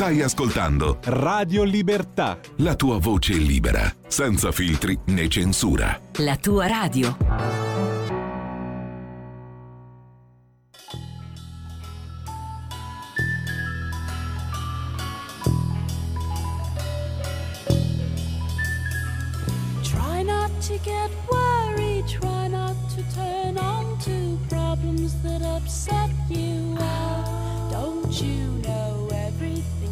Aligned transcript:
Stai 0.00 0.22
ascoltando 0.22 0.96
Radio 1.02 1.62
Libertà. 1.62 2.40
la 2.56 2.74
tua 2.74 2.96
voce 2.96 3.34
libera, 3.34 3.94
senza 4.08 4.50
filtri 4.50 4.98
né 5.08 5.28
censura. 5.28 6.00
La 6.20 6.36
tua 6.36 6.66
radio. 6.66 7.14
Try 19.82 20.22
not 20.24 20.50
to 20.66 20.78
get 20.82 21.10
worried, 21.28 22.06
try 22.06 22.48
not 22.48 22.74
to 22.94 23.02
turn 23.14 23.58
on 23.58 23.98
to 24.04 24.38
problems 24.48 25.12
that 25.20 25.42
upset 25.42 26.08
you. 26.30 26.74
Well, 26.74 27.68
don't 27.70 28.18
you 28.18 28.59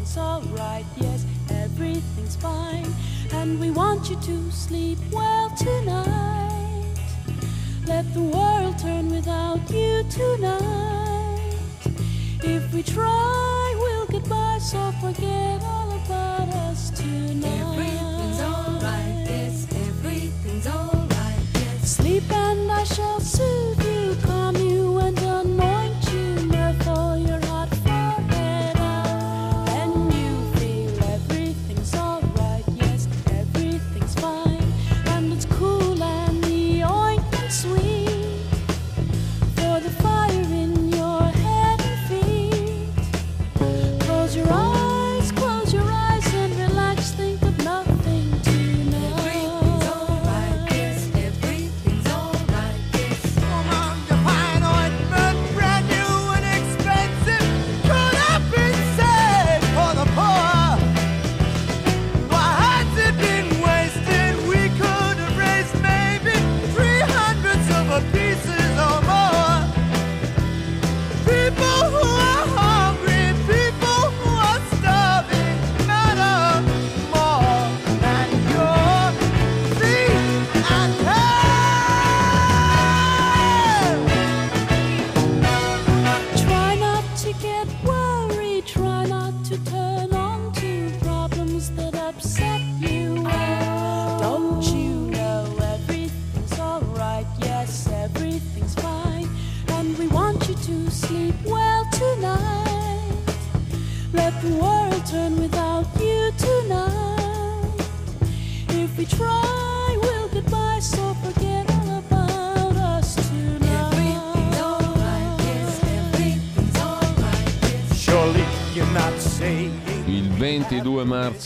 everything's 0.09 0.17
alright? 0.17 0.85
Yes, 0.97 1.25
everything's 1.49 2.35
fine. 2.35 2.87
And 3.33 3.59
we 3.59 3.71
want 3.71 4.09
you 4.09 4.15
to 4.15 4.51
sleep 4.51 4.97
well 5.11 5.49
tonight. 5.51 6.95
Let 7.85 8.11
the 8.13 8.21
world 8.21 8.77
turn 8.79 9.09
without 9.09 9.69
you 9.71 10.03
tonight. 10.09 11.55
If 12.41 12.73
we 12.73 12.83
try, 12.83 13.75
we'll 13.77 14.07
get 14.07 14.27
by, 14.29 14.57
so 14.59 14.91
forget 15.01 15.61
all 15.63 15.91
about 15.91 16.49
us 16.69 16.89
tonight. 16.91 17.45
Everything's 17.45 18.41
alright, 18.41 19.27
yes, 19.27 19.67
everything's 19.87 20.67
alright, 20.67 21.39
yes. 21.53 21.97
Sleep 21.97 22.31
and 22.31 22.71
I 22.71 22.83
shall 22.83 23.19
soothe 23.19 23.78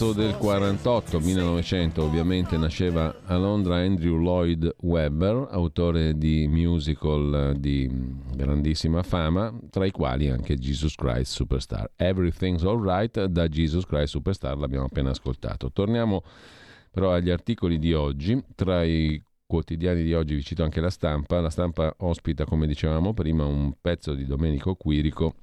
marzo 0.04 0.14
del 0.14 0.36
48, 0.36 1.20
1900, 1.20 2.04
ovviamente 2.04 2.58
nasceva 2.58 3.22
a 3.26 3.38
Londra 3.38 3.78
Andrew 3.78 4.18
Lloyd 4.18 4.76
Webber, 4.82 5.48
autore 5.52 6.18
di 6.18 6.46
musical 6.48 7.54
di 7.58 7.90
grandissima 8.36 9.02
fama, 9.02 9.54
tra 9.70 9.86
i 9.86 9.92
quali 9.92 10.30
anche 10.30 10.58
Jesus 10.58 10.96
Christ 10.96 11.32
Superstar. 11.32 11.92
Everything's 11.96 12.64
Alright 12.64 13.24
da 13.26 13.48
Jesus 13.48 13.86
Christ 13.86 14.10
Superstar 14.10 14.58
l'abbiamo 14.58 14.86
appena 14.86 15.12
ascoltato. 15.12 15.72
Torniamo 15.72 16.24
però 16.92 17.14
agli 17.14 17.30
articoli 17.30 17.80
di 17.80 17.94
oggi, 17.94 18.44
tra 18.56 18.84
i 18.84 19.22
quotidiani 19.46 20.04
di 20.04 20.14
oggi 20.14 20.36
vi 20.36 20.44
cito 20.44 20.64
anche 20.64 20.82
la 20.82 20.90
stampa, 20.90 21.40
la 21.40 21.50
stampa 21.50 21.94
ospita 22.00 22.46
come 22.46 22.68
dicevamo 22.68 23.14
prima 23.14 23.46
un 23.46 23.74
pezzo 23.80 24.14
di 24.16 24.26
Domenico 24.26 24.76
Quirico 24.76 25.36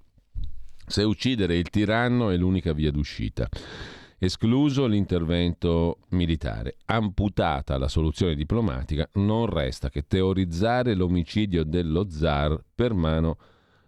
se 0.87 1.05
uccidere 1.05 1.57
il 1.57 1.71
tiranno 1.71 2.31
è 2.31 2.37
l'unica 2.37 2.73
via 2.73 2.91
d'uscita. 2.91 3.49
Escluso 4.23 4.85
l'intervento 4.85 6.01
militare, 6.11 6.77
amputata 6.85 7.79
la 7.79 7.89
soluzione 7.89 8.35
diplomatica, 8.35 9.09
non 9.15 9.47
resta 9.47 9.89
che 9.89 10.03
teorizzare 10.07 10.95
l'omicidio 10.95 11.65
dello 11.65 12.11
zar 12.11 12.63
per 12.75 12.93
mano 12.93 13.39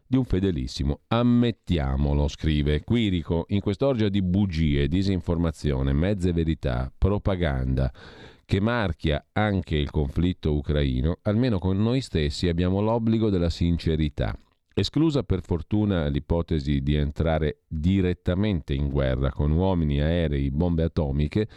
di 0.07 0.17
un 0.17 0.25
fedelissimo. 0.25 1.01
Ammettiamolo, 1.09 2.29
scrive 2.29 2.83
Quirico, 2.83 3.45
in 3.49 3.61
quest'orgia 3.61 4.09
di 4.09 4.23
bugie, 4.23 4.89
disinformazione, 4.89 5.93
mezze 5.93 6.33
verità, 6.33 6.91
propaganda 6.97 7.93
che 8.47 8.59
marchia 8.59 9.27
anche 9.33 9.77
il 9.77 9.91
conflitto 9.91 10.55
ucraino, 10.55 11.19
almeno 11.25 11.59
con 11.59 11.77
noi 11.77 12.01
stessi 12.01 12.49
abbiamo 12.49 12.81
l'obbligo 12.81 13.29
della 13.29 13.51
sincerità. 13.51 14.35
Esclusa 14.75 15.23
per 15.23 15.43
fortuna 15.43 16.07
l'ipotesi 16.07 16.81
di 16.81 16.95
entrare 16.95 17.61
direttamente 17.67 18.73
in 18.73 18.89
guerra 18.89 19.31
con 19.31 19.51
uomini, 19.51 20.01
aerei, 20.01 20.51
bombe 20.51 20.85
atomiche, 20.85 21.49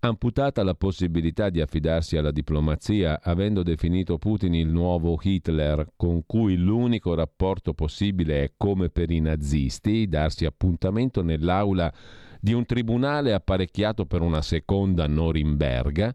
amputata 0.00 0.64
la 0.64 0.74
possibilità 0.74 1.48
di 1.48 1.60
affidarsi 1.60 2.16
alla 2.16 2.32
diplomazia, 2.32 3.20
avendo 3.22 3.62
definito 3.62 4.18
Putin 4.18 4.54
il 4.54 4.68
nuovo 4.68 5.18
Hitler, 5.22 5.92
con 5.96 6.26
cui 6.26 6.56
l'unico 6.56 7.14
rapporto 7.14 7.72
possibile 7.72 8.42
è 8.42 8.52
come 8.56 8.90
per 8.90 9.10
i 9.10 9.20
nazisti, 9.20 10.08
darsi 10.08 10.44
appuntamento 10.44 11.22
nell'aula 11.22 11.92
di 12.40 12.52
un 12.52 12.66
tribunale 12.66 13.32
apparecchiato 13.32 14.04
per 14.04 14.20
una 14.20 14.42
seconda 14.42 15.06
Norimberga, 15.06 16.12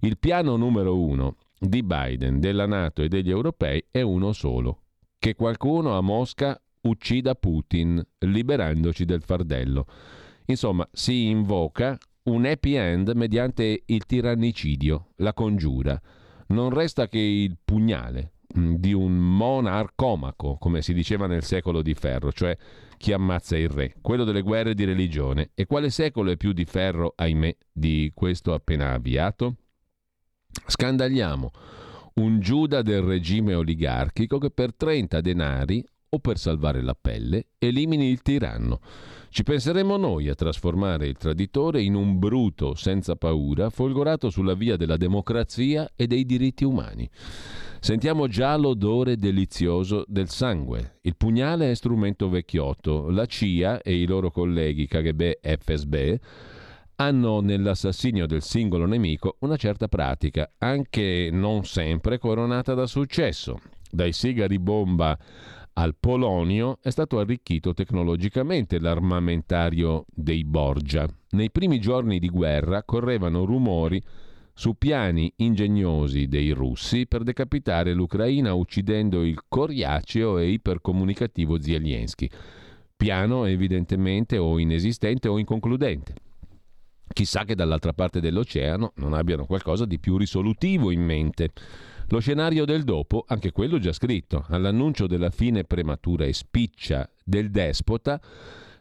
il 0.00 0.18
piano 0.18 0.56
numero 0.56 0.96
uno 0.98 1.36
di 1.58 1.82
Biden, 1.82 2.38
della 2.38 2.66
Nato 2.66 3.02
e 3.02 3.08
degli 3.08 3.30
europei 3.30 3.84
è 3.90 4.02
uno 4.02 4.32
solo, 4.32 4.82
che 5.18 5.34
qualcuno 5.34 5.96
a 5.96 6.00
Mosca 6.00 6.60
uccida 6.82 7.34
Putin, 7.34 8.04
liberandoci 8.18 9.04
del 9.04 9.22
fardello. 9.22 9.86
Insomma, 10.46 10.88
si 10.92 11.26
invoca 11.26 11.98
un 12.24 12.44
happy 12.44 12.74
end 12.74 13.12
mediante 13.14 13.82
il 13.84 14.04
tirannicidio, 14.06 15.12
la 15.16 15.32
congiura. 15.32 16.00
Non 16.48 16.70
resta 16.70 17.08
che 17.08 17.18
il 17.18 17.56
pugnale 17.64 18.34
mh, 18.54 18.74
di 18.74 18.92
un 18.92 19.16
monarcomaco, 19.16 20.56
come 20.58 20.82
si 20.82 20.92
diceva 20.92 21.26
nel 21.26 21.42
secolo 21.42 21.82
di 21.82 21.94
ferro, 21.94 22.32
cioè 22.32 22.56
chi 22.96 23.12
ammazza 23.12 23.56
il 23.56 23.68
re, 23.68 23.94
quello 24.00 24.24
delle 24.24 24.42
guerre 24.42 24.74
di 24.74 24.84
religione. 24.84 25.50
E 25.54 25.66
quale 25.66 25.90
secolo 25.90 26.30
è 26.30 26.36
più 26.36 26.52
di 26.52 26.64
ferro, 26.64 27.12
ahimè, 27.16 27.56
di 27.72 28.12
questo 28.14 28.54
appena 28.54 28.92
avviato? 28.92 29.56
Scandagliamo 30.66 31.50
un 32.18 32.40
Giuda 32.40 32.80
del 32.80 33.02
regime 33.02 33.54
oligarchico 33.54 34.38
che 34.38 34.50
per 34.50 34.74
30 34.74 35.20
denari 35.20 35.84
o 36.08 36.18
per 36.18 36.38
salvare 36.38 36.80
la 36.80 36.96
pelle 36.98 37.48
elimini 37.58 38.08
il 38.08 38.22
tiranno. 38.22 38.80
Ci 39.28 39.42
penseremo 39.42 39.98
noi 39.98 40.28
a 40.28 40.34
trasformare 40.34 41.08
il 41.08 41.18
traditore 41.18 41.82
in 41.82 41.94
un 41.94 42.18
bruto 42.18 42.74
senza 42.74 43.16
paura, 43.16 43.68
folgorato 43.68 44.30
sulla 44.30 44.54
via 44.54 44.76
della 44.76 44.96
democrazia 44.96 45.90
e 45.94 46.06
dei 46.06 46.24
diritti 46.24 46.64
umani. 46.64 47.06
Sentiamo 47.80 48.28
già 48.28 48.56
l'odore 48.56 49.18
delizioso 49.18 50.04
del 50.08 50.30
sangue. 50.30 50.98
Il 51.02 51.16
pugnale 51.16 51.70
è 51.70 51.74
strumento 51.74 52.30
vecchiotto. 52.30 53.10
La 53.10 53.26
CIA 53.26 53.82
e 53.82 53.94
i 53.94 54.06
loro 54.06 54.30
colleghi 54.30 54.86
KGB 54.86 55.32
FSB 55.42 56.18
hanno 56.96 57.40
nell'assassinio 57.40 58.26
del 58.26 58.42
singolo 58.42 58.86
nemico 58.86 59.36
una 59.40 59.56
certa 59.56 59.88
pratica, 59.88 60.50
anche 60.58 61.28
non 61.30 61.64
sempre 61.64 62.18
coronata 62.18 62.74
da 62.74 62.86
successo. 62.86 63.60
Dai 63.90 64.12
sigari 64.12 64.58
bomba 64.58 65.16
al 65.74 65.94
Polonio 65.98 66.78
è 66.80 66.90
stato 66.90 67.18
arricchito 67.18 67.74
tecnologicamente 67.74 68.78
l'armamentario 68.78 70.06
dei 70.08 70.44
Borgia. 70.44 71.06
Nei 71.30 71.50
primi 71.50 71.78
giorni 71.78 72.18
di 72.18 72.30
guerra 72.30 72.82
correvano 72.82 73.44
rumori 73.44 74.02
su 74.54 74.78
piani 74.78 75.30
ingegnosi 75.36 76.28
dei 76.28 76.50
russi 76.52 77.06
per 77.06 77.22
decapitare 77.22 77.92
l'Ucraina 77.92 78.54
uccidendo 78.54 79.22
il 79.22 79.38
coriaceo 79.46 80.38
e 80.38 80.48
ipercomunicativo 80.48 81.60
Zelensky. 81.60 82.26
Piano 82.96 83.44
evidentemente 83.44 84.38
o 84.38 84.58
inesistente 84.58 85.28
o 85.28 85.38
inconcludente. 85.38 86.14
Chissà 87.16 87.44
che 87.44 87.54
dall'altra 87.54 87.94
parte 87.94 88.20
dell'oceano 88.20 88.92
non 88.96 89.14
abbiano 89.14 89.46
qualcosa 89.46 89.86
di 89.86 89.98
più 89.98 90.18
risolutivo 90.18 90.90
in 90.90 91.00
mente. 91.00 91.50
Lo 92.08 92.20
scenario 92.20 92.66
del 92.66 92.84
dopo, 92.84 93.24
anche 93.26 93.52
quello 93.52 93.78
già 93.78 93.94
scritto, 93.94 94.44
all'annuncio 94.50 95.06
della 95.06 95.30
fine 95.30 95.64
prematura 95.64 96.26
e 96.26 96.34
spiccia 96.34 97.08
del 97.24 97.50
despota, 97.50 98.20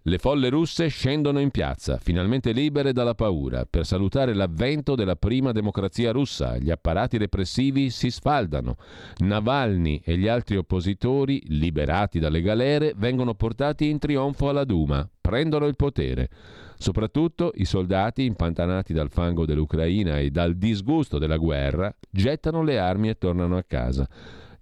le 0.07 0.19
folle 0.19 0.49
russe 0.49 0.87
scendono 0.87 1.39
in 1.39 1.49
piazza, 1.49 1.97
finalmente 1.97 2.51
libere 2.51 2.93
dalla 2.93 3.15
paura, 3.15 3.65
per 3.67 3.87
salutare 3.87 4.35
l'avvento 4.35 4.93
della 4.93 5.15
prima 5.15 5.51
democrazia 5.51 6.11
russa. 6.11 6.59
Gli 6.59 6.69
apparati 6.69 7.17
repressivi 7.17 7.89
si 7.89 8.11
sfaldano. 8.11 8.75
Navalny 9.17 10.01
e 10.05 10.15
gli 10.17 10.27
altri 10.27 10.57
oppositori, 10.57 11.41
liberati 11.47 12.19
dalle 12.19 12.43
galere, 12.43 12.93
vengono 12.95 13.33
portati 13.33 13.89
in 13.89 13.97
trionfo 13.97 14.47
alla 14.47 14.63
Duma, 14.63 15.09
prendono 15.19 15.65
il 15.65 15.75
potere. 15.75 16.29
Soprattutto 16.77 17.51
i 17.55 17.65
soldati, 17.65 18.25
impantanati 18.25 18.93
dal 18.93 19.09
fango 19.09 19.43
dell'Ucraina 19.47 20.19
e 20.19 20.29
dal 20.29 20.55
disgusto 20.55 21.17
della 21.17 21.37
guerra, 21.37 21.91
gettano 22.11 22.61
le 22.61 22.77
armi 22.77 23.09
e 23.09 23.17
tornano 23.17 23.57
a 23.57 23.63
casa. 23.63 24.07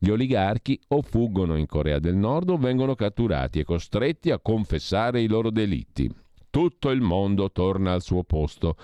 Gli 0.03 0.09
oligarchi 0.09 0.77
o 0.89 1.01
fuggono 1.01 1.55
in 1.55 1.65
Corea 1.65 1.97
del 1.97 2.17
Nord 2.17 2.49
o 2.49 2.57
vengono 2.57 2.93
catturati 2.93 3.59
e 3.59 3.63
costretti 3.63 4.31
a 4.31 4.39
confessare 4.39 5.21
i 5.21 5.29
loro 5.29 5.49
delitti. 5.49 6.13
Tutto 6.49 6.89
il 6.89 6.99
mondo 6.99 7.53
torna 7.53 7.93
al 7.93 8.01
suo 8.01 8.25
posto. 8.25 8.75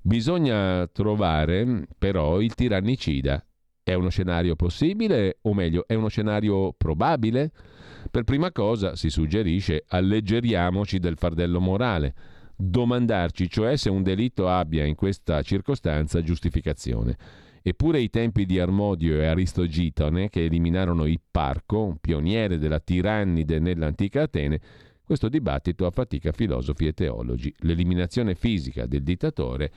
Bisogna 0.00 0.86
trovare 0.86 1.86
però 1.98 2.40
il 2.40 2.54
tirannicida. 2.54 3.44
È 3.82 3.92
uno 3.92 4.08
scenario 4.08 4.56
possibile 4.56 5.36
o 5.42 5.52
meglio, 5.52 5.86
è 5.86 5.92
uno 5.92 6.08
scenario 6.08 6.72
probabile? 6.72 7.52
Per 8.10 8.24
prima 8.24 8.50
cosa 8.50 8.96
si 8.96 9.10
suggerisce 9.10 9.84
alleggeriamoci 9.86 10.98
del 10.98 11.18
fardello 11.18 11.60
morale 11.60 12.14
domandarci 12.60 13.48
cioè 13.48 13.76
se 13.76 13.88
un 13.88 14.02
delitto 14.02 14.48
abbia 14.48 14.84
in 14.84 14.94
questa 14.94 15.42
circostanza 15.42 16.22
giustificazione. 16.22 17.16
Eppure 17.68 18.00
i 18.00 18.08
tempi 18.08 18.46
di 18.46 18.58
Armodio 18.58 19.20
e 19.20 19.26
Aristogitone, 19.26 20.30
che 20.30 20.42
eliminarono 20.42 21.04
Ipparco, 21.04 21.98
pioniere 22.00 22.56
della 22.56 22.80
tirannide 22.80 23.58
nell'antica 23.58 24.22
Atene, 24.22 24.58
questo 25.04 25.28
dibattito 25.28 25.84
affatica 25.84 26.32
filosofi 26.32 26.86
e 26.86 26.94
teologi. 26.94 27.54
L'eliminazione 27.58 28.34
fisica 28.34 28.86
del 28.86 29.02
dittatore 29.02 29.70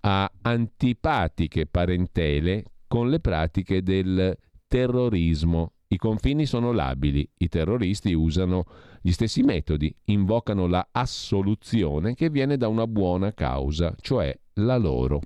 ha 0.00 0.30
antipatiche 0.42 1.64
parentele 1.64 2.64
con 2.86 3.08
le 3.08 3.20
pratiche 3.20 3.82
del 3.82 4.36
terrorismo. 4.68 5.72
I 5.88 5.96
confini 5.96 6.44
sono 6.44 6.72
labili, 6.72 7.26
i 7.38 7.48
terroristi 7.48 8.12
usano 8.12 8.64
gli 9.00 9.12
stessi 9.12 9.40
metodi, 9.40 9.90
invocano 10.04 10.66
la 10.66 10.86
assoluzione 10.92 12.14
che 12.14 12.28
viene 12.28 12.58
da 12.58 12.68
una 12.68 12.86
buona 12.86 13.32
causa, 13.32 13.94
cioè 13.98 14.38
la 14.56 14.76
loro. 14.76 15.20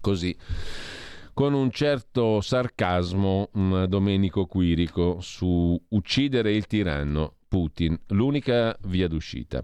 Così 0.00 0.36
con 1.36 1.52
un 1.52 1.70
certo 1.70 2.40
sarcasmo 2.40 3.50
mm, 3.54 3.84
Domenico 3.84 4.46
Quirico 4.46 5.18
su 5.20 5.78
uccidere 5.88 6.52
il 6.52 6.66
tiranno 6.66 7.34
Putin, 7.46 7.94
l'unica 8.08 8.74
via 8.84 9.06
d'uscita. 9.06 9.62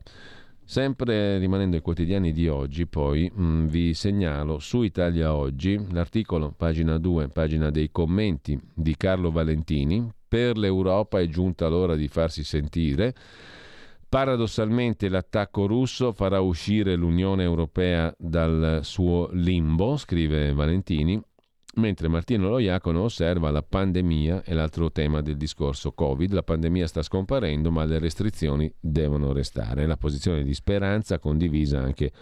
Sempre 0.64 1.38
rimanendo 1.38 1.76
ai 1.76 1.82
quotidiani 1.82 2.32
di 2.32 2.46
oggi, 2.46 2.87
poi 2.87 3.31
mh, 3.34 3.69
vi 3.69 3.94
segnalo 3.94 4.58
su 4.58 4.82
Italia 4.82 5.34
Oggi 5.34 5.81
l'articolo, 5.93 6.52
pagina 6.55 6.99
2, 6.99 7.29
pagina 7.29 7.70
dei 7.70 7.90
commenti 7.90 8.61
di 8.75 8.94
Carlo 8.94 9.31
Valentini. 9.31 10.06
Per 10.29 10.58
l'Europa 10.58 11.20
è 11.20 11.26
giunta 11.26 11.69
l'ora 11.69 11.94
di 11.94 12.08
farsi 12.08 12.44
sentire. 12.44 13.14
Paradossalmente 14.12 15.08
l'attacco 15.08 15.64
russo 15.64 16.12
farà 16.12 16.40
uscire 16.40 16.96
l'Unione 16.96 17.44
Europea 17.44 18.14
dal 18.18 18.80
suo 18.82 19.30
limbo, 19.32 19.96
scrive 19.96 20.52
Valentini, 20.52 21.18
mentre 21.76 22.08
Martino 22.08 22.50
Loiacono 22.50 23.04
osserva 23.04 23.50
la 23.50 23.62
pandemia 23.62 24.42
è 24.42 24.52
l'altro 24.52 24.92
tema 24.92 25.22
del 25.22 25.38
discorso 25.38 25.92
Covid. 25.92 26.30
La 26.30 26.42
pandemia 26.42 26.86
sta 26.86 27.00
scomparendo, 27.00 27.70
ma 27.70 27.84
le 27.84 27.98
restrizioni 27.98 28.70
devono 28.78 29.32
restare. 29.32 29.86
La 29.86 29.96
posizione 29.96 30.42
di 30.42 30.52
speranza 30.52 31.18
condivisa 31.18 31.80
anche 31.80 32.12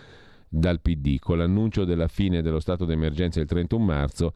dal 0.48 0.80
PD. 0.80 1.18
Con 1.18 1.38
l'annuncio 1.38 1.84
della 1.84 2.06
fine 2.06 2.40
dello 2.40 2.60
stato 2.60 2.84
d'emergenza 2.84 3.40
il 3.40 3.46
31 3.46 3.84
marzo 3.84 4.32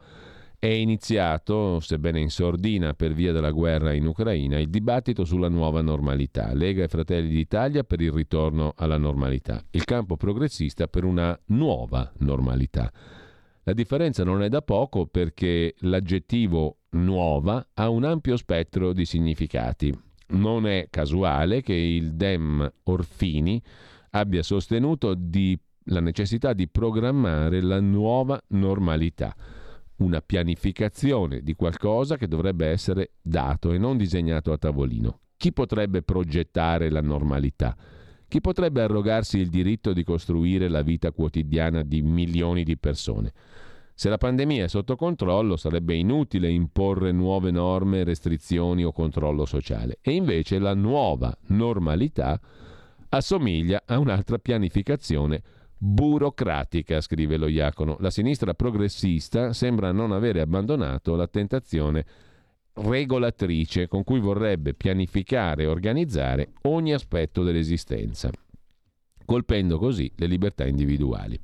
è 0.65 0.73
iniziato, 0.73 1.79
sebbene 1.79 2.19
in 2.19 2.29
sordina 2.29 2.93
per 2.93 3.13
via 3.13 3.31
della 3.31 3.51
guerra 3.51 3.93
in 3.93 4.07
Ucraina, 4.07 4.57
il 4.59 4.69
dibattito 4.69 5.23
sulla 5.23 5.49
nuova 5.49 5.81
normalità. 5.81 6.53
Lega 6.53 6.83
e 6.83 6.87
Fratelli 6.87 7.29
d'Italia 7.29 7.83
per 7.83 8.01
il 8.01 8.11
ritorno 8.11 8.73
alla 8.75 8.97
normalità, 8.97 9.63
il 9.71 9.83
campo 9.83 10.17
progressista 10.17 10.87
per 10.87 11.03
una 11.03 11.37
nuova 11.47 12.11
normalità. 12.17 12.91
La 13.63 13.73
differenza 13.73 14.23
non 14.23 14.43
è 14.43 14.49
da 14.49 14.61
poco 14.61 15.05
perché 15.05 15.75
l'aggettivo 15.79 16.77
nuova 16.91 17.67
ha 17.73 17.89
un 17.89 18.03
ampio 18.03 18.37
spettro 18.37 18.93
di 18.93 19.05
significati. 19.05 19.95
Non 20.27 20.67
è 20.67 20.87
casuale 20.89 21.61
che 21.61 21.73
il 21.73 22.13
Dem 22.13 22.71
Orfini 22.83 23.61
abbia 24.11 24.41
sostenuto 24.41 25.15
la 25.85 25.99
necessità 25.99 26.53
di 26.53 26.67
programmare 26.67 27.61
la 27.61 27.79
nuova 27.79 28.41
normalità, 28.49 29.35
una 29.97 30.21
pianificazione 30.21 31.41
di 31.41 31.53
qualcosa 31.53 32.17
che 32.17 32.27
dovrebbe 32.27 32.67
essere 32.67 33.11
dato 33.21 33.71
e 33.71 33.77
non 33.77 33.97
disegnato 33.97 34.51
a 34.51 34.57
tavolino. 34.57 35.19
Chi 35.37 35.53
potrebbe 35.53 36.01
progettare 36.01 36.89
la 36.89 37.01
normalità? 37.01 37.75
Chi 38.27 38.41
potrebbe 38.41 38.81
arrogarsi 38.81 39.37
il 39.37 39.49
diritto 39.49 39.93
di 39.93 40.03
costruire 40.03 40.67
la 40.67 40.81
vita 40.81 41.11
quotidiana 41.11 41.83
di 41.83 42.01
milioni 42.01 42.63
di 42.63 42.77
persone? 42.77 43.31
Se 43.93 44.09
la 44.09 44.17
pandemia 44.17 44.65
è 44.65 44.67
sotto 44.67 44.97
controllo 44.97 45.55
sarebbe 45.55 45.95
inutile 45.95 46.49
imporre 46.49 47.13
nuove 47.13 47.51
norme, 47.51 48.03
restrizioni 48.03 48.83
o 48.83 48.91
controllo 48.91 49.45
sociale. 49.45 49.99
E 50.01 50.11
invece 50.11 50.59
la 50.59 50.73
nuova 50.73 51.33
normalità 51.47 52.37
assomiglia 53.09 53.83
a 53.85 53.97
un'altra 53.97 54.37
pianificazione 54.37 55.41
burocratica, 55.77 57.01
scrive 57.01 57.37
lo 57.37 57.47
Iacono. 57.47 57.97
La 57.99 58.09
sinistra 58.09 58.53
progressista 58.53 59.53
sembra 59.53 59.91
non 59.91 60.11
avere 60.11 60.41
abbandonato 60.41 61.15
la 61.15 61.27
tentazione 61.27 62.05
regolatrice 62.73 63.87
con 63.87 64.03
cui 64.03 64.19
vorrebbe 64.19 64.73
pianificare 64.73 65.63
e 65.63 65.67
organizzare 65.67 66.53
ogni 66.63 66.93
aspetto 66.93 67.43
dell'esistenza, 67.43 68.29
colpendo 69.23 69.77
così 69.77 70.11
le 70.15 70.27
libertà 70.27 70.65
individuali. 70.65 71.39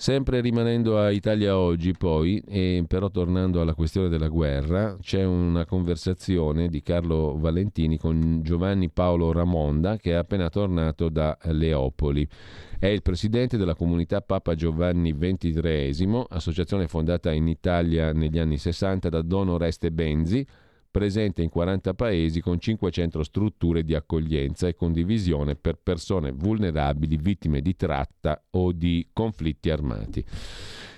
Sempre 0.00 0.40
rimanendo 0.40 1.00
a 1.00 1.10
Italia 1.10 1.58
oggi, 1.58 1.90
poi, 1.90 2.40
e 2.46 2.84
però 2.86 3.10
tornando 3.10 3.60
alla 3.60 3.74
questione 3.74 4.08
della 4.08 4.28
guerra, 4.28 4.96
c'è 5.00 5.24
una 5.24 5.66
conversazione 5.66 6.68
di 6.68 6.82
Carlo 6.82 7.36
Valentini 7.36 7.98
con 7.98 8.38
Giovanni 8.44 8.90
Paolo 8.90 9.32
Ramonda, 9.32 9.96
che 9.96 10.12
è 10.12 10.14
appena 10.14 10.50
tornato 10.50 11.08
da 11.08 11.36
Leopoli. 11.46 12.24
È 12.78 12.86
il 12.86 13.02
presidente 13.02 13.56
della 13.56 13.74
comunità 13.74 14.20
Papa 14.20 14.54
Giovanni 14.54 15.18
XXIII, 15.18 16.26
associazione 16.28 16.86
fondata 16.86 17.32
in 17.32 17.48
Italia 17.48 18.12
negli 18.12 18.38
anni 18.38 18.56
60 18.56 19.08
da 19.08 19.20
Don 19.20 19.48
Oreste 19.48 19.90
Benzi, 19.90 20.46
presente 20.90 21.42
in 21.42 21.48
40 21.48 21.94
paesi 21.94 22.40
con 22.40 22.58
500 22.58 23.22
strutture 23.22 23.84
di 23.84 23.94
accoglienza 23.94 24.68
e 24.68 24.74
condivisione 24.74 25.56
per 25.56 25.78
persone 25.82 26.32
vulnerabili, 26.32 27.16
vittime 27.16 27.60
di 27.60 27.76
tratta 27.76 28.42
o 28.50 28.72
di 28.72 29.08
conflitti 29.12 29.70
armati. 29.70 30.24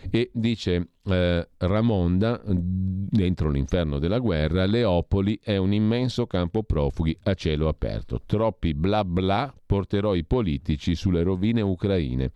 E 0.09 0.31
dice 0.33 0.89
eh, 1.05 1.49
Ramonda, 1.59 2.41
dentro 2.47 3.51
l'inferno 3.51 3.99
della 3.99 4.19
guerra, 4.19 4.65
Leopoli 4.65 5.39
è 5.43 5.57
un 5.57 5.73
immenso 5.73 6.27
campo 6.27 6.63
profughi 6.63 7.17
a 7.25 7.35
cielo 7.35 7.69
aperto. 7.69 8.23
Troppi 8.25 8.75
bla 8.75 9.05
bla 9.05 9.55
porterò 9.67 10.15
i 10.15 10.25
politici 10.25 10.95
sulle 10.95 11.23
rovine 11.23 11.61
ucraine. 11.61 12.33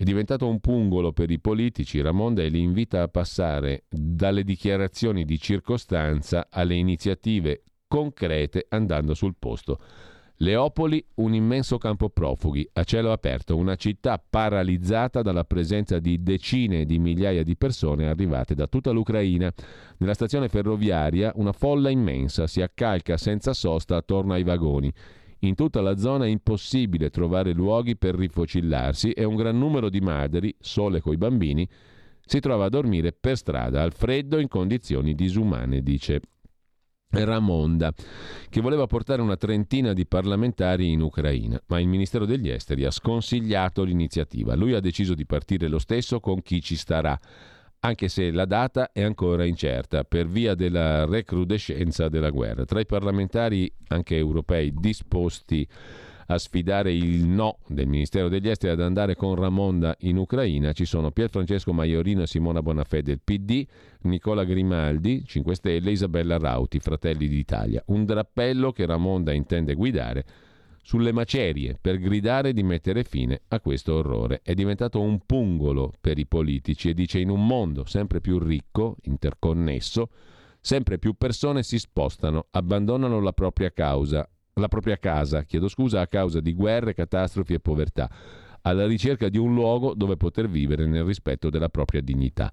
È 0.00 0.04
diventato 0.04 0.46
un 0.46 0.60
pungolo 0.60 1.10
per 1.10 1.28
i 1.28 1.40
politici, 1.40 2.00
Ramonda 2.00 2.44
li 2.44 2.60
invita 2.60 3.02
a 3.02 3.08
passare 3.08 3.82
dalle 3.88 4.44
dichiarazioni 4.44 5.24
di 5.24 5.40
circostanza 5.40 6.46
alle 6.50 6.76
iniziative 6.76 7.64
concrete 7.88 8.66
andando 8.68 9.14
sul 9.14 9.34
posto. 9.36 9.80
Leopoli, 10.36 11.04
un 11.14 11.34
immenso 11.34 11.78
campo 11.78 12.10
profughi, 12.10 12.64
a 12.74 12.84
cielo 12.84 13.10
aperto, 13.10 13.56
una 13.56 13.74
città 13.74 14.24
paralizzata 14.24 15.20
dalla 15.20 15.42
presenza 15.42 15.98
di 15.98 16.22
decine 16.22 16.84
di 16.84 17.00
migliaia 17.00 17.42
di 17.42 17.56
persone 17.56 18.06
arrivate 18.06 18.54
da 18.54 18.68
tutta 18.68 18.92
l'Ucraina. 18.92 19.52
Nella 19.96 20.14
stazione 20.14 20.48
ferroviaria 20.48 21.32
una 21.34 21.50
folla 21.50 21.90
immensa 21.90 22.46
si 22.46 22.62
accalca 22.62 23.16
senza 23.16 23.52
sosta 23.52 23.96
attorno 23.96 24.34
ai 24.34 24.44
vagoni. 24.44 24.92
In 25.40 25.54
tutta 25.54 25.80
la 25.80 25.96
zona 25.96 26.24
è 26.24 26.28
impossibile 26.28 27.10
trovare 27.10 27.52
luoghi 27.52 27.96
per 27.96 28.16
rifocillarsi 28.16 29.12
e 29.12 29.24
un 29.24 29.36
gran 29.36 29.56
numero 29.56 29.88
di 29.88 30.00
madri, 30.00 30.54
sole 30.58 31.00
coi 31.00 31.16
bambini, 31.16 31.68
si 32.24 32.40
trova 32.40 32.66
a 32.66 32.68
dormire 32.68 33.12
per 33.12 33.36
strada 33.36 33.82
al 33.82 33.92
freddo 33.92 34.38
in 34.38 34.48
condizioni 34.48 35.14
disumane, 35.14 35.80
dice 35.82 36.20
Ramonda, 37.10 37.92
che 38.50 38.60
voleva 38.60 38.86
portare 38.86 39.22
una 39.22 39.36
trentina 39.36 39.94
di 39.94 40.06
parlamentari 40.06 40.90
in 40.90 41.00
Ucraina, 41.00 41.58
ma 41.68 41.80
il 41.80 41.88
Ministero 41.88 42.26
degli 42.26 42.50
Esteri 42.50 42.84
ha 42.84 42.90
sconsigliato 42.90 43.82
l'iniziativa. 43.82 44.54
Lui 44.54 44.74
ha 44.74 44.80
deciso 44.80 45.14
di 45.14 45.24
partire 45.24 45.68
lo 45.68 45.78
stesso 45.78 46.20
con 46.20 46.42
chi 46.42 46.60
ci 46.60 46.76
starà, 46.76 47.18
anche 47.80 48.08
se 48.08 48.30
la 48.30 48.44
data 48.44 48.90
è 48.92 49.02
ancora 49.02 49.44
incerta 49.44 50.04
per 50.04 50.26
via 50.26 50.54
della 50.54 51.04
recrudescenza 51.04 52.08
della 52.08 52.30
guerra. 52.30 52.64
Tra 52.64 52.80
i 52.80 52.86
parlamentari, 52.86 53.72
anche 53.88 54.16
europei, 54.16 54.72
disposti 54.74 55.66
a 56.30 56.38
sfidare 56.38 56.92
il 56.92 57.24
no 57.26 57.58
del 57.68 57.86
Ministero 57.86 58.28
degli 58.28 58.48
Esteri 58.50 58.72
ad 58.74 58.82
andare 58.82 59.16
con 59.16 59.34
Ramonda 59.34 59.96
in 60.00 60.18
Ucraina 60.18 60.72
ci 60.72 60.84
sono 60.84 61.10
Pierfrancesco 61.10 61.72
Maiorino 61.72 62.22
e 62.22 62.26
Simona 62.26 62.60
Bonafè 62.60 63.00
del 63.00 63.20
PD, 63.22 63.66
Nicola 64.02 64.44
Grimaldi, 64.44 65.24
5 65.24 65.54
Stelle, 65.54 65.90
Isabella 65.90 66.36
Rauti, 66.36 66.80
Fratelli 66.80 67.28
d'Italia. 67.28 67.82
Un 67.86 68.04
drappello 68.04 68.72
che 68.72 68.84
Ramonda 68.84 69.32
intende 69.32 69.72
guidare 69.74 70.24
sulle 70.82 71.12
macerie 71.12 71.78
per 71.80 71.98
gridare 71.98 72.52
di 72.52 72.62
mettere 72.62 73.04
fine 73.04 73.42
a 73.48 73.60
questo 73.60 73.94
orrore. 73.94 74.40
È 74.42 74.54
diventato 74.54 75.00
un 75.00 75.20
pungolo 75.24 75.92
per 76.00 76.18
i 76.18 76.26
politici 76.26 76.88
e 76.88 76.94
dice 76.94 77.18
in 77.18 77.30
un 77.30 77.46
mondo 77.46 77.84
sempre 77.84 78.20
più 78.20 78.38
ricco, 78.38 78.96
interconnesso, 79.02 80.10
sempre 80.60 80.98
più 80.98 81.14
persone 81.14 81.62
si 81.62 81.78
spostano, 81.78 82.46
abbandonano 82.50 83.20
la 83.20 83.32
propria 83.32 83.70
causa, 83.72 84.28
la 84.54 84.68
propria 84.68 84.98
casa, 84.98 85.44
chiedo 85.44 85.68
scusa, 85.68 86.00
a 86.00 86.08
causa 86.08 86.40
di 86.40 86.52
guerre, 86.52 86.94
catastrofi 86.94 87.54
e 87.54 87.60
povertà, 87.60 88.10
alla 88.62 88.86
ricerca 88.86 89.28
di 89.28 89.38
un 89.38 89.54
luogo 89.54 89.94
dove 89.94 90.16
poter 90.16 90.48
vivere 90.48 90.86
nel 90.86 91.04
rispetto 91.04 91.48
della 91.48 91.68
propria 91.68 92.00
dignità. 92.00 92.52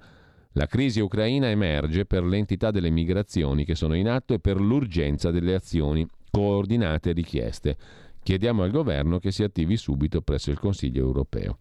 La 0.57 0.67
crisi 0.67 1.01
ucraina 1.01 1.49
emerge 1.49 2.05
per 2.05 2.23
l'entità 2.23 2.71
delle 2.71 2.89
migrazioni 2.89 3.65
che 3.65 3.75
sono 3.75 3.93
in 3.93 4.07
atto 4.07 4.33
e 4.33 4.39
per 4.39 4.59
l'urgenza 4.61 5.29
delle 5.29 5.53
azioni 5.53 6.07
coordinate 6.31 7.09
e 7.09 7.13
richieste. 7.13 7.77
Chiediamo 8.25 8.63
al 8.63 8.71
governo 8.71 9.19
che 9.19 9.29
si 9.29 9.43
attivi 9.43 9.77
subito 9.77 10.23
presso 10.23 10.49
il 10.49 10.57
Consiglio 10.57 10.99
europeo. 10.99 11.59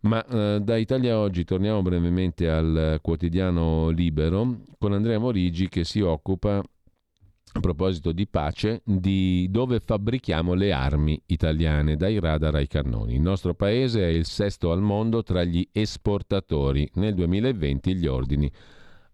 Ma 0.00 0.26
eh, 0.26 0.58
da 0.60 0.76
Italia 0.76 1.16
Oggi 1.16 1.44
torniamo 1.44 1.80
brevemente 1.80 2.50
al 2.50 2.98
quotidiano 3.00 3.88
Libero 3.90 4.62
con 4.76 4.94
Andrea 4.94 5.20
Morigi 5.20 5.68
che 5.68 5.84
si 5.84 6.00
occupa 6.00 6.56
a 6.56 7.60
proposito 7.60 8.10
di 8.10 8.26
pace, 8.26 8.82
di 8.84 9.46
dove 9.48 9.78
fabbrichiamo 9.78 10.54
le 10.54 10.72
armi 10.72 11.22
italiane, 11.26 11.94
dai 11.94 12.18
radar 12.18 12.56
ai 12.56 12.66
cannoni. 12.66 13.14
Il 13.14 13.20
nostro 13.20 13.54
paese 13.54 14.02
è 14.02 14.08
il 14.08 14.24
sesto 14.24 14.72
al 14.72 14.82
mondo 14.82 15.22
tra 15.22 15.44
gli 15.44 15.64
esportatori. 15.70 16.90
Nel 16.94 17.14
2020 17.14 17.94
gli 17.94 18.08
ordini 18.08 18.50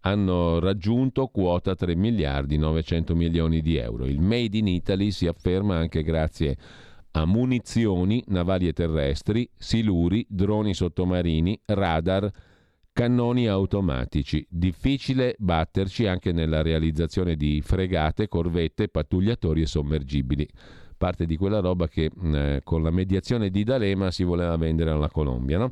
hanno 0.01 0.59
raggiunto 0.59 1.27
quota 1.27 1.75
3 1.75 1.95
miliardi 1.95 2.57
900 2.57 3.15
milioni 3.15 3.61
di 3.61 3.77
euro. 3.77 4.05
Il 4.05 4.21
Made 4.21 4.57
in 4.57 4.67
Italy 4.67 5.11
si 5.11 5.27
afferma 5.27 5.77
anche 5.77 6.03
grazie 6.03 6.57
a 7.11 7.25
munizioni 7.25 8.23
navali 8.27 8.67
e 8.67 8.73
terrestri, 8.73 9.49
siluri, 9.55 10.25
droni 10.29 10.73
sottomarini, 10.73 11.59
radar, 11.65 12.31
cannoni 12.93 13.47
automatici. 13.47 14.45
Difficile 14.49 15.35
batterci 15.37 16.07
anche 16.07 16.31
nella 16.31 16.61
realizzazione 16.61 17.35
di 17.35 17.61
fregate, 17.61 18.27
corvette, 18.27 18.87
pattugliatori 18.87 19.61
e 19.61 19.67
sommergibili. 19.67 20.47
Parte 20.97 21.25
di 21.25 21.35
quella 21.35 21.59
roba 21.59 21.87
che 21.87 22.11
eh, 22.33 22.61
con 22.63 22.83
la 22.83 22.91
mediazione 22.91 23.49
di 23.49 23.63
D'Alema 23.63 24.11
si 24.11 24.23
voleva 24.23 24.55
vendere 24.55 24.91
alla 24.91 25.09
Colombia. 25.09 25.57
No? 25.57 25.71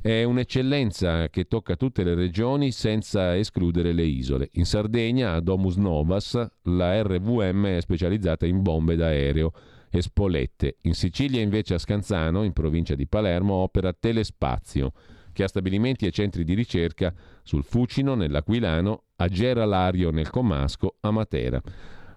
È 0.00 0.22
un'eccellenza 0.22 1.28
che 1.28 1.48
tocca 1.48 1.74
tutte 1.74 2.04
le 2.04 2.14
regioni 2.14 2.70
senza 2.70 3.36
escludere 3.36 3.92
le 3.92 4.04
isole. 4.04 4.48
In 4.52 4.64
Sardegna, 4.64 5.32
a 5.32 5.40
Domus 5.40 5.74
Novas, 5.74 6.34
la 6.62 7.02
RVM 7.02 7.66
è 7.66 7.80
specializzata 7.80 8.46
in 8.46 8.62
bombe 8.62 8.94
d'aereo 8.94 9.52
e 9.90 10.00
spolette. 10.00 10.76
In 10.82 10.94
Sicilia, 10.94 11.40
invece, 11.40 11.74
a 11.74 11.78
Scanzano, 11.78 12.44
in 12.44 12.52
provincia 12.52 12.94
di 12.94 13.08
Palermo, 13.08 13.54
opera 13.54 13.92
Telespazio 13.92 14.92
che 15.32 15.44
ha 15.44 15.48
stabilimenti 15.48 16.04
e 16.04 16.10
centri 16.10 16.42
di 16.42 16.54
ricerca 16.54 17.14
sul 17.44 17.62
Fucino, 17.62 18.14
nell'Aquilano, 18.14 19.04
a 19.16 19.28
Geralario 19.28 20.10
nel 20.10 20.30
Comasco, 20.30 20.96
a 21.00 21.12
Matera. 21.12 21.62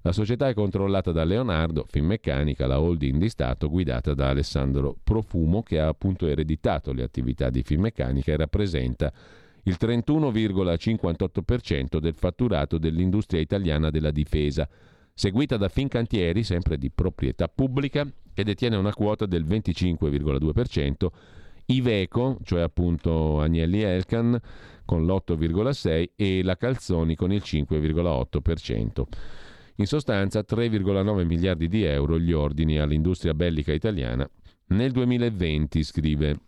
La 0.03 0.13
società 0.13 0.49
è 0.49 0.55
controllata 0.55 1.11
da 1.11 1.23
Leonardo, 1.23 1.85
Finmeccanica, 1.87 2.65
la 2.65 2.79
holding 2.79 3.19
di 3.19 3.29
Stato 3.29 3.69
guidata 3.69 4.15
da 4.15 4.29
Alessandro 4.29 4.97
Profumo 5.03 5.61
che 5.61 5.79
ha 5.79 5.87
appunto 5.87 6.25
ereditato 6.25 6.91
le 6.91 7.03
attività 7.03 7.51
di 7.51 7.61
Finmeccanica 7.61 8.31
e 8.31 8.37
rappresenta 8.37 9.13
il 9.63 9.77
31,58% 9.79 11.99
del 11.99 12.15
fatturato 12.15 12.79
dell'industria 12.79 13.39
italiana 13.39 13.91
della 13.91 14.09
difesa, 14.09 14.67
seguita 15.13 15.57
da 15.57 15.69
Fincantieri, 15.69 16.43
sempre 16.43 16.79
di 16.79 16.89
proprietà 16.89 17.47
pubblica, 17.47 18.03
che 18.33 18.43
detiene 18.43 18.77
una 18.77 18.95
quota 18.95 19.27
del 19.27 19.45
25,2%, 19.45 21.07
Iveco, 21.67 22.39
cioè 22.43 22.61
appunto 22.61 23.39
Agnelli 23.39 23.83
Elkan 23.83 24.35
con 24.83 25.05
l'8,6 25.05 26.09
e 26.15 26.41
la 26.41 26.57
Calzoni 26.57 27.15
con 27.15 27.31
il 27.31 27.43
5,8%. 27.45 29.03
In 29.75 29.85
sostanza 29.87 30.41
3,9 30.41 31.25
miliardi 31.25 31.67
di 31.67 31.83
euro 31.83 32.19
gli 32.19 32.33
ordini 32.33 32.77
all'industria 32.77 33.33
bellica 33.33 33.71
italiana 33.71 34.29
nel 34.67 34.91
2020, 34.91 35.83
scrive 35.83 36.39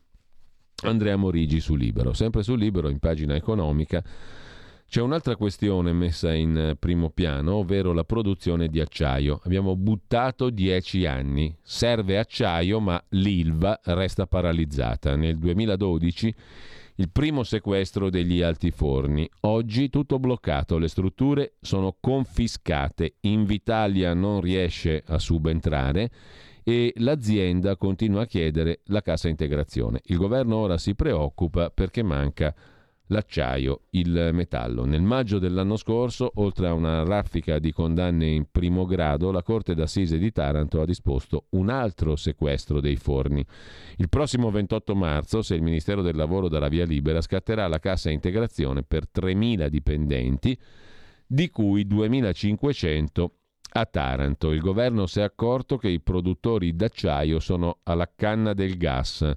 Andrea 0.83 1.15
Morigi 1.15 1.59
su 1.59 1.75
Libero. 1.75 2.13
Sempre 2.13 2.43
su 2.43 2.55
Libero, 2.55 2.89
in 2.89 2.99
pagina 2.99 3.35
economica, 3.35 4.03
c'è 4.87 5.01
un'altra 5.01 5.35
questione 5.35 5.91
messa 5.91 6.33
in 6.33 6.75
primo 6.77 7.09
piano, 7.09 7.55
ovvero 7.55 7.93
la 7.93 8.03
produzione 8.03 8.67
di 8.67 8.79
acciaio. 8.79 9.41
Abbiamo 9.43 9.75
buttato 9.75 10.49
dieci 10.49 11.05
anni, 11.05 11.55
serve 11.61 12.19
acciaio 12.19 12.79
ma 12.79 13.03
l'ILVA 13.09 13.81
resta 13.85 14.27
paralizzata. 14.27 15.15
Nel 15.15 15.37
2012 15.37 16.35
il 16.95 17.09
primo 17.11 17.43
sequestro 17.43 18.09
degli 18.09 18.41
altiforni. 18.41 19.29
Oggi 19.41 19.89
tutto 19.89 20.19
bloccato, 20.19 20.77
le 20.77 20.87
strutture 20.87 21.55
sono 21.61 21.95
confiscate, 21.99 23.15
Invitalia 23.21 24.13
non 24.13 24.41
riesce 24.41 25.03
a 25.05 25.17
subentrare 25.17 26.11
e 26.63 26.93
l'azienda 26.97 27.75
continua 27.75 28.21
a 28.21 28.25
chiedere 28.25 28.81
la 28.85 29.01
cassa 29.01 29.27
integrazione. 29.27 30.01
Il 30.05 30.17
governo 30.17 30.57
ora 30.57 30.77
si 30.77 30.95
preoccupa 30.95 31.69
perché 31.69 32.03
manca 32.03 32.53
l'acciaio, 33.13 33.83
il 33.91 34.31
metallo. 34.33 34.83
Nel 34.83 35.03
maggio 35.03 35.39
dell'anno 35.39 35.77
scorso, 35.77 36.31
oltre 36.35 36.67
a 36.67 36.73
una 36.73 37.03
raffica 37.03 37.59
di 37.59 37.71
condanne 37.71 38.25
in 38.25 38.47
primo 38.51 38.85
grado, 38.85 39.31
la 39.31 39.43
Corte 39.43 39.75
d'Assise 39.75 40.17
di 40.17 40.31
Taranto 40.31 40.81
ha 40.81 40.85
disposto 40.85 41.45
un 41.51 41.69
altro 41.69 42.15
sequestro 42.17 42.81
dei 42.81 42.97
forni. 42.97 43.45
Il 43.97 44.09
prossimo 44.09 44.51
28 44.51 44.95
marzo, 44.95 45.41
se 45.41 45.55
il 45.55 45.61
Ministero 45.61 46.01
del 46.01 46.15
Lavoro 46.15 46.49
darà 46.49 46.67
via 46.67 46.85
libera, 46.85 47.21
scatterà 47.21 47.67
la 47.67 47.79
cassa 47.79 48.09
integrazione 48.09 48.83
per 48.83 49.03
3.000 49.13 49.67
dipendenti, 49.67 50.59
di 51.25 51.49
cui 51.49 51.85
2.500 51.85 53.25
a 53.75 53.85
Taranto. 53.85 54.51
Il 54.51 54.59
governo 54.59 55.05
si 55.05 55.19
è 55.19 55.23
accorto 55.23 55.77
che 55.77 55.87
i 55.87 56.01
produttori 56.01 56.75
d'acciaio 56.75 57.39
sono 57.39 57.79
alla 57.83 58.11
canna 58.13 58.53
del 58.53 58.75
gas 58.77 59.35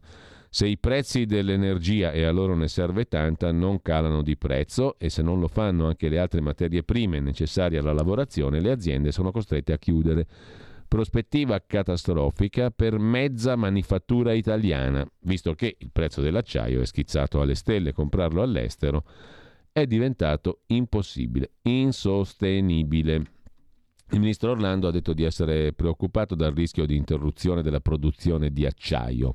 se 0.56 0.66
i 0.66 0.78
prezzi 0.78 1.26
dell'energia, 1.26 2.12
e 2.12 2.24
a 2.24 2.30
loro 2.30 2.54
ne 2.54 2.66
serve 2.66 3.04
tanta, 3.04 3.52
non 3.52 3.82
calano 3.82 4.22
di 4.22 4.38
prezzo 4.38 4.98
e 4.98 5.10
se 5.10 5.20
non 5.20 5.38
lo 5.38 5.48
fanno 5.48 5.86
anche 5.86 6.08
le 6.08 6.18
altre 6.18 6.40
materie 6.40 6.82
prime 6.82 7.20
necessarie 7.20 7.76
alla 7.76 7.92
lavorazione, 7.92 8.62
le 8.62 8.70
aziende 8.70 9.12
sono 9.12 9.32
costrette 9.32 9.74
a 9.74 9.76
chiudere. 9.76 10.26
Prospettiva 10.88 11.60
catastrofica 11.60 12.70
per 12.70 12.98
mezza 12.98 13.54
manifattura 13.54 14.32
italiana, 14.32 15.06
visto 15.24 15.52
che 15.52 15.76
il 15.78 15.90
prezzo 15.92 16.22
dell'acciaio 16.22 16.80
è 16.80 16.86
schizzato 16.86 17.42
alle 17.42 17.54
stelle, 17.54 17.92
comprarlo 17.92 18.40
all'estero 18.40 19.04
è 19.70 19.84
diventato 19.84 20.60
impossibile, 20.68 21.50
insostenibile. 21.64 23.35
Il 24.10 24.20
ministro 24.20 24.52
Orlando 24.52 24.86
ha 24.86 24.92
detto 24.92 25.12
di 25.12 25.24
essere 25.24 25.72
preoccupato 25.72 26.36
dal 26.36 26.54
rischio 26.54 26.86
di 26.86 26.94
interruzione 26.94 27.60
della 27.60 27.80
produzione 27.80 28.52
di 28.52 28.64
acciaio. 28.64 29.34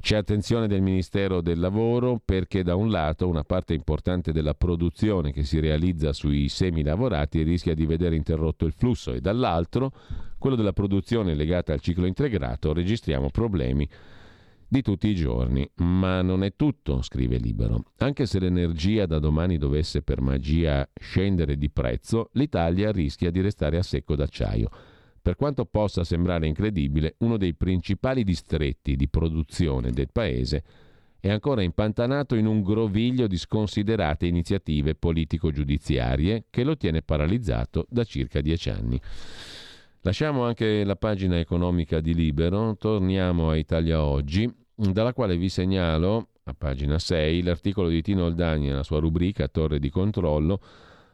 C'è 0.00 0.16
attenzione 0.16 0.68
del 0.68 0.82
Ministero 0.82 1.40
del 1.40 1.58
Lavoro 1.58 2.20
perché 2.24 2.62
da 2.62 2.76
un 2.76 2.90
lato 2.90 3.26
una 3.26 3.42
parte 3.42 3.74
importante 3.74 4.30
della 4.30 4.54
produzione 4.54 5.32
che 5.32 5.42
si 5.42 5.58
realizza 5.58 6.12
sui 6.12 6.48
semi 6.48 6.84
lavorati 6.84 7.42
rischia 7.42 7.74
di 7.74 7.86
vedere 7.86 8.14
interrotto 8.14 8.66
il 8.66 8.72
flusso 8.72 9.12
e 9.12 9.20
dall'altro 9.20 9.92
quello 10.38 10.54
della 10.54 10.72
produzione 10.72 11.34
legata 11.34 11.72
al 11.72 11.80
ciclo 11.80 12.06
integrato 12.06 12.72
registriamo 12.72 13.30
problemi 13.30 13.88
di 14.68 14.82
tutti 14.82 15.08
i 15.08 15.14
giorni. 15.14 15.68
Ma 15.76 16.22
non 16.22 16.44
è 16.44 16.54
tutto, 16.56 17.02
scrive 17.02 17.36
Libero. 17.36 17.84
Anche 17.98 18.26
se 18.26 18.38
l'energia 18.38 19.06
da 19.06 19.18
domani 19.18 19.58
dovesse 19.58 20.02
per 20.02 20.20
magia 20.20 20.88
scendere 20.94 21.56
di 21.56 21.70
prezzo, 21.70 22.30
l'Italia 22.32 22.90
rischia 22.92 23.30
di 23.30 23.40
restare 23.40 23.78
a 23.78 23.82
secco 23.82 24.16
d'acciaio. 24.16 24.70
Per 25.22 25.36
quanto 25.36 25.64
possa 25.64 26.04
sembrare 26.04 26.46
incredibile, 26.46 27.14
uno 27.18 27.38
dei 27.38 27.54
principali 27.54 28.24
distretti 28.24 28.94
di 28.94 29.08
produzione 29.08 29.90
del 29.90 30.10
paese 30.12 30.62
è 31.18 31.30
ancora 31.30 31.62
impantanato 31.62 32.34
in 32.34 32.44
un 32.44 32.62
groviglio 32.62 33.26
di 33.26 33.38
sconsiderate 33.38 34.26
iniziative 34.26 34.94
politico-giudiziarie 34.94 36.44
che 36.50 36.64
lo 36.64 36.76
tiene 36.76 37.00
paralizzato 37.00 37.86
da 37.88 38.04
circa 38.04 38.42
dieci 38.42 38.68
anni. 38.68 39.00
Lasciamo 40.06 40.44
anche 40.44 40.84
la 40.84 40.96
pagina 40.96 41.38
economica 41.38 41.98
di 42.00 42.12
Libero, 42.12 42.76
torniamo 42.76 43.48
a 43.48 43.56
Italia 43.56 44.04
Oggi, 44.04 44.46
dalla 44.74 45.14
quale 45.14 45.38
vi 45.38 45.48
segnalo, 45.48 46.28
a 46.44 46.52
pagina 46.52 46.98
6, 46.98 47.42
l'articolo 47.42 47.88
di 47.88 48.02
Tino 48.02 48.24
Oldani 48.24 48.66
nella 48.66 48.82
sua 48.82 49.00
rubrica 49.00 49.48
Torre 49.48 49.78
di 49.78 49.88
controllo, 49.88 50.60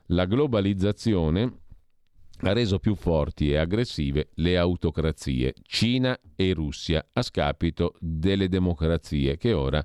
la 0.07 0.25
globalizzazione 0.25 1.59
ha 2.41 2.53
reso 2.53 2.81
più 2.81 2.97
forti 2.97 3.53
e 3.53 3.59
aggressive 3.59 4.31
le 4.35 4.59
autocrazie, 4.59 5.55
Cina 5.63 6.19
e 6.35 6.53
Russia, 6.53 7.11
a 7.13 7.23
scapito 7.23 7.95
delle 8.01 8.49
democrazie 8.49 9.37
che 9.37 9.53
ora 9.53 9.85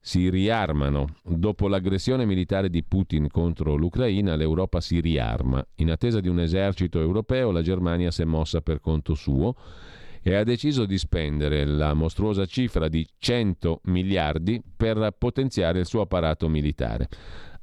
si 0.00 0.30
riarmano. 0.30 1.16
Dopo 1.22 1.68
l'aggressione 1.68 2.24
militare 2.24 2.70
di 2.70 2.82
Putin 2.82 3.28
contro 3.28 3.74
l'Ucraina, 3.74 4.36
l'Europa 4.36 4.80
si 4.80 5.00
riarma. 5.00 5.64
In 5.76 5.90
attesa 5.90 6.20
di 6.20 6.28
un 6.28 6.40
esercito 6.40 7.00
europeo, 7.00 7.50
la 7.50 7.62
Germania 7.62 8.10
si 8.10 8.22
è 8.22 8.24
mossa 8.24 8.60
per 8.60 8.80
conto 8.80 9.14
suo 9.14 9.54
e 10.22 10.34
ha 10.34 10.44
deciso 10.44 10.84
di 10.84 10.98
spendere 10.98 11.64
la 11.64 11.94
mostruosa 11.94 12.44
cifra 12.46 12.88
di 12.88 13.06
100 13.18 13.80
miliardi 13.84 14.62
per 14.76 15.14
potenziare 15.16 15.80
il 15.80 15.86
suo 15.86 16.02
apparato 16.02 16.48
militare. 16.48 17.08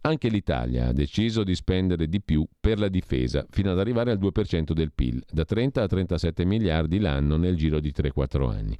Anche 0.01 0.30
l'Italia 0.30 0.88
ha 0.88 0.94
deciso 0.94 1.44
di 1.44 1.56
spendere 1.56 2.08
di 2.08 2.22
più 2.22 2.46
per 2.60 2.77
la 2.77 2.89
difesa, 2.89 3.44
fino 3.50 3.72
ad 3.72 3.80
arrivare 3.80 4.12
al 4.12 4.20
2% 4.20 4.72
del 4.72 4.92
PIL, 4.94 5.24
da 5.27 5.46
30 5.46 5.82
a 5.82 5.88
37 5.88 6.46
miliardi 6.46 7.00
l'anno 7.00 7.38
nel 7.38 7.56
giro 7.56 7.80
di 7.80 7.92
3-4 7.92 8.48
anni. 8.48 8.77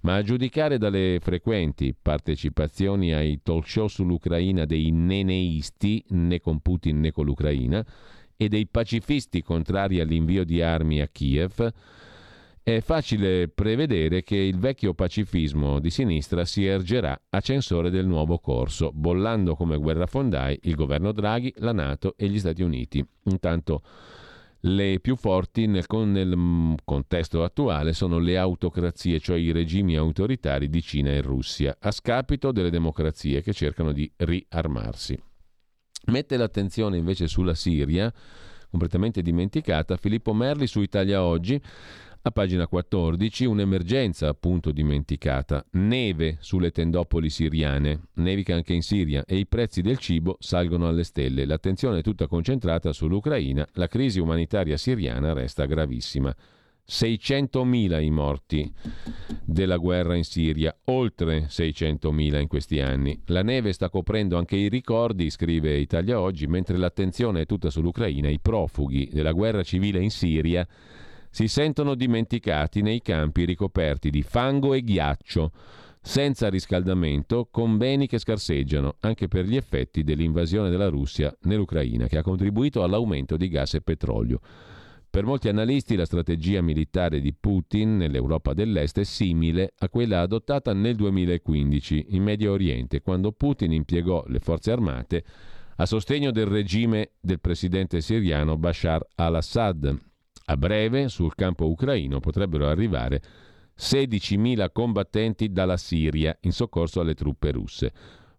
Ma 0.00 0.14
a 0.14 0.22
giudicare 0.22 0.78
dalle 0.78 1.18
frequenti 1.20 1.94
partecipazioni 2.00 3.12
ai 3.12 3.40
talk 3.42 3.68
show 3.68 3.88
sull'Ucraina 3.88 4.64
dei 4.64 4.90
neneisti, 4.90 6.04
né 6.10 6.40
con 6.40 6.60
Putin 6.60 7.00
né 7.00 7.10
con 7.10 7.24
l'Ucraina, 7.24 7.84
e 8.36 8.48
dei 8.48 8.66
pacifisti 8.66 9.42
contrari 9.42 9.98
all'invio 10.00 10.44
di 10.44 10.62
armi 10.62 11.00
a 11.00 11.08
Kiev, 11.08 11.72
è 12.62 12.80
facile 12.80 13.48
prevedere 13.48 14.22
che 14.22 14.36
il 14.36 14.58
vecchio 14.58 14.92
pacifismo 14.92 15.78
di 15.80 15.88
sinistra 15.88 16.44
si 16.44 16.66
ergerà 16.66 17.18
a 17.30 17.40
censore 17.40 17.88
del 17.88 18.06
nuovo 18.06 18.38
corso, 18.38 18.92
bollando 18.92 19.56
come 19.56 19.78
guerrafondai 19.78 20.60
il 20.64 20.74
governo 20.74 21.12
Draghi, 21.12 21.52
la 21.56 21.72
Nato 21.72 22.14
e 22.16 22.28
gli 22.28 22.38
Stati 22.38 22.62
Uniti. 22.62 23.02
Intanto 23.24 23.82
le 24.62 24.98
più 25.00 25.16
forti 25.16 25.66
nel, 25.66 25.86
nel 25.88 26.36
mm, 26.36 26.74
contesto 26.84 27.44
attuale 27.44 27.92
sono 27.92 28.18
le 28.18 28.36
autocrazie, 28.36 29.20
cioè 29.20 29.38
i 29.38 29.52
regimi 29.52 29.96
autoritari 29.96 30.68
di 30.68 30.82
Cina 30.82 31.10
e 31.10 31.20
Russia, 31.20 31.76
a 31.78 31.90
scapito 31.90 32.50
delle 32.50 32.70
democrazie 32.70 33.42
che 33.42 33.52
cercano 33.52 33.92
di 33.92 34.10
riarmarsi. 34.16 35.18
Mette 36.06 36.36
l'attenzione 36.36 36.96
invece 36.96 37.28
sulla 37.28 37.54
Siria, 37.54 38.12
completamente 38.70 39.22
dimenticata, 39.22 39.96
Filippo 39.96 40.32
Merli 40.32 40.66
su 40.66 40.80
Italia 40.80 41.22
Oggi 41.22 41.60
a 42.22 42.30
pagina 42.30 42.66
14, 42.66 43.44
un'emergenza 43.44 44.28
appunto 44.28 44.72
dimenticata, 44.72 45.64
neve 45.72 46.38
sulle 46.40 46.70
tendopoli 46.70 47.30
siriane, 47.30 48.08
nevica 48.14 48.54
anche 48.54 48.74
in 48.74 48.82
Siria 48.82 49.24
e 49.24 49.36
i 49.36 49.46
prezzi 49.46 49.82
del 49.82 49.98
cibo 49.98 50.36
salgono 50.40 50.88
alle 50.88 51.04
stelle. 51.04 51.44
L'attenzione 51.44 51.98
è 51.98 52.02
tutta 52.02 52.26
concentrata 52.26 52.92
sull'Ucraina, 52.92 53.66
la 53.74 53.86
crisi 53.86 54.18
umanitaria 54.18 54.76
siriana 54.76 55.32
resta 55.32 55.64
gravissima. 55.64 56.34
600.000 56.90 58.02
i 58.02 58.10
morti 58.10 58.72
della 59.44 59.76
guerra 59.76 60.16
in 60.16 60.24
Siria, 60.24 60.74
oltre 60.84 61.46
600.000 61.50 62.40
in 62.40 62.46
questi 62.48 62.80
anni. 62.80 63.20
La 63.26 63.42
neve 63.42 63.72
sta 63.74 63.90
coprendo 63.90 64.38
anche 64.38 64.56
i 64.56 64.68
ricordi, 64.68 65.28
scrive 65.28 65.76
Italia 65.76 66.18
Oggi, 66.18 66.46
mentre 66.46 66.78
l'attenzione 66.78 67.42
è 67.42 67.46
tutta 67.46 67.68
sull'Ucraina, 67.68 68.30
i 68.30 68.40
profughi 68.40 69.10
della 69.12 69.32
guerra 69.32 69.62
civile 69.62 70.00
in 70.00 70.10
Siria 70.10 70.66
si 71.38 71.46
sentono 71.46 71.94
dimenticati 71.94 72.82
nei 72.82 73.00
campi 73.00 73.44
ricoperti 73.44 74.10
di 74.10 74.22
fango 74.22 74.74
e 74.74 74.82
ghiaccio, 74.82 75.52
senza 76.00 76.48
riscaldamento, 76.48 77.46
con 77.48 77.76
beni 77.76 78.08
che 78.08 78.18
scarseggiano, 78.18 78.96
anche 79.02 79.28
per 79.28 79.44
gli 79.44 79.54
effetti 79.54 80.02
dell'invasione 80.02 80.68
della 80.68 80.88
Russia 80.88 81.32
nell'Ucraina, 81.42 82.08
che 82.08 82.18
ha 82.18 82.22
contribuito 82.22 82.82
all'aumento 82.82 83.36
di 83.36 83.46
gas 83.46 83.74
e 83.74 83.82
petrolio. 83.82 84.40
Per 85.08 85.24
molti 85.24 85.48
analisti 85.48 85.94
la 85.94 86.06
strategia 86.06 86.60
militare 86.60 87.20
di 87.20 87.32
Putin 87.32 87.98
nell'Europa 87.98 88.52
dell'Est 88.52 88.98
è 88.98 89.04
simile 89.04 89.74
a 89.78 89.88
quella 89.88 90.22
adottata 90.22 90.72
nel 90.72 90.96
2015 90.96 92.06
in 92.08 92.22
Medio 92.24 92.50
Oriente, 92.50 93.00
quando 93.00 93.30
Putin 93.30 93.70
impiegò 93.70 94.24
le 94.26 94.40
forze 94.40 94.72
armate 94.72 95.24
a 95.76 95.86
sostegno 95.86 96.32
del 96.32 96.46
regime 96.46 97.10
del 97.20 97.38
presidente 97.38 98.00
siriano 98.00 98.56
Bashar 98.56 99.06
al-Assad, 99.14 100.06
a 100.50 100.56
breve 100.56 101.08
sul 101.08 101.34
campo 101.34 101.66
ucraino 101.66 102.20
potrebbero 102.20 102.68
arrivare 102.68 103.22
16.000 103.78 104.70
combattenti 104.72 105.52
dalla 105.52 105.76
Siria 105.76 106.36
in 106.42 106.52
soccorso 106.52 107.00
alle 107.00 107.14
truppe 107.14 107.50
russe. 107.52 107.92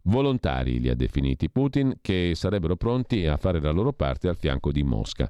Volontari 0.04 0.80
li 0.80 0.90
ha 0.90 0.96
definiti 0.96 1.50
Putin 1.50 1.98
che 2.02 2.32
sarebbero 2.34 2.76
pronti 2.76 3.26
a 3.26 3.38
fare 3.38 3.62
la 3.62 3.72
loro 3.72 3.94
parte 3.94 4.28
al 4.28 4.38
fianco 4.38 4.72
di 4.72 4.84
Mosca. 4.84 5.30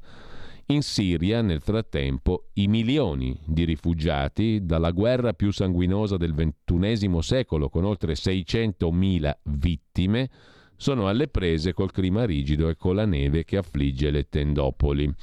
In 0.67 0.81
Siria, 0.81 1.41
nel 1.41 1.61
frattempo, 1.61 2.49
i 2.53 2.67
milioni 2.67 3.37
di 3.45 3.65
rifugiati 3.65 4.65
dalla 4.65 4.91
guerra 4.91 5.33
più 5.33 5.51
sanguinosa 5.51 6.15
del 6.15 6.33
XXI 6.33 7.21
secolo, 7.21 7.69
con 7.69 7.83
oltre 7.83 8.13
600.000 8.13 9.37
vittime, 9.43 10.29
sono 10.75 11.07
alle 11.07 11.27
prese 11.27 11.73
col 11.73 11.91
clima 11.91 12.23
rigido 12.23 12.69
e 12.69 12.77
con 12.77 12.95
la 12.95 13.05
neve 13.05 13.43
che 13.43 13.57
affligge 13.57 14.11
le 14.11 14.29
tendopoli. 14.29 15.13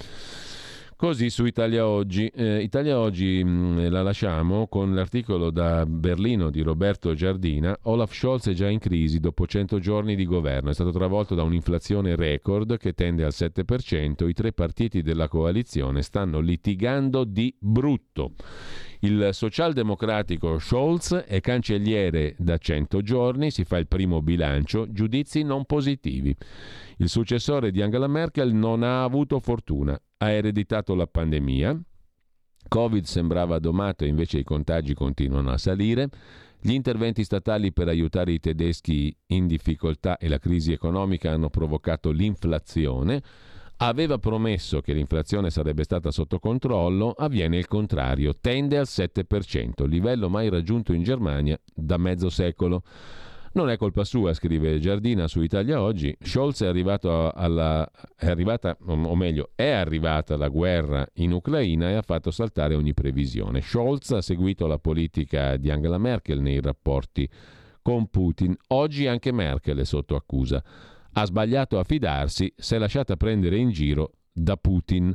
Così 0.97 1.29
su 1.29 1.45
Italia 1.45 1.87
Oggi. 1.87 2.27
Eh, 2.29 2.63
Italia 2.63 2.99
Oggi 2.99 3.45
mh, 3.45 3.51
mm, 3.51 3.87
la 3.89 4.01
lasciamo 4.01 4.67
con 4.67 4.95
l'articolo 4.95 5.51
da 5.51 5.85
Berlino 5.85 6.49
di 6.49 6.63
Roberto 6.63 7.13
Giardina. 7.13 7.79
Olaf 7.83 8.15
Scholz 8.15 8.49
è 8.49 8.55
già 8.55 8.71
in 8.71 8.79
crisi 8.79 9.21
dopo 9.21 9.47
100 9.47 9.79
giorni 9.79 10.17
di 10.17 10.25
governo. 10.25 10.71
È 10.71 10.73
stato 10.73 10.93
travolto 10.93 11.35
da 11.35 11.43
un'inflazione 11.43 12.17
record 12.17 12.79
che 12.79 12.95
tende 12.95 13.25
al 13.25 13.35
7%. 13.35 14.27
I 14.27 14.33
tre 14.33 14.53
partiti 14.53 15.03
della 15.03 15.29
coalizione 15.29 16.01
stanno 16.01 16.41
litigando 16.41 17.25
di 17.25 17.55
brutto. 17.59 18.33
Il 19.01 19.29
socialdemocratico 19.33 20.59
Scholz 20.59 21.13
è 21.13 21.41
cancelliere 21.41 22.35
da 22.39 22.57
100 22.57 23.03
giorni, 23.03 23.51
si 23.51 23.65
fa 23.65 23.77
il 23.77 23.87
primo 23.87 24.23
bilancio, 24.23 24.91
giudizi 24.91 25.43
non 25.43 25.67
positivi. 25.67 26.35
Il 26.97 27.11
successore 27.11 27.71
di 27.71 27.83
Angela 27.83 28.07
Merkel 28.07 28.55
non 28.55 28.83
ha 28.83 29.03
avuto 29.03 29.39
fortuna, 29.41 30.01
ha 30.19 30.31
ereditato 30.31 30.95
la 30.95 31.07
pandemia, 31.07 31.79
Covid 32.69 33.05
sembrava 33.05 33.59
domato 33.59 34.05
e 34.05 34.09
invece 34.09 34.39
i 34.39 34.45
contagi 34.45 34.95
continuano 34.95 35.51
a 35.51 35.59
salire, 35.59 36.09
gli 36.61 36.73
interventi 36.73 37.23
statali 37.23 37.73
per 37.73 37.89
aiutare 37.89 38.33
i 38.33 38.41
tedeschi 38.41 39.15
in 39.27 39.47
difficoltà 39.47 40.17
e 40.17 40.29
la 40.29 40.39
crisi 40.39 40.73
economica 40.73 41.31
hanno 41.31 41.51
provocato 41.51 42.11
l'inflazione, 42.11 43.23
aveva 43.79 44.19
promesso 44.19 44.81
che 44.81 44.95
l'inflazione 44.95 45.51
sarebbe 45.51 45.85
stata 45.85 46.11
sotto 46.11 46.39
controllo, 46.39 47.11
avviene 47.11 47.59
il 47.59 47.69
contrario, 47.69 48.35
tende 48.41 48.79
al 48.79 48.87
7%, 48.89 49.87
livello 49.87 50.29
mai 50.29 50.49
raggiunto 50.49 50.93
in 50.93 51.03
Germania 51.03 51.61
da 51.75 51.99
mezzo 51.99 52.31
secolo. 52.31 52.83
Non 53.57 53.71
è 53.71 53.79
colpa 53.79 54.05
sua, 54.05 54.35
scrive 54.35 54.79
Giardina 54.79 55.27
su 55.29 55.41
Italia 55.41 55.81
Oggi. 55.81 56.15
Scholz 56.21 56.61
è, 56.61 56.67
arrivato 56.67 57.31
alla, 57.31 57.91
è 58.15 58.29
arrivata, 58.29 58.77
o 58.85 59.17
meglio, 59.17 59.53
è 59.55 59.71
arrivata 59.71 60.37
la 60.37 60.49
guerra 60.49 61.09
in 61.15 61.33
Ucraina 61.33 61.89
e 61.89 61.95
ha 61.95 62.03
fatto 62.03 62.31
saltare 62.31 62.75
ogni 62.75 62.93
previsione. 62.93 63.63
Scholz 63.63 64.11
ha 64.11 64.21
seguito 64.21 64.67
la 64.67 64.79
politica 64.79 65.57
di 65.57 65.71
Angela 65.71 65.97
Merkel 65.97 66.43
nei 66.43 66.61
rapporti 66.61 67.27
con 67.81 68.09
Putin. 68.09 68.55
Oggi 68.69 69.07
anche 69.07 69.33
Merkel 69.33 69.79
è 69.79 69.85
sotto 69.87 70.17
accusa. 70.17 70.63
Ha 71.13 71.25
sbagliato 71.25 71.79
a 71.79 71.85
fidarsi, 71.85 72.53
si 72.55 72.75
è 72.75 72.79
lasciata 72.79 73.17
prendere 73.17 73.57
in 73.57 73.71
giro 73.71 74.17
da 74.31 74.59
Putin. 74.59 75.15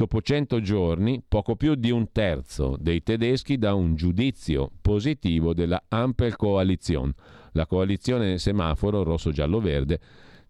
Dopo 0.00 0.22
100 0.22 0.62
giorni, 0.62 1.22
poco 1.28 1.56
più 1.56 1.74
di 1.74 1.90
un 1.90 2.10
terzo 2.10 2.74
dei 2.80 3.02
tedeschi 3.02 3.58
dà 3.58 3.74
un 3.74 3.96
giudizio 3.96 4.70
positivo 4.80 5.52
della 5.52 5.84
Ampel 5.88 6.36
Coalition, 6.36 7.12
la 7.52 7.66
coalizione 7.66 8.38
semaforo 8.38 9.02
rosso-giallo-verde 9.02 10.00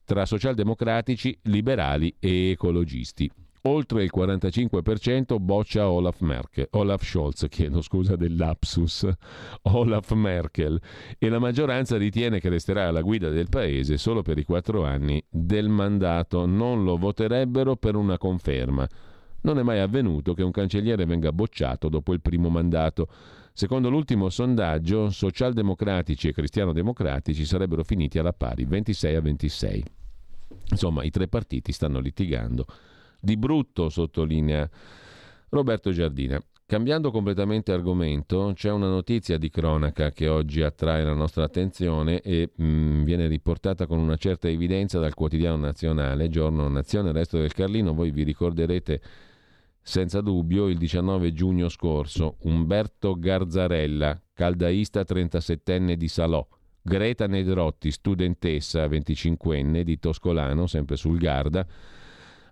tra 0.05 0.25
socialdemocratici, 0.25 1.37
liberali 1.43 2.15
e 2.21 2.51
ecologisti. 2.51 3.29
Oltre 3.63 4.05
il 4.05 4.13
45% 4.15 5.41
boccia 5.41 5.91
Olaf, 5.91 6.21
Merkel, 6.21 6.69
Olaf 6.71 7.03
Scholz, 7.03 7.47
chiedo 7.49 7.83
scusa 7.83 8.15
del 8.15 8.37
lapsus, 8.37 9.05
Olaf 9.63 10.13
Merkel, 10.13 10.81
e 11.19 11.29
la 11.29 11.41
maggioranza 11.41 11.97
ritiene 11.97 12.39
che 12.39 12.51
resterà 12.51 12.87
alla 12.87 13.03
guida 13.03 13.31
del 13.31 13.49
paese 13.49 13.99
solo 13.99 14.23
per 14.23 14.39
i 14.39 14.45
quattro 14.45 14.85
anni 14.85 15.21
del 15.29 15.69
mandato. 15.69 16.47
Non 16.47 16.85
lo 16.85 16.97
voterebbero 16.97 17.75
per 17.75 17.97
una 17.97 18.17
conferma. 18.17 18.87
Non 19.43 19.59
è 19.59 19.63
mai 19.63 19.79
avvenuto 19.79 20.35
che 20.35 20.43
un 20.43 20.51
cancelliere 20.51 21.07
venga 21.07 21.33
bocciato 21.33 21.89
dopo 21.89 22.13
il 22.13 22.21
primo 22.21 22.51
mandato. 22.51 23.09
Secondo 23.53 23.89
l'ultimo 23.89 24.29
sondaggio, 24.29 25.11
socialdemocratici 25.11 26.29
e 26.29 26.33
cristiano-democratici 26.33 27.45
sarebbero 27.45 27.83
finiti 27.85 28.19
alla 28.19 28.33
pari, 28.33 28.65
26 28.65 29.15
a 29.15 29.21
26. 29.21 29.85
Insomma, 30.71 31.03
i 31.05 31.11
tre 31.11 31.27
partiti 31.29 31.73
stanno 31.73 32.01
litigando 32.01 32.67
di 33.21 33.37
brutto, 33.37 33.89
sottolinea 33.89 34.69
Roberto 35.51 35.91
Giardina. 35.91 36.43
Cambiando 36.71 37.11
completamente 37.11 37.73
argomento, 37.73 38.53
c'è 38.55 38.71
una 38.71 38.89
notizia 38.89 39.37
di 39.39 39.51
cronaca 39.51 40.13
che 40.13 40.29
oggi 40.29 40.63
attrae 40.63 41.03
la 41.03 41.15
nostra 41.15 41.43
attenzione 41.43 42.21
e 42.21 42.51
mh, 42.55 43.03
viene 43.03 43.27
riportata 43.27 43.87
con 43.87 43.99
una 43.99 44.15
certa 44.15 44.49
evidenza 44.49 45.01
dal 45.01 45.15
quotidiano 45.15 45.57
nazionale, 45.57 46.29
giorno 46.29 46.69
Nazione 46.69 47.11
Resto 47.11 47.39
del 47.39 47.53
Carlino. 47.53 47.93
Voi 47.93 48.13
vi 48.13 48.23
ricorderete 48.23 49.01
senza 49.91 50.21
dubbio 50.21 50.69
il 50.69 50.79
19 50.79 51.33
giugno 51.33 51.69
scorso 51.69 52.37
Umberto 52.43 53.19
Garzarella, 53.19 54.23
caldaista 54.33 55.01
37enne 55.01 55.95
di 55.95 56.07
Salò, 56.07 56.47
Greta 56.81 57.27
Nedrotti, 57.27 57.91
studentessa 57.91 58.87
25enne 58.87 59.83
di 59.83 59.99
Toscolano, 59.99 60.69
sempre 60.69 60.95
sul 60.95 61.19
Garda, 61.19 61.67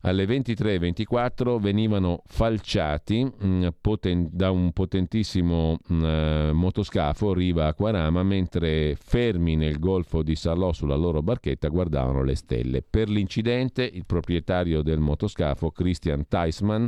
alle 0.03 0.25
23.24 0.25 1.59
venivano 1.59 2.23
falciati 2.27 3.25
mh, 3.25 3.47
mm, 3.47 3.67
poten- 3.81 4.29
da 4.31 4.51
un 4.51 4.73
potentissimo 4.73 5.79
mh, 5.87 5.95
mm, 5.95 6.51
motoscafo 6.51 7.33
Riva 7.33 7.67
Aquarama 7.67 8.23
mentre 8.23 8.97
fermi 9.01 9.57
nel 9.57 9.79
golfo 9.79 10.23
di 10.23 10.37
Salò 10.37 10.73
sulla 10.73 10.97
loro 10.97 11.23
barchetta 11.23 11.69
guardavano 11.69 12.23
le 12.23 12.35
stelle. 12.35 12.83
Per 12.83 13.09
l'incidente 13.09 13.83
il 13.83 14.07
proprietario 14.07 14.83
del 14.83 15.01
motoscafo 15.01 15.71
Christian 15.71 16.27
Theismann 16.29 16.87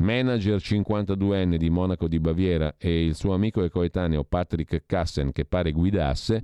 manager 0.00 0.56
52enne 0.56 1.56
di 1.56 1.68
Monaco 1.70 2.08
di 2.08 2.18
Baviera 2.20 2.74
e 2.78 3.04
il 3.04 3.14
suo 3.14 3.34
amico 3.34 3.62
e 3.62 3.68
coetaneo 3.68 4.24
Patrick 4.24 4.84
Kassen 4.86 5.30
che 5.32 5.44
pare 5.44 5.72
guidasse 5.72 6.42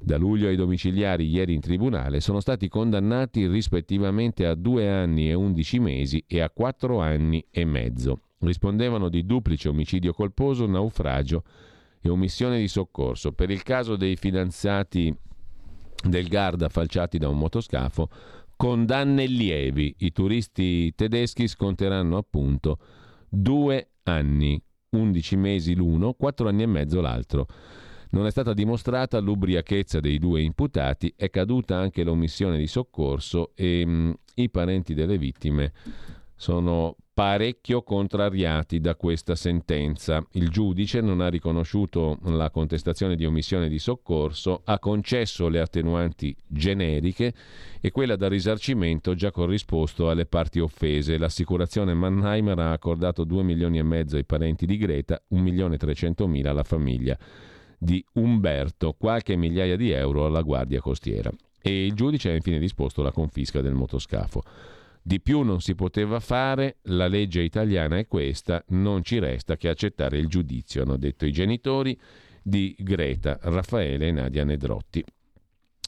da 0.00 0.16
luglio 0.16 0.48
ai 0.48 0.56
domiciliari 0.56 1.28
ieri 1.28 1.54
in 1.54 1.60
tribunale 1.60 2.20
sono 2.20 2.40
stati 2.40 2.68
condannati 2.68 3.46
rispettivamente 3.46 4.46
a 4.46 4.54
due 4.54 4.88
anni 4.88 5.28
e 5.28 5.34
undici 5.34 5.78
mesi 5.78 6.24
e 6.26 6.40
a 6.40 6.50
quattro 6.50 7.00
anni 7.00 7.44
e 7.50 7.64
mezzo. 7.64 8.22
Rispondevano 8.40 9.08
di 9.08 9.26
duplice 9.26 9.68
omicidio 9.68 10.12
colposo, 10.12 10.66
naufragio 10.66 11.42
e 12.00 12.08
omissione 12.08 12.58
di 12.58 12.68
soccorso. 12.68 13.32
Per 13.32 13.50
il 13.50 13.62
caso 13.64 13.96
dei 13.96 14.14
fidanzati 14.14 15.12
del 16.04 16.28
Garda 16.28 16.68
falciati 16.68 17.18
da 17.18 17.28
un 17.28 17.38
motoscafo, 17.38 18.08
condanne 18.58 19.26
lievi. 19.26 19.94
I 19.98 20.10
turisti 20.10 20.92
tedeschi 20.94 21.46
sconteranno 21.46 22.16
appunto 22.16 22.78
due 23.28 23.92
anni, 24.02 24.60
undici 24.90 25.36
mesi 25.36 25.74
l'uno, 25.74 26.12
quattro 26.14 26.48
anni 26.48 26.64
e 26.64 26.66
mezzo 26.66 27.00
l'altro. 27.00 27.46
Non 28.10 28.26
è 28.26 28.30
stata 28.30 28.54
dimostrata 28.54 29.20
l'ubriachezza 29.20 30.00
dei 30.00 30.18
due 30.18 30.42
imputati, 30.42 31.12
è 31.16 31.30
caduta 31.30 31.76
anche 31.76 32.02
l'omissione 32.02 32.58
di 32.58 32.66
soccorso 32.66 33.52
e 33.54 33.86
mh, 33.86 33.90
mm, 33.90 34.10
i 34.34 34.50
parenti 34.50 34.92
delle 34.92 35.18
vittime 35.18 35.72
sono 36.34 36.96
parecchio 37.18 37.82
contrariati 37.82 38.78
da 38.78 38.94
questa 38.94 39.34
sentenza. 39.34 40.24
Il 40.34 40.50
giudice 40.50 41.00
non 41.00 41.20
ha 41.20 41.26
riconosciuto 41.26 42.16
la 42.26 42.48
contestazione 42.48 43.16
di 43.16 43.26
omissione 43.26 43.68
di 43.68 43.80
soccorso, 43.80 44.60
ha 44.64 44.78
concesso 44.78 45.48
le 45.48 45.58
attenuanti 45.58 46.32
generiche 46.46 47.34
e 47.80 47.90
quella 47.90 48.14
da 48.14 48.28
risarcimento 48.28 49.16
già 49.16 49.32
corrisposto 49.32 50.08
alle 50.08 50.26
parti 50.26 50.60
offese. 50.60 51.18
L'assicurazione 51.18 51.92
Mannheimer 51.92 52.56
ha 52.60 52.70
accordato 52.70 53.24
2 53.24 53.42
milioni 53.42 53.78
e 53.78 53.82
mezzo 53.82 54.14
ai 54.14 54.24
parenti 54.24 54.64
di 54.64 54.76
Greta, 54.76 55.20
1 55.26 55.42
milione 55.42 55.74
e 55.74 55.78
300 55.78 56.24
mila 56.28 56.50
alla 56.50 56.62
famiglia 56.62 57.18
di 57.76 58.04
Umberto, 58.12 58.94
qualche 58.96 59.34
migliaia 59.34 59.74
di 59.74 59.90
euro 59.90 60.24
alla 60.24 60.42
Guardia 60.42 60.80
Costiera. 60.80 61.32
E 61.60 61.84
il 61.84 61.94
giudice 61.94 62.30
ha 62.30 62.34
infine 62.36 62.60
disposto 62.60 63.02
la 63.02 63.10
confisca 63.10 63.60
del 63.60 63.74
motoscafo. 63.74 64.76
Di 65.08 65.22
più 65.22 65.40
non 65.40 65.62
si 65.62 65.74
poteva 65.74 66.20
fare, 66.20 66.80
la 66.82 67.06
legge 67.06 67.40
italiana 67.40 67.96
è 67.96 68.06
questa, 68.06 68.62
non 68.68 69.02
ci 69.02 69.18
resta 69.18 69.56
che 69.56 69.70
accettare 69.70 70.18
il 70.18 70.26
giudizio, 70.26 70.82
hanno 70.82 70.98
detto 70.98 71.24
i 71.24 71.32
genitori 71.32 71.98
di 72.42 72.76
Greta, 72.78 73.38
Raffaele 73.40 74.08
e 74.08 74.12
Nadia 74.12 74.44
Nedrotti. 74.44 75.02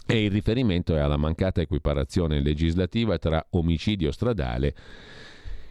E 0.07 0.25
il 0.25 0.31
riferimento 0.31 0.97
è 0.97 1.01
alla 1.01 1.19
mancata 1.19 1.61
equiparazione 1.61 2.41
legislativa 2.41 3.19
tra 3.19 3.47
omicidio 3.51 4.11
stradale 4.11 4.75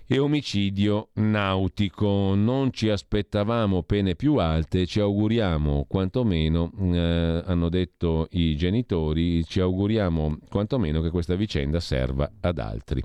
e 0.05 0.19
omicidio 0.19 1.09
nautico. 1.13 2.35
Non 2.35 2.71
ci 2.71 2.89
aspettavamo 2.89 3.81
pene 3.81 4.13
più 4.13 4.35
alte, 4.35 4.85
ci 4.85 4.99
auguriamo 4.99 5.85
quantomeno, 5.87 6.71
eh, 6.79 7.41
hanno 7.43 7.69
detto 7.69 8.27
i 8.33 8.55
genitori, 8.55 9.43
ci 9.43 9.59
auguriamo 9.59 10.37
quantomeno 10.49 11.01
che 11.01 11.09
questa 11.09 11.33
vicenda 11.33 11.79
serva 11.79 12.31
ad 12.41 12.59
altri. 12.59 13.01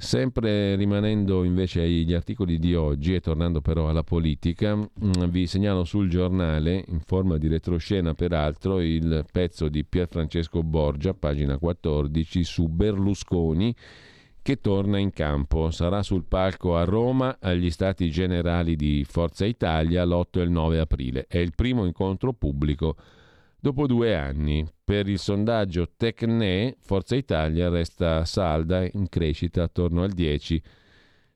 Sempre 0.00 0.76
rimanendo 0.76 1.44
invece 1.44 1.82
agli 1.82 2.14
articoli 2.14 2.58
di 2.58 2.74
oggi 2.74 3.14
e 3.14 3.20
tornando 3.20 3.60
però 3.60 3.90
alla 3.90 4.02
politica, 4.02 4.74
mm, 4.74 5.24
vi 5.28 5.46
segnalo 5.46 5.84
sul 5.84 6.08
giornale, 6.08 6.82
in 6.88 7.00
forma 7.00 7.36
di 7.36 7.48
retroscena 7.48 8.14
peraltro, 8.14 8.80
il 8.80 9.26
pezzo 9.30 9.68
di 9.68 9.84
Pierfrancesco 9.84 10.62
Borgia, 10.62 11.12
pagina 11.12 11.58
14, 11.58 12.42
su 12.44 12.68
Berlusconi 12.68 13.76
che 14.40 14.58
torna 14.62 14.96
in 14.96 15.10
campo. 15.10 15.70
Sarà 15.70 16.02
sul 16.02 16.24
palco 16.24 16.78
a 16.78 16.84
Roma 16.84 17.36
agli 17.38 17.70
Stati 17.70 18.10
Generali 18.10 18.76
di 18.76 19.04
Forza 19.06 19.44
Italia 19.44 20.02
l'8 20.06 20.38
e 20.38 20.40
il 20.40 20.50
9 20.50 20.78
aprile. 20.78 21.26
È 21.28 21.36
il 21.36 21.52
primo 21.54 21.84
incontro 21.84 22.32
pubblico 22.32 22.96
dopo 23.60 23.86
due 23.86 24.14
anni. 24.14 24.66
Per 24.82 25.08
il 25.08 25.18
sondaggio 25.18 25.92
Tecne, 25.96 26.76
Forza 26.80 27.14
Italia 27.14 27.68
resta 27.68 28.24
salda 28.24 28.84
in 28.84 29.08
crescita 29.08 29.62
attorno 29.62 30.02
al 30.02 30.10
10 30.10 30.62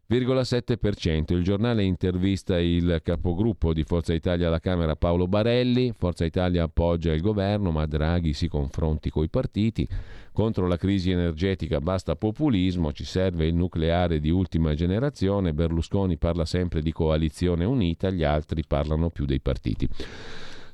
0,7%. 0.06 1.34
Il 1.34 1.42
giornale 1.42 1.82
intervista 1.82 2.58
il 2.60 3.00
capogruppo 3.02 3.72
di 3.72 3.84
Forza 3.84 4.12
Italia 4.12 4.48
alla 4.48 4.60
Camera 4.60 4.96
Paolo 4.96 5.26
Barelli. 5.26 5.92
Forza 5.96 6.24
Italia 6.24 6.64
appoggia 6.64 7.12
il 7.12 7.22
governo, 7.22 7.70
ma 7.70 7.86
Draghi 7.86 8.34
si 8.34 8.48
confronti 8.48 9.08
coi 9.08 9.30
partiti. 9.30 9.88
Contro 10.32 10.66
la 10.66 10.76
crisi 10.76 11.10
energetica 11.10 11.80
basta 11.80 12.16
populismo, 12.16 12.92
ci 12.92 13.04
serve 13.04 13.46
il 13.46 13.54
nucleare 13.54 14.20
di 14.20 14.30
ultima 14.30 14.74
generazione. 14.74 15.54
Berlusconi 15.54 16.18
parla 16.18 16.44
sempre 16.44 16.82
di 16.82 16.92
coalizione 16.92 17.64
unita, 17.64 18.10
gli 18.10 18.24
altri 18.24 18.62
parlano 18.66 19.10
più 19.10 19.24
dei 19.24 19.40
partiti. 19.40 19.88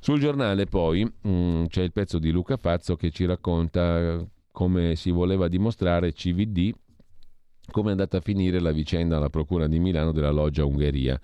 Sul 0.01 0.19
giornale 0.19 0.67
poi 0.67 1.05
mh, 1.05 1.29
mm, 1.29 1.65
c'è 1.67 1.83
il 1.83 1.93
pezzo 1.93 2.19
di 2.19 2.31
Luca 2.31 2.57
Fazzo 2.57 2.97
che 2.97 3.11
ci 3.11 3.27
racconta 3.27 4.27
come 4.51 4.97
si 4.97 5.11
voleva 5.11 5.47
dimostrare 5.47 6.13
CVD 6.13 6.73
come 7.71 7.89
è 7.89 7.91
andata 7.93 8.17
a 8.17 8.21
finire 8.21 8.61
la 8.61 8.73
vicenda 8.73 9.17
alla 9.17 9.31
Procura 9.31 9.67
di 9.67 9.79
Milano 9.79 10.13
della 10.13 10.31
Loggia 10.31 10.65
Ungheria. 10.65 11.21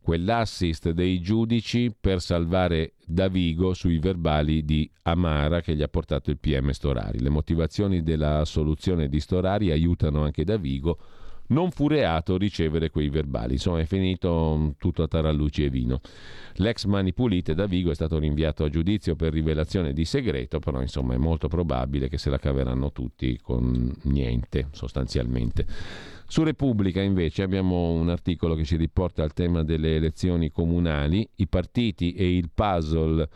Quell'assist 0.00 0.90
dei 0.90 1.20
giudici 1.20 1.94
per 1.98 2.20
salvare 2.20 2.94
Davigo 3.04 3.74
sui 3.74 3.98
verbali 3.98 4.64
di 4.64 4.90
Amara 5.02 5.60
che 5.60 5.74
gli 5.74 5.82
ha 5.82 5.88
portato 5.88 6.30
il 6.30 6.38
PM 6.38 6.70
Storari. 6.70 7.20
Le 7.20 7.28
motivazioni 7.28 8.02
della 8.02 8.44
soluzione 8.44 9.08
di 9.08 9.20
Storari 9.20 9.70
aiutano 9.70 10.22
anche 10.22 10.44
Davigo 10.44 10.98
non 11.50 11.70
fu 11.70 11.88
reato 11.88 12.36
ricevere 12.36 12.90
quei 12.90 13.08
verbali. 13.08 13.54
Insomma, 13.54 13.80
è 13.80 13.84
finito 13.84 14.56
mm, 14.56 14.68
tutto 14.78 15.02
a 15.02 15.08
taralluci 15.08 15.64
e 15.64 15.70
vino. 15.70 16.00
L'ex 16.54 16.84
Mani 16.84 17.12
Pulite 17.12 17.54
da 17.54 17.66
Vigo 17.66 17.90
è 17.90 17.94
stato 17.94 18.18
rinviato 18.18 18.64
a 18.64 18.68
giudizio 18.68 19.14
per 19.16 19.32
rivelazione 19.32 19.92
di 19.92 20.04
segreto, 20.04 20.58
però 20.58 20.80
insomma 20.80 21.14
è 21.14 21.18
molto 21.18 21.48
probabile 21.48 22.08
che 22.08 22.18
se 22.18 22.30
la 22.30 22.38
caveranno 22.38 22.92
tutti 22.92 23.38
con 23.40 23.94
niente, 24.02 24.68
sostanzialmente. 24.72 25.66
Su 26.26 26.44
Repubblica 26.44 27.00
invece 27.00 27.42
abbiamo 27.42 27.90
un 27.90 28.08
articolo 28.08 28.54
che 28.54 28.64
ci 28.64 28.76
riporta 28.76 29.22
al 29.22 29.32
tema 29.32 29.64
delle 29.64 29.96
elezioni 29.96 30.50
comunali, 30.50 31.28
i 31.36 31.48
partiti 31.48 32.12
e 32.12 32.36
il 32.36 32.50
puzzle 32.54 33.28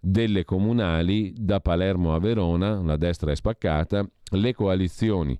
delle 0.00 0.44
comunali 0.44 1.32
da 1.36 1.60
Palermo 1.60 2.14
a 2.14 2.18
Verona, 2.18 2.82
la 2.82 2.96
destra 2.96 3.30
è 3.30 3.36
spaccata, 3.36 4.04
le 4.32 4.52
coalizioni 4.54 5.38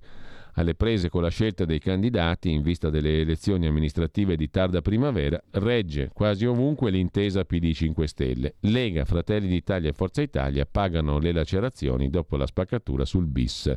alle 0.53 0.75
prese 0.75 1.09
con 1.09 1.21
la 1.21 1.29
scelta 1.29 1.65
dei 1.65 1.79
candidati 1.79 2.51
in 2.51 2.61
vista 2.61 2.89
delle 2.89 3.21
elezioni 3.21 3.65
amministrative 3.65 4.35
di 4.35 4.49
tarda 4.49 4.81
primavera, 4.81 5.41
regge 5.51 6.09
quasi 6.13 6.45
ovunque 6.45 6.91
l'intesa 6.91 7.45
PD 7.45 7.71
5 7.73 8.07
Stelle. 8.07 8.55
Lega, 8.61 9.05
Fratelli 9.05 9.47
d'Italia 9.47 9.89
e 9.89 9.93
Forza 9.93 10.21
Italia 10.21 10.65
pagano 10.65 11.17
le 11.19 11.31
lacerazioni 11.31 12.09
dopo 12.09 12.37
la 12.37 12.45
spaccatura 12.45 13.05
sul 13.05 13.25
bis 13.25 13.75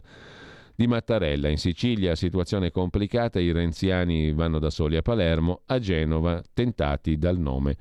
di 0.75 0.87
Mattarella. 0.87 1.49
In 1.49 1.59
Sicilia 1.59 2.15
situazione 2.15 2.71
complicata, 2.71 3.41
i 3.41 3.53
renziani 3.53 4.33
vanno 4.33 4.59
da 4.59 4.71
soli 4.71 4.97
a 4.97 5.03
Palermo, 5.03 5.63
a 5.67 5.79
Genova 5.79 6.43
tentati 6.53 7.17
dal 7.17 7.39
nome 7.39 7.77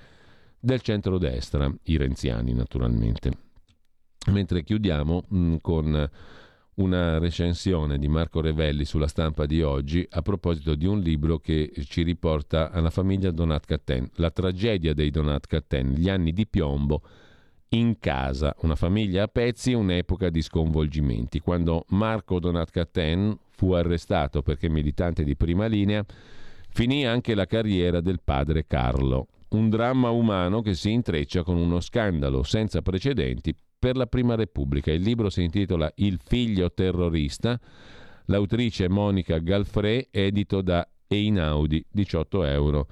del 0.58 0.82
centrodestra, 0.82 1.72
i 1.84 1.98
renziani 1.98 2.54
naturalmente. 2.54 3.32
Mentre 4.32 4.64
chiudiamo 4.64 5.26
mh, 5.28 5.56
con 5.62 6.10
una 6.76 7.20
recensione 7.20 7.98
di 7.98 8.08
Marco 8.08 8.42
Revelli 8.42 8.84
sulla 8.84 9.08
stampa 9.08 9.46
di 9.46 9.62
oggi 9.62 10.06
a 10.10 10.22
proposito 10.22 10.76
di 10.76 10.86
un 10.86 11.00
libro 11.00 11.40
che 11.40 11.72
ci 11.88 12.02
riporta 12.02 12.72
alla 12.72 12.90
famiglia 12.90 13.32
Donat 13.32 13.66
Catten, 13.66 14.10
la 14.16 14.32
tragedia 14.32 14.94
dei 14.94 15.10
Donat 15.10 15.48
Catten, 15.48 15.94
gli 15.94 16.10
anni 16.10 16.34
di 16.34 16.46
piombo 16.48 17.02
in 17.70 17.98
casa, 18.00 18.56
una 18.62 18.76
famiglia 18.76 19.24
a 19.24 19.28
pezzi, 19.28 19.74
un'epoca 19.74 20.30
di 20.30 20.42
sconvolgimenti. 20.42 21.40
Quando 21.40 21.86
Marco 21.90 22.40
Donat 22.40 22.70
Catten 22.72 23.38
fu 23.52 23.72
arrestato 23.72 24.42
perché 24.42 24.70
militante 24.70 25.24
di 25.24 25.36
prima 25.36 25.68
linea, 25.68 26.04
finì 26.70 27.06
anche 27.06 27.36
la 27.36 27.46
carriera 27.46 28.02
del 28.02 28.20
padre 28.24 28.66
Carlo. 28.68 29.28
Un 29.50 29.70
dramma 29.70 30.10
umano 30.10 30.62
che 30.62 30.74
si 30.74 30.92
intreccia 30.92 31.44
con 31.44 31.56
uno 31.56 31.80
scandalo 31.80 32.44
senza 32.44 32.82
precedenti 32.82 33.56
per 33.78 33.96
la 33.96 34.08
Prima 34.08 34.36
Repubblica. 34.36 34.92
Il 34.92 35.02
libro 35.02 35.30
si 35.30 35.44
intitola 35.44 35.92
Il 35.96 36.20
figlio 36.24 36.72
terrorista, 36.72 37.60
l'autrice 38.26 38.90
Monica 38.90 39.38
Galfré, 39.38 40.08
edito 40.12 40.62
da 40.62 40.88
Einaudi, 41.08 41.86
18 41.92 42.44
euro 42.46 42.88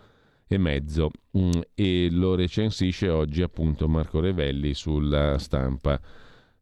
e 0.48 0.58
mezzo 0.58 1.12
mm, 1.38 1.52
e 1.74 2.10
lo 2.12 2.36
recensisce 2.36 3.10
oggi 3.10 3.42
appunto 3.42 3.88
Marco 3.88 4.20
Revelli 4.20 4.74
sulla 4.74 5.38
stampa 5.40 6.00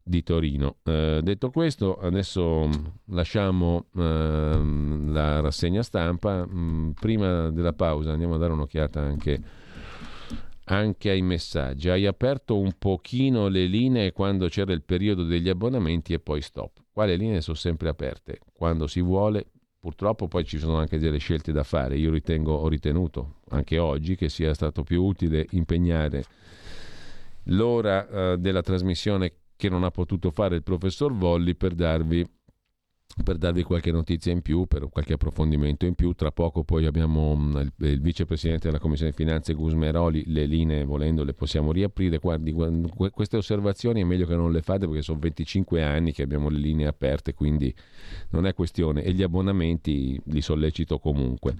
di 0.02 0.22
Torino. 0.22 0.76
Eh, 0.82 1.20
detto 1.22 1.50
questo, 1.50 1.96
adesso 1.96 2.66
mm, 2.66 2.84
lasciamo 3.14 3.86
eh, 3.96 4.60
la 5.06 5.40
rassegna 5.40 5.82
stampa. 5.82 6.46
Mm, 6.46 6.90
prima 6.92 7.50
della 7.50 7.72
pausa 7.72 8.12
andiamo 8.12 8.34
a 8.34 8.38
dare 8.38 8.52
un'occhiata 8.52 9.00
anche 9.00 9.40
anche 10.64 11.10
ai 11.10 11.22
messaggi. 11.22 11.88
Hai 11.88 12.06
aperto 12.06 12.58
un 12.58 12.72
pochino 12.78 13.48
le 13.48 13.66
linee 13.66 14.12
quando 14.12 14.48
c'era 14.48 14.72
il 14.72 14.82
periodo 14.82 15.24
degli 15.24 15.48
abbonamenti 15.48 16.12
e 16.12 16.20
poi 16.20 16.40
stop. 16.40 16.80
Qua 16.92 17.04
le 17.04 17.16
linee 17.16 17.40
sono 17.40 17.56
sempre 17.56 17.88
aperte, 17.88 18.38
quando 18.52 18.86
si 18.86 19.00
vuole. 19.00 19.46
Purtroppo 19.78 20.28
poi 20.28 20.44
ci 20.44 20.58
sono 20.58 20.76
anche 20.76 20.98
delle 20.98 21.18
scelte 21.18 21.50
da 21.50 21.64
fare. 21.64 21.96
Io 21.96 22.10
ritengo, 22.10 22.54
ho 22.54 22.68
ritenuto 22.68 23.40
anche 23.48 23.78
oggi 23.78 24.14
che 24.14 24.28
sia 24.28 24.54
stato 24.54 24.84
più 24.84 25.02
utile 25.02 25.46
impegnare 25.50 26.24
l'ora 27.46 28.08
eh, 28.08 28.38
della 28.38 28.62
trasmissione 28.62 29.32
che 29.56 29.68
non 29.68 29.82
ha 29.82 29.90
potuto 29.90 30.30
fare 30.30 30.56
il 30.56 30.62
professor 30.62 31.12
Volli 31.12 31.54
per 31.56 31.74
darvi 31.74 32.24
per 33.22 33.36
darvi 33.36 33.62
qualche 33.62 33.92
notizia 33.92 34.32
in 34.32 34.40
più, 34.40 34.66
per 34.66 34.88
qualche 34.88 35.12
approfondimento 35.12 35.84
in 35.84 35.94
più. 35.94 36.12
Tra 36.14 36.32
poco 36.32 36.64
poi 36.64 36.86
abbiamo 36.86 37.36
mm, 37.36 37.56
il, 37.56 37.72
il 37.78 38.00
vicepresidente 38.00 38.68
della 38.68 38.78
Commissione 38.78 39.12
Finanze 39.12 39.52
Gusmeroli, 39.52 40.24
le 40.26 40.46
linee 40.46 40.84
volendo 40.84 41.22
le 41.22 41.34
possiamo 41.34 41.72
riaprire. 41.72 42.18
Guardi, 42.18 42.52
queste 43.12 43.36
osservazioni 43.36 44.00
è 44.00 44.04
meglio 44.04 44.26
che 44.26 44.34
non 44.34 44.50
le 44.50 44.62
fate 44.62 44.86
perché 44.86 45.02
sono 45.02 45.18
25 45.18 45.82
anni 45.82 46.12
che 46.12 46.22
abbiamo 46.22 46.48
le 46.48 46.58
linee 46.58 46.86
aperte, 46.86 47.34
quindi 47.34 47.74
non 48.30 48.46
è 48.46 48.54
questione. 48.54 49.02
E 49.02 49.12
gli 49.12 49.22
abbonamenti 49.22 50.20
li 50.24 50.40
sollecito 50.40 50.98
comunque. 50.98 51.54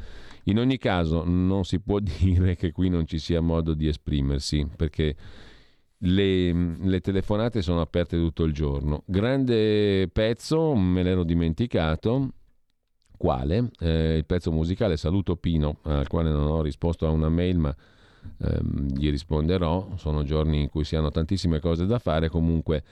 In 0.45 0.59
ogni 0.59 0.79
caso 0.79 1.23
non 1.25 1.65
si 1.65 1.81
può 1.81 2.01
dire 2.01 2.57
che 2.57 2.73
qui 2.73 2.89
non 2.89 3.07
ci 3.07 3.19
sia 3.19 3.41
modo 3.41 3.75
di 3.75 3.87
esprimersi, 3.87 4.67
perché 4.75 5.15
le, 6.05 6.53
le, 6.53 7.01
telefonate 7.01 7.63
sono 7.63 7.81
aperte 7.81 8.17
tutto 8.17 8.45
il 8.45 8.53
giorno. 8.53 9.03
Grande 9.07 10.09
pezzo, 10.09 10.75
me 10.75 11.03
l'ero 11.03 11.25
dimenticato. 11.25 12.31
Quale? 13.17 13.71
Eh, 13.79 14.17
il 14.17 14.25
pezzo 14.25 14.51
musicale 14.51 14.97
Saluto 14.97 15.37
Pino, 15.37 15.79
al 15.83 16.09
quale 16.09 16.31
non 16.31 16.47
ho 16.47 16.63
risposto 16.63 17.07
a 17.07 17.11
una 17.11 17.29
mail, 17.29 17.59
ma 17.59 17.77
ehm, 18.39 18.89
gli 18.97 19.11
risponderò. 19.11 19.91
Sono 19.97 20.25
giorni 20.25 20.63
in 20.63 20.69
cui 20.69 20.85
si 20.85 20.97
hanno 20.97 21.11
tantissime 21.11 21.61
cose 21.61 21.87
da 21.87 22.01
fare. 22.01 22.29
Comunque 22.29 22.83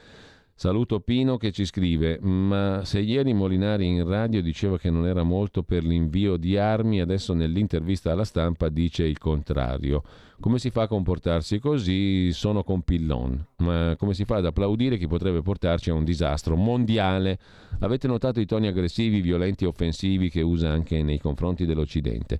Saluto 0.60 1.00
Pino 1.00 1.38
che 1.38 1.52
ci 1.52 1.64
scrive, 1.64 2.18
ma 2.20 2.84
se 2.84 3.00
ieri 3.00 3.32
Molinari 3.32 3.86
in 3.86 4.06
radio 4.06 4.42
diceva 4.42 4.76
che 4.78 4.90
non 4.90 5.06
era 5.06 5.22
molto 5.22 5.62
per 5.62 5.82
l'invio 5.82 6.36
di 6.36 6.58
armi, 6.58 7.00
adesso 7.00 7.32
nell'intervista 7.32 8.12
alla 8.12 8.24
stampa 8.24 8.68
dice 8.68 9.04
il 9.04 9.16
contrario. 9.16 10.02
Come 10.38 10.58
si 10.58 10.68
fa 10.68 10.82
a 10.82 10.86
comportarsi 10.86 11.60
così? 11.60 12.30
Sono 12.32 12.62
con 12.62 12.82
Pillon. 12.82 13.42
Ma 13.56 13.94
come 13.96 14.12
si 14.12 14.26
fa 14.26 14.36
ad 14.36 14.44
applaudire 14.44 14.98
chi 14.98 15.06
potrebbe 15.06 15.40
portarci 15.40 15.88
a 15.88 15.94
un 15.94 16.04
disastro 16.04 16.56
mondiale? 16.56 17.38
Avete 17.78 18.06
notato 18.06 18.38
i 18.38 18.44
toni 18.44 18.66
aggressivi, 18.66 19.22
violenti 19.22 19.64
e 19.64 19.68
offensivi 19.68 20.28
che 20.28 20.42
usa 20.42 20.68
anche 20.68 21.02
nei 21.02 21.18
confronti 21.18 21.64
dell'Occidente? 21.64 22.38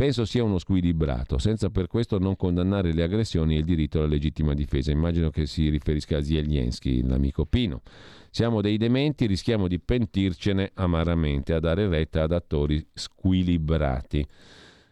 Penso 0.00 0.24
sia 0.24 0.42
uno 0.42 0.56
squilibrato, 0.56 1.36
senza 1.36 1.68
per 1.68 1.86
questo 1.86 2.18
non 2.18 2.34
condannare 2.34 2.94
le 2.94 3.02
aggressioni 3.02 3.54
e 3.54 3.58
il 3.58 3.66
diritto 3.66 3.98
alla 3.98 4.06
legittima 4.06 4.54
difesa. 4.54 4.90
Immagino 4.90 5.28
che 5.28 5.44
si 5.44 5.68
riferisca 5.68 6.16
a 6.16 6.22
Zelensky, 6.22 7.06
l'amico 7.06 7.44
Pino. 7.44 7.82
Siamo 8.30 8.62
dei 8.62 8.78
dementi, 8.78 9.26
rischiamo 9.26 9.68
di 9.68 9.78
pentircene 9.78 10.70
amaramente 10.72 11.52
a 11.52 11.60
dare 11.60 11.86
retta 11.86 12.22
ad 12.22 12.32
attori 12.32 12.82
squilibrati. 12.94 14.26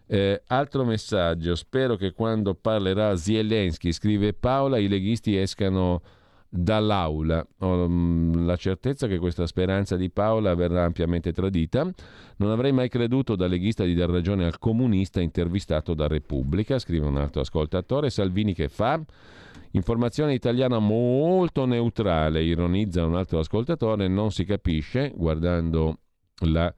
Eh, 0.08 0.42
altro 0.48 0.84
messaggio, 0.84 1.54
spero 1.54 1.96
che 1.96 2.12
quando 2.12 2.54
parlerà 2.54 3.16
Zelensky, 3.16 3.92
scrive 3.92 4.34
Paola, 4.34 4.76
i 4.76 4.88
leghisti 4.88 5.38
escano 5.38 6.02
dall'aula. 6.48 7.46
Ho 7.58 7.88
mm, 7.88 8.46
la 8.46 8.56
certezza 8.56 9.06
che 9.06 9.18
questa 9.18 9.46
speranza 9.46 9.96
di 9.96 10.10
Paola 10.10 10.54
verrà 10.54 10.84
ampiamente 10.84 11.32
tradita. 11.32 11.88
Non 12.36 12.50
avrei 12.50 12.72
mai 12.72 12.88
creduto 12.88 13.36
da 13.36 13.46
leghista 13.46 13.84
di 13.84 13.94
dar 13.94 14.10
ragione 14.10 14.44
al 14.44 14.58
comunista 14.58 15.20
intervistato 15.20 15.94
da 15.94 16.06
Repubblica, 16.06 16.78
scrive 16.78 17.06
un 17.06 17.16
altro 17.16 17.42
ascoltatore. 17.42 18.10
Salvini 18.10 18.54
che 18.54 18.68
fa? 18.68 19.00
Informazione 19.72 20.32
italiana 20.32 20.78
molto 20.78 21.66
neutrale, 21.66 22.42
ironizza 22.42 23.04
un 23.04 23.16
altro 23.16 23.40
ascoltatore, 23.40 24.08
non 24.08 24.30
si 24.30 24.44
capisce 24.44 25.12
guardando 25.14 25.98
la 26.46 26.72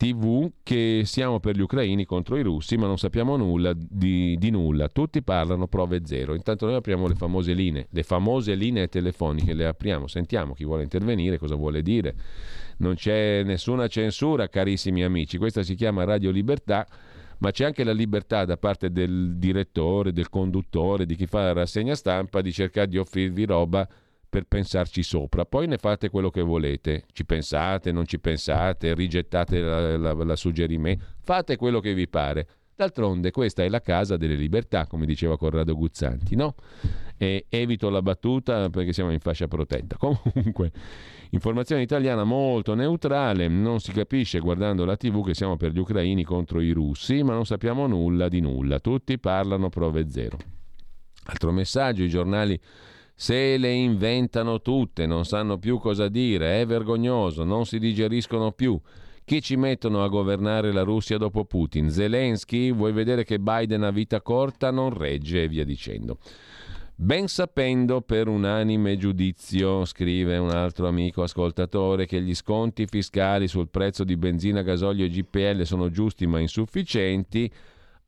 TV 0.00 0.50
che 0.62 1.02
siamo 1.04 1.40
per 1.40 1.56
gli 1.56 1.60
ucraini 1.60 2.06
contro 2.06 2.38
i 2.38 2.42
russi, 2.42 2.78
ma 2.78 2.86
non 2.86 2.96
sappiamo 2.96 3.36
nulla 3.36 3.74
di, 3.76 4.34
di, 4.38 4.48
nulla. 4.48 4.88
Tutti 4.88 5.20
parlano 5.20 5.66
prove 5.66 6.00
zero. 6.06 6.34
Intanto 6.34 6.64
noi 6.64 6.76
apriamo 6.76 7.06
le 7.06 7.14
famose 7.14 7.52
linee, 7.52 7.86
le 7.90 8.02
famose 8.02 8.54
linee 8.54 8.88
telefoniche 8.88 9.52
le 9.52 9.66
apriamo, 9.66 10.06
sentiamo 10.06 10.54
chi 10.54 10.64
vuole 10.64 10.84
intervenire, 10.84 11.36
cosa 11.36 11.54
vuole 11.54 11.82
dire. 11.82 12.14
Non 12.78 12.94
c'è 12.94 13.42
nessuna 13.42 13.88
censura, 13.88 14.48
carissimi 14.48 15.04
amici. 15.04 15.36
Questa 15.36 15.62
si 15.62 15.74
chiama 15.74 16.04
Radio 16.04 16.30
Libertà, 16.30 16.86
ma 17.40 17.50
c'è 17.50 17.66
anche 17.66 17.84
la 17.84 17.92
libertà 17.92 18.46
da 18.46 18.56
parte 18.56 18.90
del 18.90 19.36
direttore, 19.36 20.14
del 20.14 20.30
conduttore, 20.30 21.04
di 21.04 21.14
chi 21.14 21.26
fa 21.26 21.42
la 21.42 21.52
rassegna 21.52 21.94
stampa 21.94 22.40
di 22.40 22.52
cercare 22.52 22.88
di 22.88 22.96
offrirvi 22.96 23.44
roba 23.44 23.86
per 24.30 24.44
pensarci 24.44 25.02
sopra. 25.02 25.44
Poi 25.44 25.66
ne 25.66 25.76
fate 25.76 26.08
quello 26.08 26.30
che 26.30 26.40
volete. 26.40 27.04
Ci 27.12 27.26
pensate, 27.26 27.92
non 27.92 28.06
ci 28.06 28.20
pensate, 28.20 28.94
rigettate 28.94 29.60
la, 29.60 29.98
la, 29.98 30.12
la 30.12 30.36
suggerimento, 30.36 31.04
fate 31.20 31.56
quello 31.56 31.80
che 31.80 31.92
vi 31.92 32.08
pare. 32.08 32.46
D'altronde 32.76 33.30
questa 33.30 33.62
è 33.62 33.68
la 33.68 33.82
casa 33.82 34.16
delle 34.16 34.36
libertà, 34.36 34.86
come 34.86 35.04
diceva 35.04 35.36
Corrado 35.36 35.74
Guzzanti, 35.74 36.34
no? 36.34 36.54
E 37.18 37.44
evito 37.50 37.90
la 37.90 38.00
battuta 38.00 38.70
perché 38.70 38.94
siamo 38.94 39.10
in 39.10 39.18
fascia 39.18 39.48
protetta. 39.48 39.98
Comunque, 40.00 40.70
informazione 41.30 41.82
italiana 41.82 42.24
molto 42.24 42.74
neutrale, 42.74 43.48
non 43.48 43.80
si 43.80 43.92
capisce 43.92 44.38
guardando 44.38 44.86
la 44.86 44.96
TV 44.96 45.22
che 45.22 45.34
siamo 45.34 45.58
per 45.58 45.72
gli 45.72 45.78
ucraini 45.78 46.24
contro 46.24 46.62
i 46.62 46.70
russi, 46.70 47.22
ma 47.22 47.34
non 47.34 47.44
sappiamo 47.44 47.86
nulla 47.86 48.28
di 48.28 48.40
nulla. 48.40 48.80
Tutti 48.80 49.18
parlano 49.18 49.68
prove 49.68 50.08
zero. 50.08 50.38
Altro 51.24 51.52
messaggio, 51.52 52.02
i 52.02 52.08
giornali 52.08 52.58
se 53.20 53.58
le 53.58 53.70
inventano 53.70 54.62
tutte, 54.62 55.04
non 55.04 55.26
sanno 55.26 55.58
più 55.58 55.78
cosa 55.78 56.08
dire, 56.08 56.62
è 56.62 56.64
vergognoso, 56.64 57.44
non 57.44 57.66
si 57.66 57.78
digeriscono 57.78 58.52
più. 58.52 58.80
Chi 59.26 59.42
ci 59.42 59.56
mettono 59.56 60.02
a 60.02 60.08
governare 60.08 60.72
la 60.72 60.84
Russia 60.84 61.18
dopo 61.18 61.44
Putin? 61.44 61.90
Zelensky? 61.90 62.72
Vuoi 62.72 62.92
vedere 62.92 63.24
che 63.24 63.38
Biden 63.38 63.82
ha 63.82 63.90
vita 63.90 64.22
corta? 64.22 64.70
Non 64.70 64.96
regge 64.96 65.42
e 65.42 65.48
via 65.48 65.66
dicendo. 65.66 66.16
Ben 66.94 67.28
sapendo 67.28 68.00
per 68.00 68.26
unanime 68.26 68.96
giudizio, 68.96 69.84
scrive 69.84 70.38
un 70.38 70.48
altro 70.48 70.88
amico 70.88 71.22
ascoltatore, 71.22 72.06
che 72.06 72.22
gli 72.22 72.34
sconti 72.34 72.86
fiscali 72.86 73.48
sul 73.48 73.68
prezzo 73.68 74.02
di 74.02 74.16
benzina, 74.16 74.62
gasolio 74.62 75.04
e 75.04 75.10
GPL 75.10 75.64
sono 75.64 75.90
giusti 75.90 76.26
ma 76.26 76.38
insufficienti, 76.38 77.52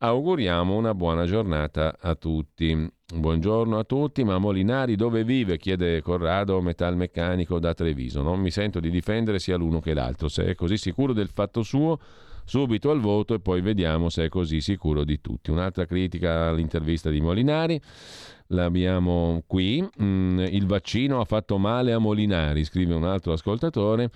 auguriamo 0.03 0.75
una 0.75 0.93
buona 0.93 1.25
giornata 1.25 1.95
a 1.97 2.15
tutti. 2.15 2.91
Buongiorno 3.15 3.79
a 3.79 3.85
tutti, 3.85 4.25
ma 4.25 4.37
Molinari 4.37 4.97
dove 4.97 5.23
vive? 5.23 5.57
chiede 5.57 6.01
Corrado, 6.01 6.59
metalmeccanico 6.61 7.57
da 7.57 7.73
Treviso. 7.73 8.21
Non 8.21 8.41
mi 8.41 8.51
sento 8.51 8.81
di 8.81 8.89
difendere 8.89 9.39
sia 9.39 9.55
l'uno 9.55 9.79
che 9.79 9.93
l'altro. 9.93 10.27
Se 10.27 10.43
è 10.43 10.55
così 10.55 10.75
sicuro 10.75 11.13
del 11.13 11.29
fatto 11.29 11.63
suo, 11.63 11.99
subito 12.43 12.91
al 12.91 12.99
voto 12.99 13.33
e 13.33 13.39
poi 13.39 13.61
vediamo 13.61 14.09
se 14.09 14.25
è 14.25 14.29
così 14.29 14.59
sicuro 14.59 15.05
di 15.05 15.21
tutti. 15.21 15.51
Un'altra 15.51 15.85
critica 15.85 16.49
all'intervista 16.49 17.09
di 17.09 17.21
Molinari. 17.21 17.79
L'abbiamo 18.47 19.41
qui. 19.47 19.87
Mm, 20.01 20.39
il 20.39 20.65
vaccino 20.65 21.21
ha 21.21 21.25
fatto 21.25 21.57
male 21.57 21.93
a 21.93 21.97
Molinari, 21.97 22.65
scrive 22.65 22.93
un 22.93 23.05
altro 23.05 23.31
ascoltatore. 23.31 24.11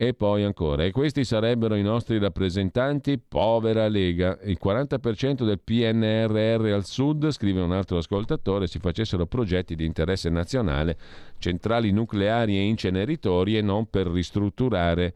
E 0.00 0.14
poi 0.14 0.44
ancora, 0.44 0.84
e 0.84 0.92
questi 0.92 1.24
sarebbero 1.24 1.74
i 1.74 1.82
nostri 1.82 2.20
rappresentanti? 2.20 3.18
Povera 3.18 3.88
Lega. 3.88 4.38
Il 4.44 4.56
40% 4.62 5.44
del 5.44 5.58
PNRR 5.58 6.72
al 6.72 6.84
sud, 6.84 7.28
scrive 7.30 7.62
un 7.62 7.72
altro 7.72 7.96
ascoltatore, 7.96 8.68
si 8.68 8.78
facessero 8.78 9.26
progetti 9.26 9.74
di 9.74 9.84
interesse 9.84 10.30
nazionale, 10.30 10.96
centrali 11.38 11.90
nucleari 11.90 12.56
e 12.56 12.62
inceneritori 12.62 13.56
e 13.56 13.60
non 13.60 13.90
per 13.90 14.06
ristrutturare 14.06 15.14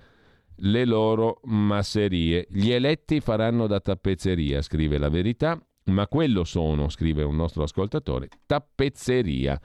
le 0.57 0.85
loro 0.85 1.39
masserie. 1.45 2.49
Gli 2.51 2.73
eletti 2.73 3.21
faranno 3.21 3.69
da 3.69 3.79
tappezzeria, 3.79 4.63
scrive 4.63 4.99
la 4.99 5.11
verità, 5.11 5.65
ma 5.85 6.09
quello 6.09 6.43
sono, 6.43 6.89
scrive 6.89 7.23
un 7.23 7.37
nostro 7.37 7.63
ascoltatore, 7.63 8.29
tappezzeria. 8.47 9.61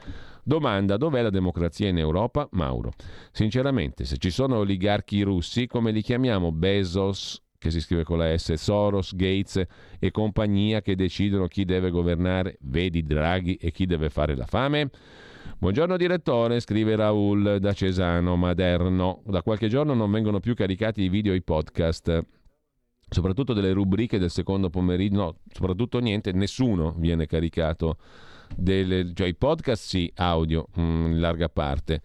Domanda 0.47 0.95
dov'è 0.95 1.21
la 1.21 1.29
democrazia 1.29 1.89
in 1.89 1.97
Europa? 1.97 2.47
Mauro. 2.51 2.93
Sinceramente, 3.33 4.05
se 4.05 4.15
ci 4.15 4.29
sono 4.29 4.59
oligarchi 4.59 5.21
russi, 5.21 5.67
come 5.67 5.91
li 5.91 6.01
chiamiamo 6.01 6.53
Bezos, 6.53 7.43
che 7.57 7.69
si 7.69 7.81
scrive 7.81 8.05
con 8.05 8.17
la 8.17 8.37
S, 8.37 8.53
Soros, 8.53 9.13
Gates 9.13 9.61
e 9.99 10.09
compagnia 10.09 10.81
che 10.81 10.95
decidono 10.95 11.47
chi 11.47 11.65
deve 11.65 11.89
governare, 11.89 12.59
vedi 12.61 13.03
Draghi 13.03 13.55
e 13.55 13.71
chi 13.71 13.85
deve 13.85 14.09
fare 14.09 14.37
la 14.37 14.45
fame? 14.45 14.89
Buongiorno 15.57 15.97
direttore, 15.97 16.61
scrive 16.61 16.95
Raul 16.95 17.57
da 17.59 17.73
Cesano, 17.73 18.37
Maderno. 18.37 19.23
Da 19.25 19.41
qualche 19.41 19.67
giorno 19.67 19.93
non 19.95 20.09
vengono 20.09 20.39
più 20.39 20.55
caricati 20.55 21.01
i 21.01 21.09
video 21.09 21.33
e 21.33 21.37
i 21.37 21.43
podcast, 21.43 22.25
soprattutto 23.09 23.53
delle 23.53 23.71
rubriche 23.71 24.17
del 24.19 24.29
secondo 24.29 24.69
pomeriggio, 24.69 25.17
no, 25.17 25.35
soprattutto 25.51 25.99
niente, 25.99 26.31
nessuno 26.31 26.93
viene 26.97 27.25
caricato 27.25 27.97
delle, 28.55 29.11
cioè 29.13 29.27
i 29.27 29.35
podcast 29.35 29.83
sì, 29.83 30.11
audio 30.15 30.67
mm, 30.79 31.05
in 31.07 31.19
larga 31.19 31.49
parte, 31.49 32.01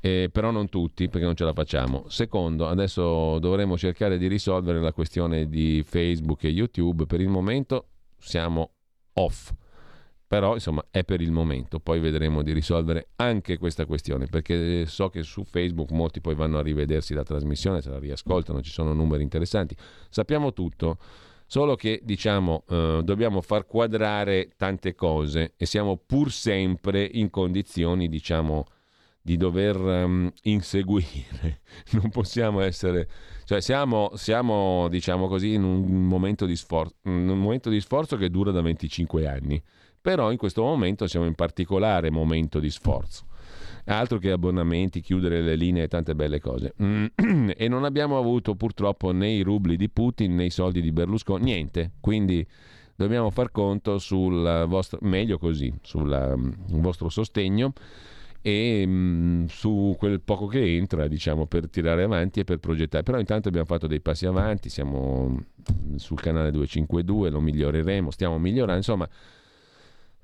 eh, 0.00 0.28
però 0.32 0.50
non 0.50 0.68
tutti 0.68 1.08
perché 1.08 1.26
non 1.26 1.36
ce 1.36 1.44
la 1.44 1.52
facciamo. 1.52 2.04
Secondo, 2.08 2.68
adesso 2.68 3.38
dovremo 3.38 3.76
cercare 3.76 4.18
di 4.18 4.26
risolvere 4.26 4.80
la 4.80 4.92
questione 4.92 5.48
di 5.48 5.82
Facebook 5.86 6.44
e 6.44 6.48
YouTube, 6.48 7.06
per 7.06 7.20
il 7.20 7.28
momento 7.28 7.88
siamo 8.18 8.70
off. 9.14 9.52
Però 10.32 10.54
insomma 10.54 10.82
è 10.90 11.04
per 11.04 11.20
il 11.20 11.30
momento, 11.30 11.78
poi 11.78 12.00
vedremo 12.00 12.40
di 12.40 12.54
risolvere 12.54 13.08
anche 13.16 13.58
questa 13.58 13.84
questione, 13.84 14.28
perché 14.28 14.86
so 14.86 15.10
che 15.10 15.24
su 15.24 15.44
Facebook 15.44 15.90
molti 15.90 16.22
poi 16.22 16.34
vanno 16.34 16.56
a 16.56 16.62
rivedersi 16.62 17.12
la 17.12 17.22
trasmissione, 17.22 17.82
se 17.82 17.90
la 17.90 17.98
riascoltano, 17.98 18.62
ci 18.62 18.70
sono 18.70 18.94
numeri 18.94 19.22
interessanti. 19.22 19.76
Sappiamo 20.08 20.54
tutto, 20.54 20.96
Solo 21.44 21.76
che 21.76 22.00
diciamo 22.02 22.64
eh, 22.66 23.02
dobbiamo 23.04 23.42
far 23.42 23.66
quadrare 23.66 24.52
tante 24.56 24.94
cose 24.94 25.52
e 25.58 25.66
siamo 25.66 25.98
pur 25.98 26.32
sempre 26.32 27.04
in 27.04 27.28
condizioni 27.28 28.08
diciamo 28.08 28.64
di 29.20 29.36
dover 29.36 29.76
um, 29.76 30.32
inseguire. 30.44 31.60
Non 31.92 32.08
possiamo 32.08 32.60
essere, 32.60 33.06
cioè 33.44 33.60
siamo, 33.60 34.12
siamo 34.14 34.88
diciamo 34.88 35.28
così 35.28 35.52
in 35.52 35.62
un 35.62 36.06
momento, 36.06 36.46
di 36.46 36.56
sforzo, 36.56 36.94
un 37.02 37.38
momento 37.38 37.68
di 37.68 37.82
sforzo 37.82 38.16
che 38.16 38.30
dura 38.30 38.50
da 38.50 38.62
25 38.62 39.26
anni. 39.26 39.62
Però 40.02 40.30
in 40.32 40.36
questo 40.36 40.62
momento 40.62 41.06
siamo 41.06 41.26
in 41.26 41.34
particolare 41.34 42.10
momento 42.10 42.58
di 42.58 42.70
sforzo 42.70 43.30
altro 43.86 44.18
che 44.18 44.30
abbonamenti, 44.30 45.00
chiudere 45.00 45.40
le 45.40 45.56
linee 45.56 45.84
e 45.84 45.88
tante 45.88 46.14
belle 46.14 46.40
cose. 46.40 46.74
e 46.76 47.68
non 47.68 47.84
abbiamo 47.84 48.18
avuto 48.18 48.54
purtroppo 48.54 49.12
né 49.12 49.30
i 49.30 49.42
rubli 49.42 49.76
di 49.76 49.88
Putin 49.88 50.36
né 50.36 50.44
i 50.44 50.50
soldi 50.50 50.80
di 50.80 50.92
Berlusconi, 50.92 51.44
niente. 51.44 51.92
Quindi 52.00 52.46
dobbiamo 52.94 53.30
far 53.30 53.50
conto 53.50 53.98
sul 53.98 54.64
vostro, 54.68 54.98
meglio 55.02 55.38
così, 55.38 55.72
sul 55.82 56.34
mm, 56.36 56.80
vostro 56.80 57.08
sostegno 57.08 57.72
e 58.40 58.84
mh, 58.86 58.90
mm, 58.90 59.44
su 59.46 59.94
quel 59.98 60.20
poco 60.20 60.46
che 60.46 60.76
entra, 60.76 61.08
diciamo, 61.08 61.46
per 61.46 61.68
tirare 61.68 62.04
avanti 62.04 62.40
e 62.40 62.44
per 62.44 62.58
progettare. 62.58 63.02
Però 63.02 63.18
intanto 63.18 63.48
abbiamo 63.48 63.66
fatto 63.66 63.86
dei 63.86 64.00
passi 64.00 64.26
avanti, 64.26 64.68
siamo 64.68 65.28
mm, 65.28 65.96
sul 65.96 66.20
canale 66.20 66.50
252, 66.52 67.30
lo 67.30 67.40
miglioreremo, 67.40 68.10
stiamo 68.10 68.38
migliorando, 68.38 68.76
insomma 68.76 69.08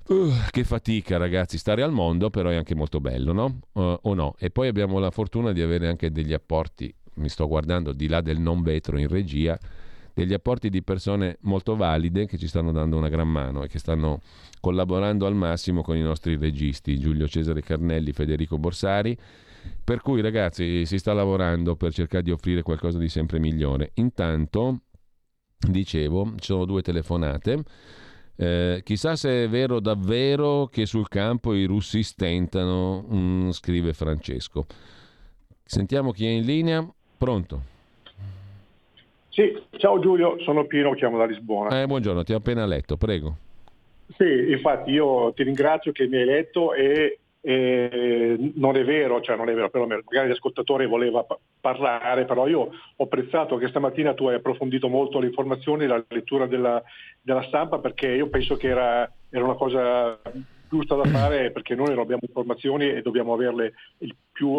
Uh, 0.09 0.31
che 0.49 0.63
fatica 0.63 1.17
ragazzi, 1.17 1.59
stare 1.59 1.83
al 1.83 1.91
mondo 1.91 2.31
però 2.31 2.49
è 2.49 2.55
anche 2.55 2.73
molto 2.73 2.99
bello, 2.99 3.31
no? 3.31 3.59
Uh, 3.73 3.95
o 4.01 4.13
no? 4.15 4.33
E 4.39 4.49
poi 4.49 4.67
abbiamo 4.67 4.97
la 4.97 5.11
fortuna 5.11 5.51
di 5.51 5.61
avere 5.61 5.87
anche 5.87 6.11
degli 6.11 6.33
apporti, 6.33 6.91
mi 7.15 7.29
sto 7.29 7.47
guardando 7.47 7.93
di 7.93 8.07
là 8.07 8.19
del 8.19 8.39
non 8.39 8.63
vetro 8.63 8.97
in 8.97 9.07
regia, 9.07 9.55
degli 10.11 10.33
apporti 10.33 10.69
di 10.69 10.81
persone 10.81 11.37
molto 11.41 11.75
valide 11.75 12.25
che 12.25 12.39
ci 12.39 12.47
stanno 12.47 12.71
dando 12.71 12.97
una 12.97 13.07
gran 13.07 13.29
mano 13.29 13.63
e 13.63 13.67
che 13.67 13.77
stanno 13.77 14.21
collaborando 14.59 15.27
al 15.27 15.35
massimo 15.35 15.83
con 15.83 15.95
i 15.95 16.01
nostri 16.01 16.37
registi, 16.37 16.97
Giulio 16.97 17.27
Cesare 17.27 17.61
Carnelli, 17.61 18.11
Federico 18.11 18.57
Borsari. 18.57 19.15
Per 19.83 20.01
cui 20.01 20.21
ragazzi 20.21 20.87
si 20.87 20.97
sta 20.97 21.13
lavorando 21.13 21.75
per 21.75 21.93
cercare 21.93 22.23
di 22.23 22.31
offrire 22.31 22.63
qualcosa 22.63 22.97
di 22.97 23.09
sempre 23.09 23.37
migliore. 23.37 23.91
Intanto, 23.95 24.81
dicevo, 25.59 26.33
ci 26.37 26.45
sono 26.45 26.65
due 26.65 26.81
telefonate. 26.81 27.63
Eh, 28.41 28.79
chissà 28.85 29.17
se 29.17 29.43
è 29.43 29.49
vero 29.49 29.81
davvero 29.81 30.67
che 30.67 30.85
sul 30.85 31.09
campo 31.09 31.53
i 31.53 31.65
russi 31.65 32.03
stentano, 32.03 33.05
mm, 33.13 33.49
scrive 33.49 33.91
Francesco. 33.91 34.65
Sentiamo 35.61 36.11
chi 36.11 36.25
è 36.25 36.29
in 36.29 36.45
linea. 36.45 36.87
Pronto? 37.17 37.61
Sì, 39.27 39.61
ciao 39.71 39.99
Giulio, 39.99 40.39
sono 40.43 40.65
Pino, 40.67 40.93
chiamo 40.93 41.17
da 41.17 41.25
Lisbona. 41.25 41.81
Eh, 41.81 41.85
buongiorno, 41.85 42.23
ti 42.23 42.31
ho 42.31 42.37
appena 42.37 42.65
letto, 42.65 42.95
prego. 42.95 43.35
Sì, 44.15 44.51
infatti 44.51 44.91
io 44.91 45.33
ti 45.33 45.43
ringrazio 45.43 45.91
che 45.91 46.07
mi 46.07 46.15
hai 46.15 46.25
letto 46.25 46.73
e 46.73 47.19
eh, 47.41 48.51
non 48.55 48.75
è 48.75 48.83
vero, 48.83 49.21
cioè 49.21 49.37
non 49.37 49.49
è 49.49 49.53
vero, 49.53 49.69
però 49.69 49.85
magari 49.85 50.27
l'ascoltatore 50.27 50.85
voleva 50.85 51.23
pa- 51.23 51.39
parlare, 51.59 52.25
però 52.25 52.47
io 52.47 52.69
ho 52.95 53.03
apprezzato 53.03 53.57
che 53.57 53.69
stamattina 53.69 54.13
tu 54.13 54.27
hai 54.27 54.35
approfondito 54.35 54.89
molto 54.89 55.19
le 55.19 55.27
informazioni, 55.27 55.87
la 55.87 56.03
lettura 56.09 56.47
della, 56.47 56.81
della 57.21 57.43
stampa, 57.43 57.79
perché 57.79 58.07
io 58.07 58.27
penso 58.27 58.57
che 58.57 58.67
era, 58.67 59.09
era, 59.29 59.43
una 59.43 59.55
cosa 59.55 60.19
giusta 60.69 60.95
da 60.95 61.05
fare 61.05 61.51
perché 61.51 61.73
noi 61.75 61.89
non 61.89 61.99
abbiamo 61.99 62.21
informazioni 62.27 62.89
e 62.89 63.01
dobbiamo 63.01 63.33
averle 63.33 63.73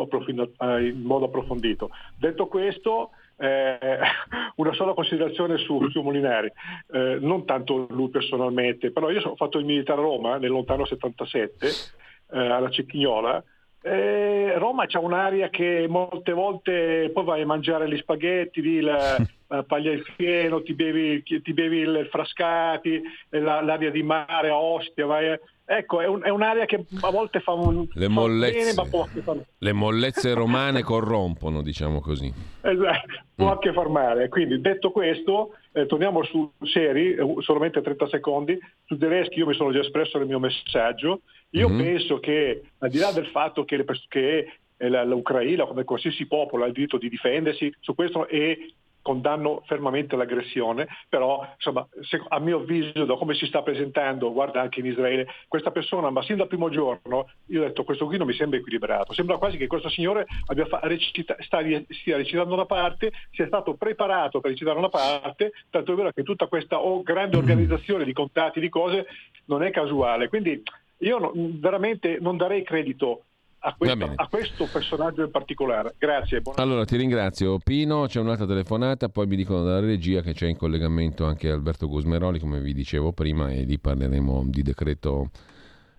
approfind- 0.03 0.51
eh, 0.59 0.87
in 0.89 1.03
modo 1.03 1.27
approfondito. 1.27 1.91
Detto 2.17 2.47
questo, 2.47 3.11
eh, 3.37 3.99
una 4.57 4.73
sola 4.73 4.95
considerazione 4.95 5.59
su, 5.59 5.87
su 5.91 6.01
Molinari, 6.01 6.51
eh, 6.93 7.19
non 7.21 7.45
tanto 7.45 7.87
lui 7.91 8.09
personalmente, 8.09 8.91
però 8.91 9.11
io 9.11 9.21
ho 9.21 9.37
fatto 9.37 9.59
il 9.59 9.67
militare 9.67 10.01
a 10.01 10.05
Roma 10.05 10.39
nel 10.39 10.51
lontano 10.51 10.87
77 10.87 11.99
eh, 12.33 12.39
alla 12.39 12.71
Cecchignola. 12.71 13.43
Eh, 13.83 14.59
Roma 14.59 14.85
c'ha 14.87 14.99
un'aria 14.99 15.49
che 15.49 15.87
molte 15.89 16.33
volte 16.33 17.11
poi 17.15 17.25
vai 17.25 17.41
a 17.43 17.47
mangiare 17.47 17.89
gli 17.89 17.97
spaghetti, 17.97 18.61
lì 18.61 18.81
la, 18.81 19.17
la 19.49 19.63
paglia 19.63 19.91
il 19.91 20.05
fieno, 20.17 20.63
ti 20.63 20.75
bevi, 20.75 21.23
ti 21.23 21.53
bevi 21.55 21.79
il 21.79 22.09
frascati, 22.11 23.03
la, 23.31 23.63
l'aria 23.63 23.91
di 23.91 24.03
mare 24.03 24.51
a 24.51 24.57
Ostia, 24.57 25.07
vai 25.07 25.31
a, 25.31 25.41
Ecco, 25.73 26.01
è, 26.01 26.07
un, 26.09 26.21
è, 26.25 26.31
un'area 26.31 26.65
che 26.65 26.85
a 27.01 27.11
volte 27.13 27.39
fa 27.39 27.53
un 27.53 27.87
le 27.93 28.07
fa 28.07 28.11
mollezze, 28.11 28.59
bene, 28.59 28.73
ma 28.75 28.85
può 28.87 29.05
far... 29.23 29.37
le 29.57 29.73
mollezze 29.73 30.35
romane 30.35 30.83
corrompono, 30.83 31.63
diciamo 31.63 32.01
così. 32.01 32.27
Esatto, 32.61 33.07
può 33.37 33.47
Mm. 33.47 33.51
anche 33.51 33.73
far 33.73 33.89
male. 33.89 34.29
Quindi 34.29 34.61
detto 34.61 34.91
questo, 34.91 35.55
eh, 35.71 35.87
torniamo 35.87 36.25
su 36.25 36.51
seri, 36.65 37.15
eh, 37.15 37.35
solamente 37.39 37.81
30 37.83 38.09
secondi. 38.09 38.59
Su 38.85 38.97
Zelensky 38.99 39.39
io 39.39 39.47
mi 39.47 39.55
sono 39.55 39.71
già 39.71 39.79
espresso 39.79 40.19
nel 40.19 40.27
mio 40.27 40.41
messaggio. 40.41 41.21
Io 41.51 41.69
Mhm. 41.69 41.79
penso 41.79 42.19
che 42.19 42.63
al 42.79 42.91
di 42.91 42.99
là 42.99 43.13
del 43.13 43.27
fatto 43.27 43.65
che, 43.65 43.77
le 43.77 43.85
che 44.09 44.53
eh, 44.77 45.05
l'Ucraina, 45.05 45.67
come 45.67 45.85
qualsiasi 45.85 46.27
popolo, 46.27 46.65
ha 46.65 46.67
il 46.67 46.73
diritto 46.73 46.99
di 46.99 47.09
difendersi, 47.09 47.73
su 47.79 47.95
questo 47.95 48.27
e 48.27 48.73
condanno 49.03 49.63
fermamente 49.67 50.17
l'aggressione, 50.17 50.87
però 51.09 51.47
insomma, 51.55 51.87
se- 52.01 52.23
a 52.29 52.39
mio 52.39 52.59
avviso, 52.59 53.05
da 53.05 53.17
come 53.17 53.35
si 53.35 53.47
sta 53.47 53.63
presentando, 53.63 54.33
guarda 54.33 54.61
anche 54.61 54.81
in 54.81 54.87
Israele, 54.87 55.27
questa 55.49 55.71
persona, 55.71 56.11
ma 56.11 56.23
sin 56.23 56.37
dal 56.37 56.49
primo 56.49 56.69
giorno, 56.69 57.31
io 57.47 57.63
ho 57.63 57.67
detto 57.67 57.85
questo 57.85 58.07
qui 58.07 58.19
non 58.19 58.27
mi 58.27 58.35
sembra 58.35 58.59
equilibrato, 58.59 59.13
sembra 59.13 59.39
quasi 59.39 59.57
che 59.57 59.67
questo 59.67 59.89
signore 59.89 60.27
fa- 60.69 60.81
recita- 60.83 61.37
sta 61.41 61.59
stia 61.89 62.17
recitando 62.17 62.55
una 62.55 62.67
parte, 62.67 63.13
sia 63.31 63.47
stato 63.47 63.75
preparato 63.75 64.41
per 64.41 64.51
recitare 64.51 64.79
una 64.79 64.89
parte, 64.89 65.53
tanto 65.71 65.93
è 65.93 65.97
vero 65.97 66.13
che 66.13 66.23
tutta 66.23 66.47
questa 66.47 66.81
oh, 66.81 67.03
grande 67.03 67.37
organizzazione 67.37 68.05
di 68.05 68.13
contatti, 68.13 68.61
di 68.61 68.69
cose, 68.69 69.07
non 69.47 69.63
è 69.63 69.71
casuale. 69.71 70.29
Quindi 70.29 70.63
io 70.99 71.19
no- 71.19 71.33
veramente 71.35 72.19
non 72.21 72.37
darei 72.37 72.63
credito 72.63 73.25
a 73.63 73.75
questo, 73.77 74.13
a 74.15 74.29
questo 74.29 74.69
personaggio 74.71 75.23
in 75.23 75.31
particolare. 75.31 75.95
Grazie. 75.99 76.43
Allora 76.57 76.85
ti 76.85 76.97
ringrazio 76.97 77.59
Pino, 77.59 78.07
c'è 78.07 78.21
un'altra 78.21 78.47
telefonata, 78.47 79.09
poi 79.09 79.27
mi 79.27 79.37
dicono 79.37 79.63
dalla 79.63 79.81
regia 79.81 80.23
che 80.23 80.33
c'è 80.33 80.47
in 80.47 80.57
collegamento 80.57 81.27
anche 81.27 81.51
Alberto 81.51 81.87
Gusmeroli, 81.87 82.39
come 82.39 82.61
vi 82.61 82.73
dicevo 82.73 83.13
prima, 83.13 83.51
e 83.51 83.63
lì 83.63 83.79
parleremo 83.79 84.45
di 84.47 84.63
decreto 84.63 85.31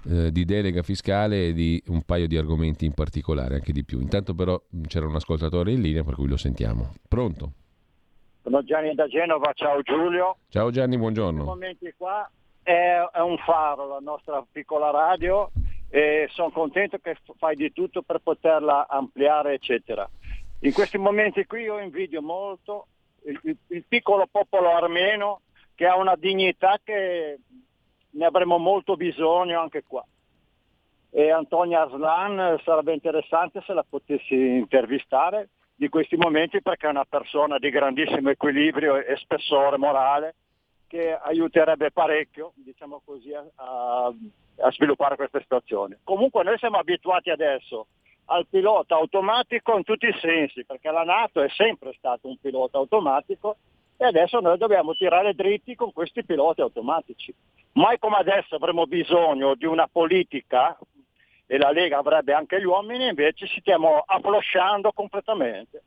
eh, 0.07 0.32
di 0.32 0.45
delega 0.45 0.82
fiscale 0.82 1.47
e 1.47 1.53
di 1.53 1.82
un 1.88 2.01
paio 2.01 2.28
di 2.28 2.36
argomenti 2.38 2.86
in 2.86 2.93
particolare, 2.93 3.55
anche 3.55 3.72
di 3.72 3.84
più. 3.84 3.99
Intanto 3.99 4.34
però 4.34 4.59
c'era 4.88 5.05
un 5.05 5.16
ascoltatore 5.16 5.72
in 5.72 5.82
linea 5.82 6.03
per 6.03 6.16
cui 6.16 6.28
lo 6.28 6.38
sentiamo. 6.38 6.93
Pronto? 7.07 7.51
Sono 8.41 8.64
Gianni 8.64 8.95
da 8.95 9.07
Genova, 9.07 9.51
ciao 9.53 9.82
Giulio. 9.84 10.38
Ciao 10.49 10.72
Gianni, 10.72 10.95
In 10.95 11.01
buongiorno. 11.01 11.43
momenti 11.43 11.93
qua 11.95 12.28
è, 12.64 12.97
è 13.14 13.20
un 13.20 13.38
faro 13.38 13.88
la 13.88 13.99
nostra 14.01 14.43
piccola 14.51 14.89
radio 14.89 15.51
e 15.94 16.28
sono 16.32 16.52
contento 16.52 16.98
che 17.00 17.18
fai 17.38 17.56
di 17.58 17.72
tutto 17.74 18.02
per 18.02 18.20
poterla 18.20 18.88
ampliare, 18.88 19.54
eccetera. 19.54 20.10
In 20.62 20.72
questi 20.72 20.98
momenti 20.98 21.46
qui 21.46 21.64
io 21.64 21.80
invidio 21.80 22.22
molto 22.22 22.88
il, 23.26 23.38
il- 23.44 23.58
il 23.68 23.84
piccolo 23.88 24.26
popolo 24.32 24.74
armeno 24.74 25.42
che 25.76 25.86
ha 25.86 25.98
una 25.98 26.16
dignità 26.16 26.80
che 26.84 27.39
ne 28.10 28.26
avremo 28.26 28.58
molto 28.58 28.96
bisogno 28.96 29.60
anche 29.60 29.84
qua. 29.86 30.04
E 31.10 31.30
Antonia 31.30 31.82
Aslan 31.82 32.39
eh, 32.39 32.62
sarebbe 32.64 32.94
interessante 32.94 33.62
se 33.66 33.74
la 33.74 33.84
potessi 33.88 34.34
intervistare 34.34 35.50
di 35.76 35.89
questi 35.89 36.16
momenti 36.16 36.62
perché 36.62 36.88
è 36.88 36.89
una 36.89 37.06
persona 37.06 37.58
di 37.58 37.70
grandissimo 37.70 38.30
equilibrio 38.30 38.96
e 38.96 39.18
spessore 39.18 39.78
morale 39.78 40.36
che 40.92 41.18
aiuterebbe 41.18 41.89
parecchio, 41.92 42.52
diciamo 42.54 43.02
così, 43.06 43.34
a, 43.34 43.46
a- 43.56 44.14
sviluppare 44.72 45.16
questa 45.16 45.39
situazione. 45.39 46.00
Comunque 46.04 46.44
noi 46.44 46.58
siamo 46.58 46.78
abituati 46.78 47.30
adesso 47.30 47.88
al 48.26 48.46
pilota 48.50 48.96
automatico 48.96 49.78
in 49.78 49.84
tutti 49.84 50.06
i 50.08 50.18
sensi, 50.20 50.66
perché 50.66 50.92
la 50.92 51.04
Nato 51.04 51.42
è 51.42 51.48
sempre 51.48 51.94
stato 51.98 52.28
un 52.28 52.38
pilota 52.38 52.78
automatico 52.78 53.56
e 53.96 54.06
adesso 54.06 54.42
noi 54.42 54.58
dobbiamo 54.58 54.94
tirare 54.94 55.34
dritti 55.34 55.76
con 55.76 55.94
questi 55.94 56.26
piloti 56.26 56.60
automatici. 56.60 57.34
Mai 57.74 57.98
come 57.98 58.18
adesso 58.18 58.56
avremo 58.56 58.86
bisogno 58.86 59.56
di 59.56 59.66
una 59.66 59.88
politica 59.89 60.78
e 61.48 61.58
la 61.58 61.72
Lega 61.72 62.00
avrebbe 62.00 62.34
anche 62.34 62.60
gli 62.60 62.66
uomini, 62.66 63.08
invece 63.08 63.48
ci 63.48 63.62
stiamo 63.62 64.04
afflosciando 64.06 64.92
completamente. 64.92 65.84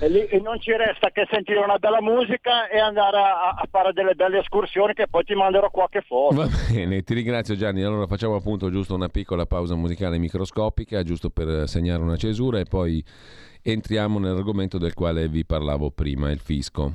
E, 0.00 0.08
lì, 0.08 0.26
e 0.26 0.40
non 0.40 0.60
ci 0.60 0.72
resta 0.72 1.10
che 1.10 1.26
sentire 1.30 1.58
una 1.58 1.78
bella 1.78 2.00
musica 2.00 2.68
e 2.68 2.78
andare 2.78 3.16
a, 3.16 3.48
a 3.50 3.66
fare 3.70 3.92
delle 3.92 4.14
belle 4.14 4.38
escursioni 4.38 4.92
che 4.94 5.06
poi 5.08 5.24
ti 5.24 5.34
manderò 5.34 5.70
qualche 5.70 6.02
foto. 6.02 6.34
Va 6.34 6.48
bene, 6.70 7.02
ti 7.02 7.14
ringrazio 7.14 7.56
Gianni. 7.56 7.82
Allora 7.82 8.06
facciamo 8.06 8.34
appunto 8.34 8.70
giusto 8.70 8.94
una 8.94 9.08
piccola 9.08 9.46
pausa 9.46 9.74
musicale 9.74 10.18
microscopica, 10.18 11.02
giusto 11.02 11.30
per 11.30 11.68
segnare 11.68 12.02
una 12.02 12.16
cesura 12.16 12.58
e 12.58 12.64
poi 12.64 13.04
entriamo 13.62 14.18
nell'argomento 14.18 14.78
del 14.78 14.94
quale 14.94 15.28
vi 15.28 15.44
parlavo 15.44 15.90
prima, 15.90 16.30
il 16.30 16.40
fisco. 16.40 16.92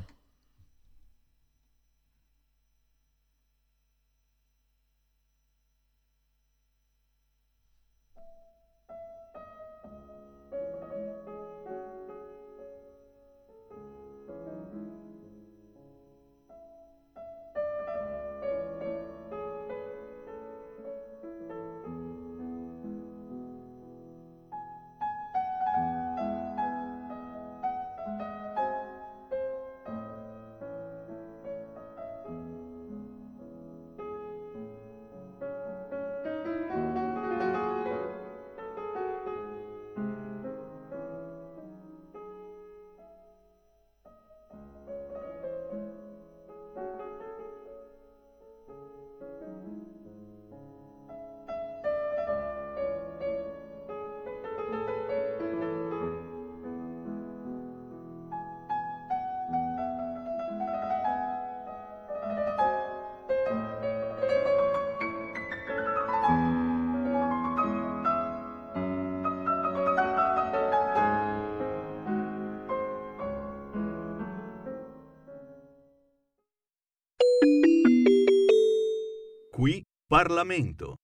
Parlamento. 80.12 80.98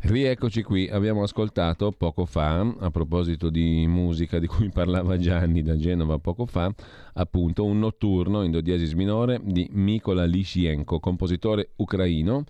Rieccoci 0.00 0.62
qui, 0.62 0.90
abbiamo 0.90 1.22
ascoltato 1.22 1.90
poco 1.90 2.26
fa, 2.26 2.60
a 2.60 2.90
proposito 2.90 3.48
di 3.48 3.86
musica 3.86 4.38
di 4.38 4.46
cui 4.46 4.68
parlava 4.68 5.16
Gianni 5.16 5.62
da 5.62 5.74
Genova 5.74 6.18
poco 6.18 6.44
fa, 6.44 6.70
appunto 7.14 7.64
un 7.64 7.78
notturno 7.78 8.42
in 8.42 8.50
do 8.50 8.60
diesis 8.60 8.92
minore 8.92 9.40
di 9.42 9.66
Mikola 9.72 10.26
Lishienko, 10.26 11.00
compositore 11.00 11.70
ucraino, 11.76 12.44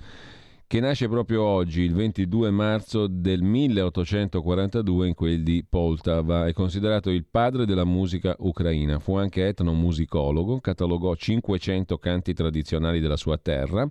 che 0.67 0.81
nasce 0.81 1.09
proprio 1.09 1.45
oggi, 1.45 1.83
il 1.83 1.95
22 1.95 2.51
marzo 2.51 3.07
del 3.07 3.43
1842 3.43 5.07
in 5.07 5.15
quel 5.15 5.45
di 5.45 5.65
Poltava. 5.69 6.49
È 6.49 6.53
considerato 6.53 7.11
il 7.11 7.27
padre 7.31 7.65
della 7.65 7.85
musica 7.85 8.35
ucraina. 8.41 8.99
Fu 8.99 9.15
anche 9.15 9.47
etnomusicologo, 9.47 10.59
catalogò 10.59 11.15
500 11.15 11.97
canti 11.99 12.35
tradizionali 12.35 12.99
della 12.99 13.17
sua 13.17 13.39
terra. 13.39 13.89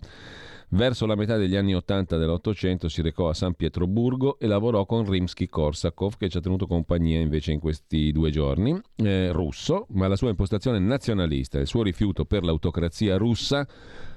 Verso 0.70 1.05
la 1.05 1.16
metà 1.16 1.38
degli 1.38 1.55
anni 1.55 1.76
80 1.76 2.18
dell'Ottocento 2.18 2.89
si 2.89 3.01
recò 3.01 3.30
a 3.30 3.34
San 3.34 3.53
Pietroburgo 3.53 4.39
e 4.39 4.47
lavorò 4.47 4.86
con 4.86 5.09
Rimsky-Korsakov, 5.09 6.18
che 6.18 6.30
ci 6.30 6.38
ha 6.38 6.41
tenuto 6.41 6.66
compagnia 6.66 7.20
invece 7.20 7.51
in 7.51 7.59
questi 7.59 8.11
due 8.11 8.32
giorni, 8.32 8.80
eh, 8.95 9.32
russo, 9.32 9.86
ma 9.91 10.07
la 10.07 10.16
sua 10.16 10.30
impostazione 10.30 10.80
nazionalista 10.80 11.57
e 11.57 11.61
il 11.61 11.68
suo 11.68 11.84
rifiuto 11.84 12.26
per 12.26 12.43
l'autocrazia 12.43 13.18
russa 13.18 13.68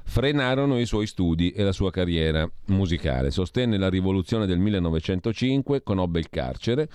frenarono 0.05 0.79
i 0.79 0.87
suoi 0.87 1.07
studi 1.07 1.51
e 1.51 1.63
la 1.63 1.73
sua 1.73 1.91
carriera 1.91 2.49
musicale. 2.67 3.31
Sostenne 3.31 3.77
la 3.77 3.89
rivoluzione 3.89 4.47
del 4.47 4.59
1905, 4.59 5.83
conobbe 5.83 6.21
il 6.21 6.31
carcere, 6.31 6.89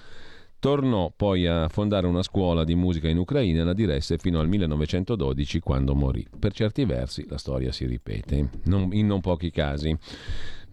tornò 0.61 1.11
poi 1.13 1.47
a 1.47 1.67
fondare 1.69 2.05
una 2.05 2.21
scuola 2.21 2.63
di 2.63 2.75
musica 2.75 3.09
in 3.09 3.17
Ucraina 3.17 3.61
e 3.61 3.63
la 3.63 3.73
diresse 3.73 4.19
fino 4.19 4.39
al 4.39 4.47
1912 4.47 5.59
quando 5.59 5.95
morì. 5.95 6.23
Per 6.37 6.53
certi 6.53 6.85
versi 6.85 7.25
la 7.27 7.39
storia 7.39 7.71
si 7.71 7.87
ripete, 7.87 8.47
non- 8.65 8.89
in 8.93 9.07
non 9.07 9.21
pochi 9.21 9.49
casi. 9.49 9.97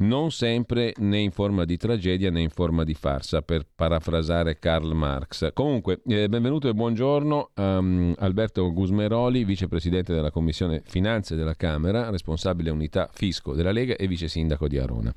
Non 0.00 0.30
sempre 0.30 0.92
né 0.98 1.18
in 1.18 1.30
forma 1.30 1.64
di 1.64 1.78
tragedia 1.78 2.30
né 2.30 2.42
in 2.42 2.50
forma 2.50 2.84
di 2.84 2.92
farsa, 2.92 3.40
per 3.40 3.66
parafrasare 3.74 4.58
Karl 4.58 4.92
Marx. 4.92 5.52
Comunque, 5.54 6.02
eh, 6.06 6.28
benvenuto 6.28 6.68
e 6.68 6.74
buongiorno 6.74 7.50
a 7.54 7.80
mm, 7.80 8.12
Alberto 8.18 8.70
Gusmeroli, 8.70 9.42
vicepresidente 9.42 10.12
della 10.12 10.30
Commissione 10.30 10.82
Finanze 10.84 11.34
della 11.34 11.54
Camera, 11.54 12.10
responsabile 12.10 12.68
unità 12.68 13.08
fisco 13.10 13.54
della 13.54 13.72
Lega 13.72 13.96
e 13.96 14.06
vice 14.06 14.28
sindaco 14.28 14.68
di 14.68 14.78
Arona. 14.78 15.12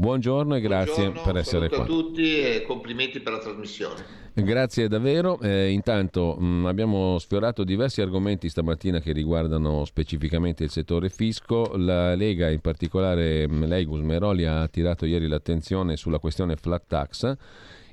Buongiorno 0.00 0.54
e 0.54 0.60
grazie 0.60 1.06
Buongiorno, 1.10 1.22
per 1.22 1.40
essere 1.40 1.68
qua. 1.68 1.82
a 1.82 1.84
tutti 1.84 2.38
e 2.38 2.62
complimenti 2.64 3.18
per 3.18 3.32
la 3.32 3.40
trasmissione. 3.40 4.04
Grazie 4.32 4.86
davvero. 4.86 5.40
Eh, 5.40 5.70
intanto 5.70 6.36
mh, 6.38 6.66
abbiamo 6.66 7.18
sfiorato 7.18 7.64
diversi 7.64 8.00
argomenti 8.00 8.48
stamattina 8.48 9.00
che 9.00 9.10
riguardano 9.10 9.84
specificamente 9.84 10.62
il 10.62 10.70
settore 10.70 11.08
fisco. 11.08 11.72
La 11.76 12.14
Lega, 12.14 12.48
in 12.48 12.60
particolare 12.60 13.48
mh, 13.48 13.66
lei 13.66 13.86
Gusmeroli, 13.86 14.46
ha 14.46 14.62
attirato 14.62 15.04
ieri 15.04 15.26
l'attenzione 15.26 15.96
sulla 15.96 16.20
questione 16.20 16.54
flat 16.54 16.84
tax 16.86 17.36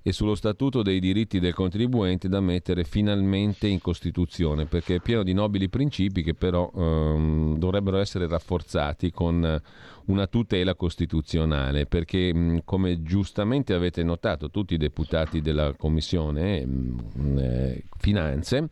e 0.08 0.12
sullo 0.12 0.36
statuto 0.36 0.84
dei 0.84 1.00
diritti 1.00 1.40
del 1.40 1.56
contribuente 1.56 2.30
da 2.30 2.40
mettere 2.40 2.84
finalmente 2.84 3.66
in 3.66 3.82
Costituzione, 3.82 4.68
perché 4.68 4.98
è 4.98 5.00
pieno 5.00 5.24
di 5.24 5.34
nobili 5.34 5.68
principi 5.68 6.22
che 6.22 6.36
però 6.36 6.72
ehm, 6.76 7.58
dovrebbero 7.58 7.98
essere 7.98 8.28
rafforzati 8.28 9.10
con 9.10 9.60
una 10.06 10.28
tutela 10.28 10.76
costituzionale, 10.76 11.88
perché 11.88 12.32
mh, 12.32 12.62
come 12.66 13.02
giustamente 13.02 13.74
avete 13.74 14.04
notato 14.04 14.52
tutti 14.52 14.76
i 14.76 14.78
deputati 14.78 15.42
della 15.42 15.74
Commissione 15.74 16.64
mh, 16.64 17.38
eh, 17.40 17.84
Finanze 17.98 18.68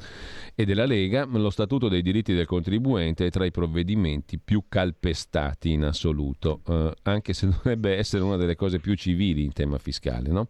e 0.53 0.65
della 0.65 0.85
Lega, 0.85 1.25
lo 1.25 1.49
Statuto 1.49 1.89
dei 1.89 2.03
diritti 2.03 2.35
del 2.35 2.45
contribuente 2.45 3.25
è 3.25 3.31
tra 3.31 3.43
i 3.43 3.49
provvedimenti 3.49 4.37
più 4.37 4.65
calpestati 4.69 5.71
in 5.71 5.85
assoluto, 5.85 6.61
eh, 6.67 6.93
anche 7.01 7.33
se 7.33 7.47
dovrebbe 7.49 7.97
essere 7.97 8.21
una 8.21 8.37
delle 8.37 8.55
cose 8.55 8.77
più 8.77 8.93
civili 8.93 9.43
in 9.43 9.51
tema 9.51 9.79
fiscale, 9.79 10.29
no? 10.29 10.47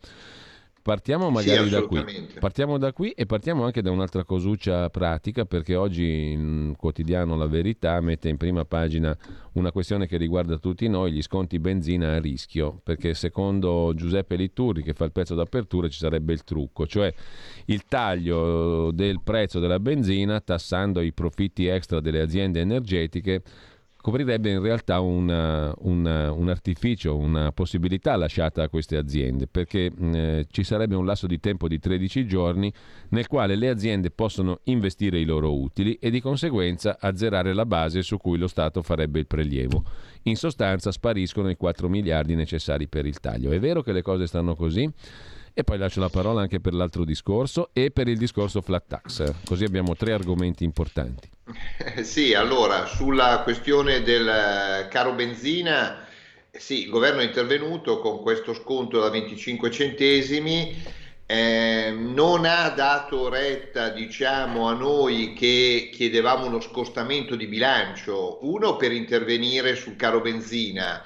Partiamo 0.84 1.30
magari 1.30 1.64
Sì, 1.64 1.70
da 1.70 1.82
qui. 1.84 2.04
Partiamo 2.42 2.78
da 2.78 2.92
qui 2.92 3.12
e 3.12 3.26
partiamo 3.26 3.64
anche 3.64 3.82
da 3.82 3.90
un'altra 3.90 4.26
cosuccia 4.26 4.90
pratica 4.90 5.46
perché 5.46 5.76
oggi 5.76 6.04
il 6.04 6.76
quotidiano 6.78 7.38
La 7.38 7.48
Verità 7.48 8.02
mette 8.02 8.28
in 8.28 8.36
prima 8.36 8.66
pagina 8.66 9.18
una 9.54 9.72
questione 9.72 10.08
che 10.08 10.18
riguarda 10.18 10.58
tutti 10.58 10.90
noi, 10.90 11.14
gli 11.14 11.22
sconti 11.22 11.58
benzina 11.58 12.16
a 12.16 12.20
rischio, 12.20 12.82
perché 12.84 13.14
secondo 13.14 13.94
Giuseppe 13.96 14.36
Litturri 14.36 14.84
che 14.84 14.92
fa 14.92 15.06
il 15.06 15.14
pezzo 15.14 15.36
d'apertura 15.36 15.88
ci 15.88 16.00
sarebbe 16.00 16.34
il 16.34 16.44
trucco, 16.44 16.86
cioè 16.86 17.14
il 17.68 17.86
taglio 17.86 18.92
del 18.92 19.22
prezzo 19.24 19.62
della 19.62 19.80
benzina 19.80 20.42
tassando 20.42 21.00
i 21.00 21.14
profitti 21.14 21.66
extra 21.66 22.02
delle 22.02 22.20
aziende 22.20 22.60
energetiche 22.60 23.42
coprirebbe 24.04 24.52
in 24.52 24.62
realtà 24.62 25.00
una- 25.00 25.74
una- 25.78 26.30
un 26.34 26.50
artificio, 26.50 27.16
una 27.16 27.54
possibilità 27.54 28.18
lasciata 28.18 28.62
a 28.64 28.68
queste 28.68 28.98
aziende, 28.98 29.48
perché 29.48 29.90
mh, 29.90 30.14
eh, 30.14 30.46
ci 30.52 30.66
sarebbe 30.66 30.96
un 30.96 31.06
lasso 31.06 31.26
di 31.26 31.40
tempo 31.40 31.70
di 31.70 31.80
13 31.80 32.28
giorni 32.28 32.70
nel 33.12 33.28
quale 33.28 33.56
le 33.56 33.70
aziende 33.70 34.12
possono 34.12 34.60
investire 34.66 35.20
i 35.20 35.24
loro 35.24 35.58
utili 35.58 35.94
e 36.02 36.10
di 36.10 36.20
conseguenza 36.20 36.98
azzerare 37.00 37.54
la 37.54 37.66
base 37.66 38.02
su 38.02 38.18
cui 38.18 38.38
lo 38.38 38.50
Stato 38.50 38.82
farebbe 38.82 39.20
il 39.20 39.26
prelievo. 39.26 39.86
In 40.24 40.36
sostanza 40.36 40.92
spariscono 40.92 41.50
i 41.50 41.56
4 41.56 41.88
miliardi 41.88 42.36
necessari 42.36 42.88
per 42.90 43.06
il 43.06 43.22
taglio. 43.22 43.52
È 43.52 43.60
vero 43.60 43.82
che 43.82 43.94
le 43.94 44.02
cose 44.02 44.28
stanno 44.28 44.54
così? 44.54 44.86
E 45.54 45.64
poi 45.64 45.78
lascio 45.78 46.02
la 46.02 46.10
parola 46.10 46.42
anche 46.42 46.60
per 46.60 46.74
l'altro 46.74 47.06
discorso 47.06 47.70
e 47.72 47.90
per 47.90 48.10
il 48.10 48.18
discorso 48.18 48.60
flat 48.60 48.84
tax, 48.86 49.34
così 49.46 49.64
abbiamo 49.64 49.96
tre 49.96 50.12
argomenti 50.12 50.66
importanti. 50.66 51.30
Sì, 52.04 52.34
allora 52.34 52.86
sulla 52.86 53.42
questione 53.44 54.02
del 54.02 54.28
eh, 54.28 54.88
caro 54.90 55.14
benzina, 55.14 56.06
sì, 56.52 56.84
il 56.84 56.90
governo 56.90 57.22
è 57.22 57.26
intervenuto 57.26 58.00
con 58.00 58.22
questo 58.22 58.54
sconto 58.54 59.00
da 59.00 59.10
25 59.10 59.70
centesimi, 59.72 60.82
eh, 61.26 61.92
non 61.96 62.46
ha 62.46 62.70
dato 62.70 63.30
retta, 63.30 63.90
diciamo, 63.90 64.68
a 64.70 64.74
noi 64.74 65.34
che 65.34 65.90
chiedevamo 65.92 66.46
uno 66.46 66.60
scostamento 66.60 67.36
di 67.36 67.48
bilancio, 67.48 68.40
uno 68.46 68.76
per 68.78 68.92
intervenire 68.92 69.76
sul 69.76 69.96
caro 69.96 70.22
benzina, 70.22 71.04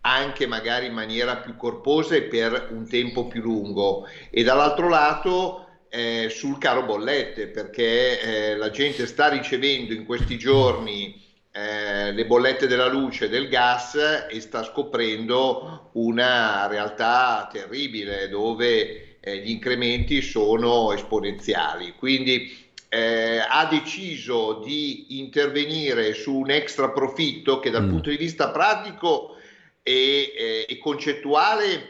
anche 0.00 0.46
magari 0.46 0.86
in 0.86 0.92
maniera 0.94 1.36
più 1.38 1.56
corposa 1.56 2.14
e 2.14 2.22
per 2.22 2.68
un 2.70 2.88
tempo 2.88 3.26
più 3.26 3.42
lungo, 3.42 4.06
e 4.30 4.42
dall'altro 4.42 4.88
lato 4.88 5.67
eh, 5.90 6.28
sul 6.30 6.58
caro 6.58 6.84
bollette, 6.84 7.48
perché 7.48 8.20
eh, 8.52 8.56
la 8.56 8.70
gente 8.70 9.06
sta 9.06 9.28
ricevendo 9.28 9.92
in 9.92 10.04
questi 10.04 10.36
giorni 10.38 11.20
eh, 11.52 12.12
le 12.12 12.26
bollette 12.26 12.66
della 12.66 12.88
luce 12.88 13.24
e 13.26 13.28
del 13.28 13.48
gas 13.48 13.96
e 14.30 14.40
sta 14.40 14.62
scoprendo 14.62 15.90
una 15.94 16.66
realtà 16.68 17.48
terribile 17.50 18.28
dove 18.28 19.18
eh, 19.20 19.38
gli 19.38 19.50
incrementi 19.50 20.20
sono 20.22 20.92
esponenziali. 20.92 21.94
Quindi 21.96 22.66
eh, 22.88 23.38
ha 23.46 23.66
deciso 23.66 24.60
di 24.64 25.18
intervenire 25.18 26.14
su 26.14 26.34
un 26.34 26.50
extra 26.50 26.90
profitto 26.90 27.58
che 27.58 27.70
dal 27.70 27.84
Mm. 27.84 27.88
punto 27.90 28.10
di 28.10 28.16
vista 28.16 28.50
pratico 28.50 29.36
e, 29.82 30.32
eh, 30.36 30.66
e 30.68 30.78
concettuale 30.78 31.86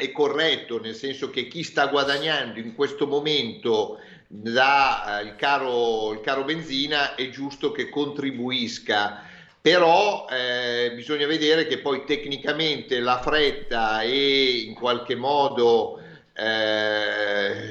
è 0.00 0.10
corretto, 0.10 0.80
nel 0.80 0.94
senso 0.94 1.30
che 1.30 1.46
chi 1.46 1.62
sta 1.62 1.86
guadagnando 1.86 2.58
in 2.58 2.74
questo 2.74 3.06
momento 3.06 3.98
da 4.26 5.20
eh, 5.20 5.36
caro, 5.36 6.12
il 6.12 6.20
caro 6.20 6.44
benzina 6.44 7.14
è 7.14 7.28
giusto 7.28 7.70
che 7.70 7.88
contribuisca. 7.88 9.24
Però 9.60 10.26
eh, 10.30 10.92
bisogna 10.94 11.26
vedere 11.26 11.66
che 11.66 11.78
poi 11.78 12.04
tecnicamente 12.06 12.98
la 12.98 13.20
fretta 13.20 14.00
e 14.00 14.64
in 14.66 14.74
qualche 14.74 15.16
modo 15.16 16.00
eh, 16.32 16.44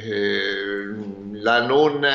eh, 0.03 0.85
la 1.33 1.61
non 1.65 2.07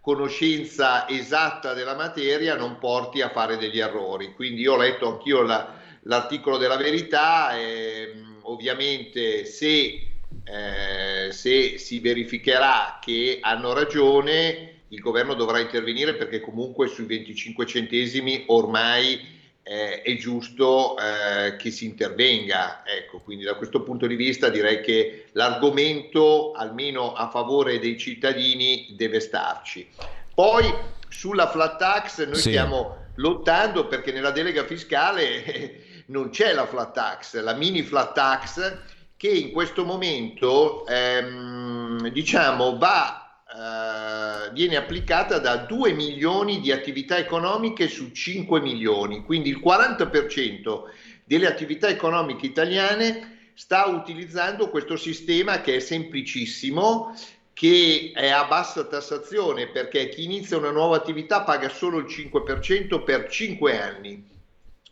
conoscenza 0.00 1.08
esatta 1.08 1.74
della 1.74 1.96
materia 1.96 2.54
non 2.54 2.78
porti 2.78 3.20
a 3.20 3.30
fare 3.30 3.56
degli 3.56 3.80
errori. 3.80 4.32
Quindi 4.34 4.60
io 4.60 4.74
ho 4.74 4.76
letto 4.76 5.08
anch'io 5.08 5.42
la- 5.42 5.74
l'articolo 6.02 6.56
della 6.56 6.76
verità, 6.76 7.58
ehm, 7.58 8.27
ovviamente 8.50 9.44
se, 9.44 10.08
eh, 10.44 11.28
se 11.30 11.78
si 11.78 11.98
verificherà 12.00 12.98
che 13.02 13.38
hanno 13.40 13.72
ragione, 13.72 14.82
il 14.88 15.00
governo 15.00 15.34
dovrà 15.34 15.58
intervenire 15.60 16.14
perché 16.14 16.40
comunque 16.40 16.88
sui 16.88 17.04
25 17.04 17.66
centesimi 17.66 18.44
ormai 18.46 19.36
eh, 19.62 20.00
è 20.00 20.16
giusto 20.16 20.96
eh, 20.96 21.56
che 21.56 21.70
si 21.70 21.84
intervenga. 21.84 22.82
Ecco, 22.86 23.20
quindi 23.20 23.44
da 23.44 23.54
questo 23.54 23.82
punto 23.82 24.06
di 24.06 24.16
vista 24.16 24.48
direi 24.48 24.80
che 24.80 25.26
l'argomento, 25.32 26.52
almeno 26.52 27.12
a 27.12 27.28
favore 27.28 27.78
dei 27.78 27.98
cittadini, 27.98 28.94
deve 28.96 29.20
starci. 29.20 29.86
Poi 30.34 30.64
sulla 31.08 31.48
flat 31.48 31.78
tax 31.78 32.24
noi 32.24 32.36
Sì. 32.36 32.48
stiamo 32.48 33.06
lottando 33.16 33.86
perché 33.88 34.12
nella 34.12 34.30
delega 34.30 34.64
fiscale 34.64 35.84
non 36.08 36.30
c'è 36.30 36.52
la 36.52 36.66
flat 36.66 36.92
tax, 36.92 37.40
la 37.40 37.54
mini 37.54 37.82
flat 37.82 38.14
tax 38.14 38.78
che 39.16 39.28
in 39.28 39.50
questo 39.50 39.84
momento 39.84 40.86
ehm, 40.86 42.08
diciamo 42.08 42.78
va 42.78 43.42
eh, 43.50 44.52
viene 44.52 44.76
applicata 44.76 45.38
da 45.38 45.56
2 45.56 45.92
milioni 45.92 46.60
di 46.60 46.70
attività 46.70 47.16
economiche 47.18 47.88
su 47.88 48.10
5 48.12 48.60
milioni, 48.60 49.24
quindi 49.24 49.48
il 49.48 49.60
40% 49.64 50.82
delle 51.24 51.46
attività 51.46 51.88
economiche 51.88 52.46
italiane 52.46 53.50
sta 53.54 53.86
utilizzando 53.86 54.70
questo 54.70 54.96
sistema 54.96 55.60
che 55.60 55.76
è 55.76 55.80
semplicissimo, 55.80 57.14
che 57.52 58.12
è 58.14 58.28
a 58.28 58.44
bassa 58.44 58.84
tassazione 58.84 59.66
perché 59.68 60.08
chi 60.10 60.22
inizia 60.22 60.56
una 60.56 60.70
nuova 60.70 60.96
attività 60.96 61.42
paga 61.42 61.68
solo 61.68 61.98
il 61.98 62.06
5% 62.06 63.02
per 63.02 63.28
5 63.28 63.80
anni. 63.80 64.37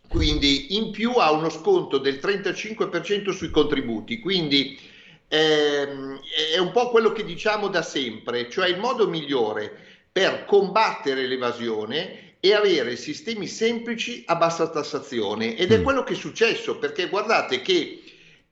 Quindi 0.07 0.75
in 0.77 0.89
più 0.91 1.15
ha 1.17 1.31
uno 1.31 1.49
sconto 1.49 1.97
del 1.97 2.19
35% 2.21 3.31
sui 3.31 3.49
contributi. 3.49 4.19
Quindi 4.19 4.79
ehm, 5.27 6.19
è 6.53 6.57
un 6.57 6.71
po' 6.71 6.89
quello 6.89 7.11
che 7.11 7.23
diciamo 7.23 7.67
da 7.67 7.81
sempre, 7.81 8.49
cioè 8.49 8.67
il 8.69 8.79
modo 8.79 9.07
migliore 9.07 9.85
per 10.11 10.45
combattere 10.45 11.25
l'evasione 11.27 12.35
e 12.39 12.53
avere 12.53 12.95
sistemi 12.95 13.47
semplici 13.47 14.23
a 14.25 14.35
bassa 14.35 14.69
tassazione. 14.69 15.55
Ed 15.55 15.71
è 15.71 15.79
Mm. 15.79 15.83
quello 15.83 16.03
che 16.03 16.13
è 16.13 16.15
successo, 16.15 16.77
perché 16.77 17.07
guardate 17.09 17.61
che 17.61 18.01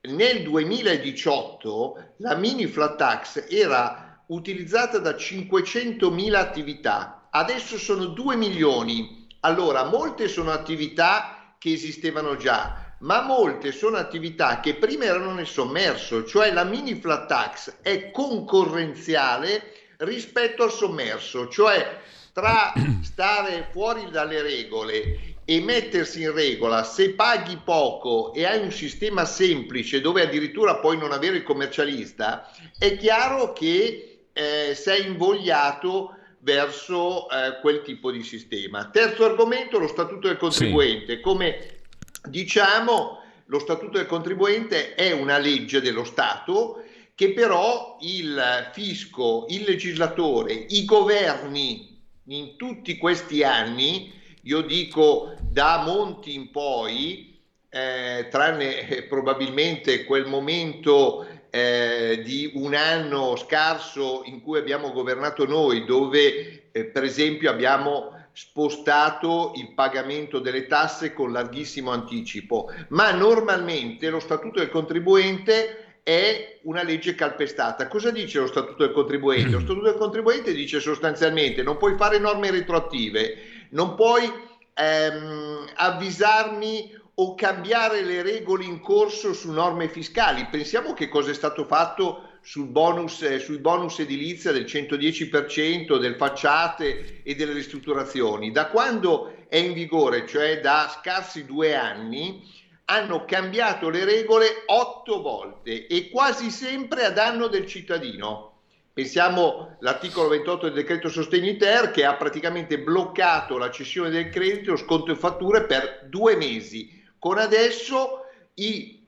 nel 0.02 0.42
2018 0.42 2.12
la 2.18 2.34
mini 2.36 2.66
flat 2.66 2.96
tax 2.96 3.46
era 3.48 4.22
utilizzata 4.26 4.98
da 4.98 5.16
500.000 5.16 6.38
attività, 6.38 7.28
adesso 7.30 7.78
sono 7.78 8.06
2 8.06 8.36
milioni. 8.36 9.24
Allora, 9.40 9.84
molte 9.84 10.28
sono 10.28 10.50
attività 10.50 11.35
che 11.58 11.72
esistevano 11.72 12.36
già, 12.36 12.94
ma 13.00 13.22
molte 13.22 13.72
sono 13.72 13.96
attività 13.96 14.60
che 14.60 14.74
prima 14.74 15.04
erano 15.04 15.32
nel 15.32 15.46
sommerso, 15.46 16.24
cioè 16.24 16.52
la 16.52 16.64
mini 16.64 16.94
flat 16.94 17.26
tax 17.26 17.76
è 17.82 18.10
concorrenziale 18.10 19.72
rispetto 19.98 20.62
al 20.62 20.72
sommerso, 20.72 21.48
cioè 21.48 22.00
tra 22.32 22.72
stare 23.02 23.68
fuori 23.70 24.10
dalle 24.10 24.42
regole 24.42 25.36
e 25.44 25.60
mettersi 25.60 26.22
in 26.22 26.32
regola, 26.32 26.82
se 26.82 27.10
paghi 27.10 27.58
poco 27.64 28.32
e 28.34 28.44
hai 28.44 28.60
un 28.60 28.72
sistema 28.72 29.24
semplice 29.24 30.00
dove 30.00 30.22
addirittura 30.22 30.76
puoi 30.76 30.98
non 30.98 31.12
avere 31.12 31.36
il 31.36 31.42
commercialista, 31.44 32.50
è 32.78 32.96
chiaro 32.96 33.52
che 33.52 34.28
eh, 34.32 34.74
sei 34.74 35.06
invogliato 35.06 36.15
verso 36.46 37.28
eh, 37.28 37.58
quel 37.60 37.82
tipo 37.82 38.12
di 38.12 38.22
sistema. 38.22 38.88
Terzo 38.90 39.24
argomento, 39.24 39.80
lo 39.80 39.88
statuto 39.88 40.28
del 40.28 40.36
contribuente. 40.36 41.18
Come 41.18 41.80
diciamo, 42.28 43.20
lo 43.46 43.58
statuto 43.58 43.98
del 43.98 44.06
contribuente 44.06 44.94
è 44.94 45.10
una 45.10 45.38
legge 45.38 45.80
dello 45.80 46.04
Stato 46.04 46.84
che 47.16 47.32
però 47.32 47.96
il 48.02 48.70
fisco, 48.72 49.46
il 49.48 49.64
legislatore, 49.66 50.52
i 50.52 50.84
governi 50.84 51.98
in 52.26 52.56
tutti 52.56 52.96
questi 52.96 53.42
anni, 53.42 54.12
io 54.42 54.60
dico 54.60 55.34
da 55.40 55.82
Monti 55.84 56.32
in 56.34 56.52
poi, 56.52 57.40
eh, 57.68 58.28
tranne 58.30 58.88
eh, 58.88 59.02
probabilmente 59.02 60.04
quel 60.04 60.26
momento 60.26 61.26
eh, 61.56 62.20
di 62.22 62.50
un 62.56 62.74
anno 62.74 63.34
scarso 63.36 64.20
in 64.26 64.42
cui 64.42 64.58
abbiamo 64.58 64.92
governato 64.92 65.46
noi, 65.46 65.86
dove 65.86 66.68
eh, 66.70 66.84
per 66.84 67.02
esempio 67.02 67.48
abbiamo 67.48 68.12
spostato 68.32 69.52
il 69.56 69.72
pagamento 69.72 70.38
delle 70.38 70.66
tasse 70.66 71.14
con 71.14 71.32
larghissimo 71.32 71.92
anticipo, 71.92 72.70
ma 72.88 73.10
normalmente 73.12 74.10
lo 74.10 74.20
statuto 74.20 74.58
del 74.58 74.68
contribuente 74.68 76.00
è 76.02 76.58
una 76.64 76.82
legge 76.82 77.14
calpestata. 77.14 77.88
Cosa 77.88 78.10
dice 78.10 78.38
lo 78.38 78.48
statuto 78.48 78.84
del 78.84 78.92
contribuente? 78.92 79.52
Lo 79.52 79.60
statuto 79.60 79.86
del 79.86 79.96
contribuente 79.96 80.52
dice 80.52 80.78
sostanzialmente 80.78 81.62
non 81.62 81.78
puoi 81.78 81.96
fare 81.96 82.18
norme 82.18 82.50
retroattive, 82.50 83.34
non 83.70 83.94
puoi 83.94 84.30
ehm, 84.74 85.64
avvisarmi 85.74 86.95
o 87.18 87.34
cambiare 87.34 88.02
le 88.02 88.22
regole 88.22 88.64
in 88.64 88.80
corso 88.80 89.32
su 89.32 89.50
norme 89.50 89.88
fiscali. 89.88 90.48
Pensiamo 90.50 90.92
che 90.92 91.08
cosa 91.08 91.30
è 91.30 91.34
stato 91.34 91.64
fatto 91.64 92.38
sul 92.42 92.66
bonus, 92.66 93.22
eh, 93.22 93.38
sui 93.38 93.58
bonus 93.58 93.98
edilizia 94.00 94.52
del 94.52 94.64
110%, 94.64 95.98
del 95.98 96.16
facciate 96.16 97.22
e 97.22 97.34
delle 97.34 97.54
ristrutturazioni. 97.54 98.52
Da 98.52 98.68
quando 98.68 99.46
è 99.48 99.56
in 99.56 99.72
vigore, 99.72 100.26
cioè 100.26 100.60
da 100.60 100.92
scarsi 100.94 101.46
due 101.46 101.74
anni, 101.74 102.42
hanno 102.84 103.24
cambiato 103.24 103.88
le 103.88 104.04
regole 104.04 104.62
otto 104.66 105.22
volte 105.22 105.86
e 105.86 106.10
quasi 106.10 106.50
sempre 106.50 107.04
a 107.04 107.10
danno 107.10 107.46
del 107.46 107.66
cittadino. 107.66 108.52
Pensiamo 108.92 109.76
all'articolo 109.80 110.28
28 110.28 110.66
del 110.66 110.74
decreto 110.74 111.08
sostegni 111.08 111.56
ter 111.56 111.90
che 111.90 112.04
ha 112.04 112.14
praticamente 112.14 112.78
bloccato 112.78 113.58
la 113.58 113.70
cessione 113.70 114.10
del 114.10 114.30
credito, 114.30 114.76
sconto 114.76 115.10
in 115.10 115.18
fatture 115.18 115.64
per 115.64 116.06
due 116.08 116.36
mesi, 116.36 116.95
con 117.18 117.38
adesso 117.38 118.24
i, 118.54 119.04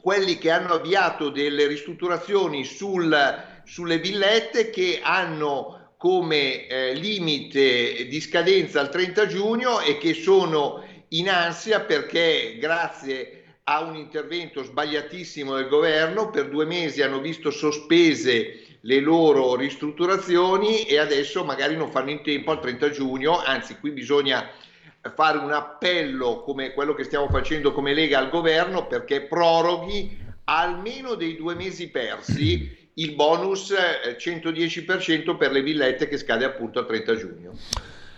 quelli 0.00 0.38
che 0.38 0.50
hanno 0.50 0.74
avviato 0.74 1.30
delle 1.30 1.66
ristrutturazioni 1.66 2.64
sul, 2.64 3.16
sulle 3.64 3.98
villette 3.98 4.70
che 4.70 5.00
hanno 5.02 5.94
come 5.96 6.66
eh, 6.66 6.94
limite 6.94 8.06
di 8.06 8.20
scadenza 8.20 8.80
il 8.80 8.90
30 8.90 9.26
giugno 9.26 9.80
e 9.80 9.96
che 9.96 10.12
sono 10.12 10.84
in 11.08 11.30
ansia 11.30 11.80
perché 11.80 12.58
grazie 12.58 13.44
a 13.64 13.82
un 13.82 13.96
intervento 13.96 14.62
sbagliatissimo 14.62 15.54
del 15.54 15.68
governo 15.68 16.28
per 16.28 16.50
due 16.50 16.66
mesi 16.66 17.00
hanno 17.00 17.20
visto 17.20 17.50
sospese 17.50 18.78
le 18.82 19.00
loro 19.00 19.56
ristrutturazioni 19.56 20.82
e 20.82 20.98
adesso 20.98 21.44
magari 21.44 21.74
non 21.76 21.90
fanno 21.90 22.10
in 22.10 22.22
tempo 22.22 22.50
al 22.50 22.60
30 22.60 22.90
giugno, 22.90 23.42
anzi 23.42 23.78
qui 23.78 23.90
bisogna 23.90 24.46
fare 25.14 25.38
un 25.38 25.52
appello 25.52 26.42
come 26.42 26.72
quello 26.72 26.94
che 26.94 27.04
stiamo 27.04 27.28
facendo 27.28 27.72
come 27.72 27.94
Lega 27.94 28.18
al 28.18 28.30
governo 28.30 28.86
perché 28.86 29.22
proroghi 29.22 30.16
almeno 30.44 31.14
dei 31.14 31.36
due 31.36 31.54
mesi 31.54 31.88
persi 31.88 32.82
il 32.94 33.14
bonus 33.14 33.70
eh, 33.70 34.16
110% 34.16 35.36
per 35.36 35.52
le 35.52 35.62
villette 35.62 36.08
che 36.08 36.16
scade 36.16 36.44
appunto 36.44 36.78
al 36.78 36.86
30 36.86 37.16
giugno. 37.16 37.52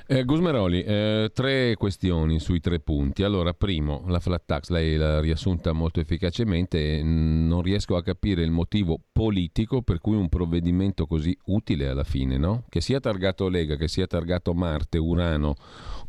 Eh, 0.08 0.22
Gusmeroli, 0.22 0.84
eh, 0.84 1.32
tre 1.34 1.74
questioni 1.74 2.38
sui 2.38 2.60
tre 2.60 2.78
punti. 2.78 3.24
Allora, 3.24 3.54
primo, 3.54 4.04
la 4.06 4.20
flat 4.20 4.42
tax, 4.46 4.68
lei 4.68 4.94
l'ha 4.94 5.18
riassunta 5.18 5.72
molto 5.72 5.98
efficacemente, 5.98 7.02
non 7.02 7.60
riesco 7.60 7.96
a 7.96 8.04
capire 8.04 8.42
il 8.42 8.52
motivo 8.52 9.00
politico 9.10 9.82
per 9.82 9.98
cui 9.98 10.14
un 10.14 10.28
provvedimento 10.28 11.06
così 11.06 11.36
utile 11.46 11.88
alla 11.88 12.04
fine, 12.04 12.36
no? 12.36 12.66
Che 12.68 12.80
sia 12.80 13.00
targato 13.00 13.48
Lega, 13.48 13.74
che 13.74 13.88
sia 13.88 14.06
targato 14.06 14.54
Marte, 14.54 14.98
Urano, 14.98 15.56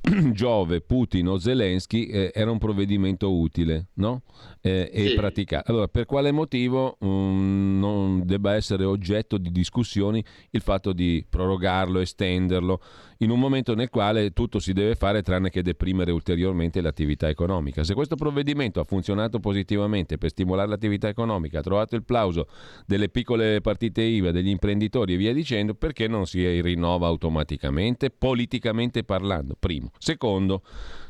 Giove, 0.31 0.81
Putin 0.81 1.27
o 1.27 1.37
Zelensky, 1.37 2.05
eh, 2.05 2.31
era 2.33 2.51
un 2.51 2.57
provvedimento 2.57 3.31
utile, 3.33 3.87
no? 3.95 4.21
Eh, 4.61 4.89
e 4.91 5.09
Sì. 5.09 5.15
praticato. 5.15 5.71
Allora, 5.71 5.87
per 5.87 6.05
quale 6.05 6.31
motivo 6.31 6.97
mm, 7.03 7.79
non 7.79 8.25
debba 8.25 8.55
essere 8.55 8.83
oggetto 8.83 9.37
di 9.37 9.51
discussioni 9.51 10.23
il 10.51 10.61
fatto 10.61 10.93
di 10.93 11.25
prorogarlo, 11.27 11.99
estenderlo, 11.99 12.81
in 13.19 13.29
un 13.29 13.39
momento 13.39 13.73
nel 13.73 13.89
quale 13.89 14.31
tutto 14.31 14.59
si 14.59 14.73
deve 14.73 14.95
fare 14.95 15.21
tranne 15.21 15.49
che 15.49 15.61
deprimere 15.61 16.11
ulteriormente 16.11 16.81
l'attività 16.81 17.29
economica. 17.29 17.83
Se 17.83 17.93
questo 17.93 18.15
provvedimento 18.15 18.79
ha 18.79 18.83
funzionato 18.83 19.39
positivamente 19.39 20.17
per 20.17 20.29
stimolare 20.29 20.69
l'attività 20.69 21.07
economica, 21.07 21.59
ha 21.59 21.63
trovato 21.63 21.95
il 21.95 22.03
plauso 22.03 22.47
delle 22.85 23.09
piccole 23.09 23.61
partite 23.61 24.01
IVA, 24.01 24.31
degli 24.31 24.49
imprenditori 24.49 25.13
e 25.13 25.17
via 25.17 25.33
dicendo, 25.33 25.73
perché 25.73 26.07
non 26.07 26.25
si 26.25 26.61
rinnova 26.61 27.07
automaticamente, 27.07 28.09
politicamente 28.09 29.03
parlando? 29.03 29.55
Primo. 29.57 29.91
Secondo, 29.97 30.61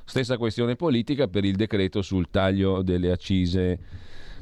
stessa 0.06 0.38
questione 0.38 0.76
politica 0.76 1.28
per 1.28 1.44
il 1.46 1.56
decreto 1.56 2.02
sul 2.02 2.30
taglio 2.30 2.82
delle 2.82 3.12
accise 3.12 3.80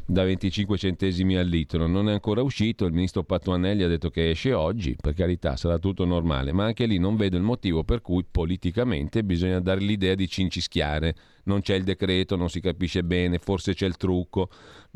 da 0.06 0.24
25 0.24 0.78
centesimi 0.78 1.36
al 1.36 1.48
litro. 1.48 1.88
Non 1.88 2.10
è 2.10 2.14
ancora 2.14 2.42
uscito, 2.42 2.86
il 2.86 2.94
ministro 2.94 3.24
Patuanelli 3.24 3.84
ha 3.84 3.88
detto 3.88 4.10
che 4.10 4.30
esce 4.30 4.54
oggi, 4.54 4.96
per 5.00 5.14
carità 5.14 5.56
sarà 5.56 5.80
tutto 5.80 6.06
normale, 6.06 6.52
ma 6.52 6.66
anche 6.66 6.86
lì 6.86 7.00
non 7.00 7.16
vedo 7.16 7.38
il 7.38 7.44
motivo 7.44 7.84
per 7.84 8.02
cui 8.02 8.24
politicamente 8.30 9.24
bisogna 9.24 9.60
dare 9.60 9.80
l'idea 9.80 10.14
di 10.14 10.28
cincischiare. 10.28 11.16
Non 11.46 11.62
c'è 11.62 11.76
il 11.76 11.84
decreto, 11.84 12.36
non 12.36 12.50
si 12.50 12.60
capisce 12.60 13.04
bene, 13.04 13.38
forse 13.38 13.74
c'è 13.74 13.86
il 13.86 13.98
trucco. 13.98 14.50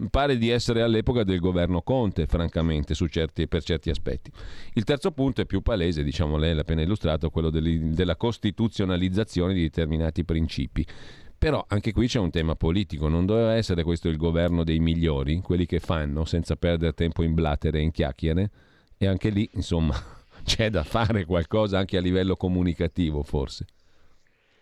Pare 0.09 0.37
di 0.37 0.49
essere 0.49 0.81
all'epoca 0.81 1.23
del 1.23 1.39
governo 1.39 1.81
Conte, 1.81 2.25
francamente, 2.25 2.95
certi- 2.95 3.47
per 3.47 3.63
certi 3.63 3.89
aspetti. 3.89 4.31
Il 4.73 4.83
terzo 4.83 5.11
punto 5.11 5.41
è 5.41 5.45
più 5.45 5.61
palese, 5.61 6.03
diciamo 6.03 6.37
lei 6.37 6.53
l'ha 6.53 6.61
appena 6.61 6.81
illustrato, 6.81 7.29
quello 7.29 7.49
della 7.49 8.15
costituzionalizzazione 8.15 9.53
di 9.53 9.61
determinati 9.61 10.23
principi. 10.23 10.85
Però 11.39 11.63
anche 11.69 11.93
qui 11.93 12.07
c'è 12.07 12.19
un 12.19 12.31
tema 12.31 12.55
politico, 12.55 13.07
non 13.07 13.25
doveva 13.25 13.55
essere 13.55 13.83
questo 13.83 14.09
il 14.09 14.17
governo 14.17 14.65
dei 14.65 14.79
migliori, 14.79 15.39
quelli 15.39 15.65
che 15.65 15.79
fanno 15.79 16.25
senza 16.25 16.57
perdere 16.57 16.91
tempo 16.91 17.23
in 17.23 17.33
blattere 17.33 17.79
e 17.79 17.83
in 17.83 17.91
chiacchiere? 17.91 18.49
E 18.97 19.07
anche 19.07 19.29
lì, 19.29 19.49
insomma, 19.53 19.95
c'è 20.43 20.69
da 20.69 20.83
fare 20.83 21.23
qualcosa 21.23 21.77
anche 21.77 21.95
a 21.95 22.01
livello 22.01 22.35
comunicativo, 22.35 23.23
forse. 23.23 23.67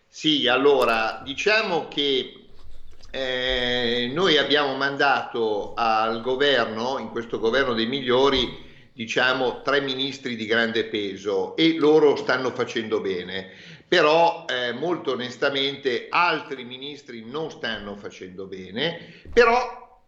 Sì, 0.06 0.46
allora 0.46 1.20
diciamo 1.24 1.88
che 1.88 2.46
eh, 3.10 4.10
noi 4.14 4.36
abbiamo 4.36 4.76
mandato 4.76 5.74
al 5.74 6.20
governo, 6.22 6.98
in 7.00 7.08
questo 7.08 7.40
governo 7.40 7.74
dei 7.74 7.86
migliori, 7.86 8.66
diciamo 8.92 9.62
tre 9.62 9.80
ministri 9.80 10.36
di 10.36 10.46
grande 10.46 10.84
peso 10.84 11.56
e 11.56 11.76
loro 11.76 12.14
stanno 12.16 12.50
facendo 12.50 13.00
bene, 13.00 13.50
però 13.88 14.44
eh, 14.46 14.72
molto 14.72 15.12
onestamente 15.12 16.06
altri 16.10 16.64
ministri 16.64 17.24
non 17.24 17.50
stanno 17.50 17.96
facendo 17.96 18.44
bene, 18.44 19.22
però 19.32 19.98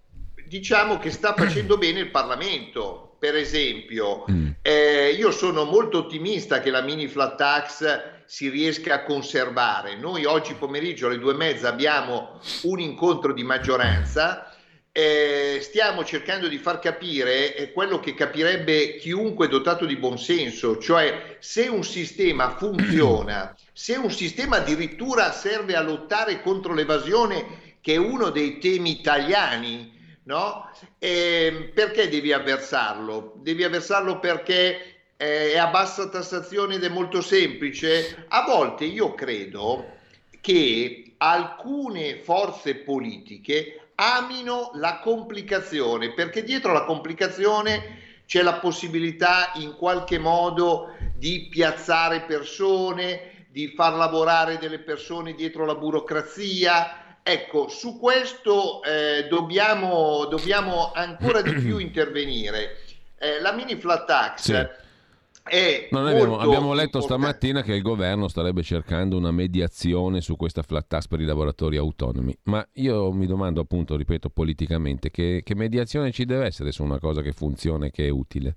diciamo 0.46 0.98
che 0.98 1.10
sta 1.10 1.34
facendo 1.34 1.78
bene 1.78 2.00
il 2.00 2.10
Parlamento. 2.10 3.16
Per 3.18 3.36
esempio, 3.36 4.24
eh, 4.62 5.14
io 5.18 5.30
sono 5.30 5.64
molto 5.64 5.98
ottimista 5.98 6.60
che 6.60 6.70
la 6.70 6.80
mini 6.80 7.06
flat 7.06 7.36
tax 7.36 8.02
si 8.24 8.48
riesca 8.48 8.94
a 8.94 9.02
conservare. 9.02 9.96
Noi 9.96 10.24
oggi 10.24 10.54
pomeriggio 10.54 11.06
alle 11.06 11.18
due 11.18 11.32
e 11.32 11.36
mezza 11.36 11.68
abbiamo 11.68 12.40
un 12.62 12.80
incontro 12.80 13.32
di 13.32 13.42
maggioranza. 13.42 14.49
Eh, 14.92 15.60
stiamo 15.62 16.04
cercando 16.04 16.48
di 16.48 16.58
far 16.58 16.80
capire 16.80 17.54
eh, 17.54 17.72
quello 17.72 18.00
che 18.00 18.14
capirebbe 18.14 18.96
chiunque 18.96 19.46
dotato 19.46 19.86
di 19.86 19.96
buonsenso, 19.96 20.78
cioè 20.78 21.36
se 21.38 21.68
un 21.68 21.84
sistema 21.84 22.56
funziona, 22.56 23.54
se 23.72 23.94
un 23.94 24.10
sistema 24.10 24.56
addirittura 24.56 25.30
serve 25.30 25.76
a 25.76 25.82
lottare 25.82 26.42
contro 26.42 26.74
l'evasione, 26.74 27.76
che 27.80 27.94
è 27.94 27.98
uno 27.98 28.30
dei 28.30 28.58
temi 28.58 28.90
italiani, 28.90 30.18
no? 30.24 30.68
Eh, 30.98 31.70
perché 31.72 32.08
devi 32.08 32.32
avversarlo? 32.32 33.34
Devi 33.36 33.62
avversarlo 33.62 34.18
perché 34.18 35.02
eh, 35.16 35.52
è 35.52 35.58
a 35.58 35.68
bassa 35.68 36.08
tassazione 36.08 36.74
ed 36.74 36.84
è 36.84 36.88
molto 36.88 37.22
semplice? 37.22 38.26
A 38.28 38.42
volte 38.44 38.84
io 38.84 39.14
credo 39.14 39.98
che 40.40 41.14
alcune 41.18 42.16
forze 42.16 42.74
politiche 42.76 43.89
amino 44.00 44.70
la 44.74 44.98
complicazione, 45.00 46.14
perché 46.14 46.42
dietro 46.42 46.72
la 46.72 46.84
complicazione 46.84 47.98
c'è 48.24 48.40
la 48.42 48.54
possibilità 48.54 49.52
in 49.56 49.76
qualche 49.76 50.18
modo 50.18 50.94
di 51.14 51.48
piazzare 51.50 52.22
persone, 52.22 53.46
di 53.50 53.68
far 53.68 53.94
lavorare 53.94 54.56
delle 54.56 54.78
persone 54.78 55.34
dietro 55.34 55.66
la 55.66 55.74
burocrazia. 55.74 57.18
Ecco, 57.22 57.68
su 57.68 57.98
questo 57.98 58.82
eh, 58.84 59.26
dobbiamo, 59.28 60.24
dobbiamo 60.26 60.92
ancora 60.94 61.42
di 61.42 61.52
più 61.52 61.76
intervenire. 61.78 62.78
Eh, 63.18 63.38
la 63.40 63.52
mini 63.52 63.78
flat 63.78 64.06
tax 64.06 64.40
Sì. 64.40 64.79
No, 65.90 66.06
abbiamo, 66.06 66.38
abbiamo 66.38 66.72
letto 66.72 66.98
importante. 66.98 67.06
stamattina 67.06 67.62
che 67.62 67.74
il 67.74 67.82
governo 67.82 68.28
starebbe 68.28 68.62
cercando 68.62 69.16
una 69.16 69.32
mediazione 69.32 70.20
su 70.20 70.36
questa 70.36 70.62
flat 70.62 70.86
tax 70.86 71.08
per 71.08 71.20
i 71.20 71.24
lavoratori 71.24 71.76
autonomi. 71.76 72.36
Ma 72.44 72.66
io 72.74 73.10
mi 73.12 73.26
domando, 73.26 73.60
appunto, 73.60 73.96
ripeto, 73.96 74.30
politicamente, 74.30 75.10
che, 75.10 75.40
che 75.42 75.54
mediazione 75.54 76.12
ci 76.12 76.24
deve 76.24 76.46
essere 76.46 76.70
su 76.70 76.84
una 76.84 76.98
cosa 76.98 77.22
che 77.22 77.32
funziona 77.32 77.86
e 77.86 77.90
che 77.90 78.06
è 78.06 78.10
utile? 78.10 78.56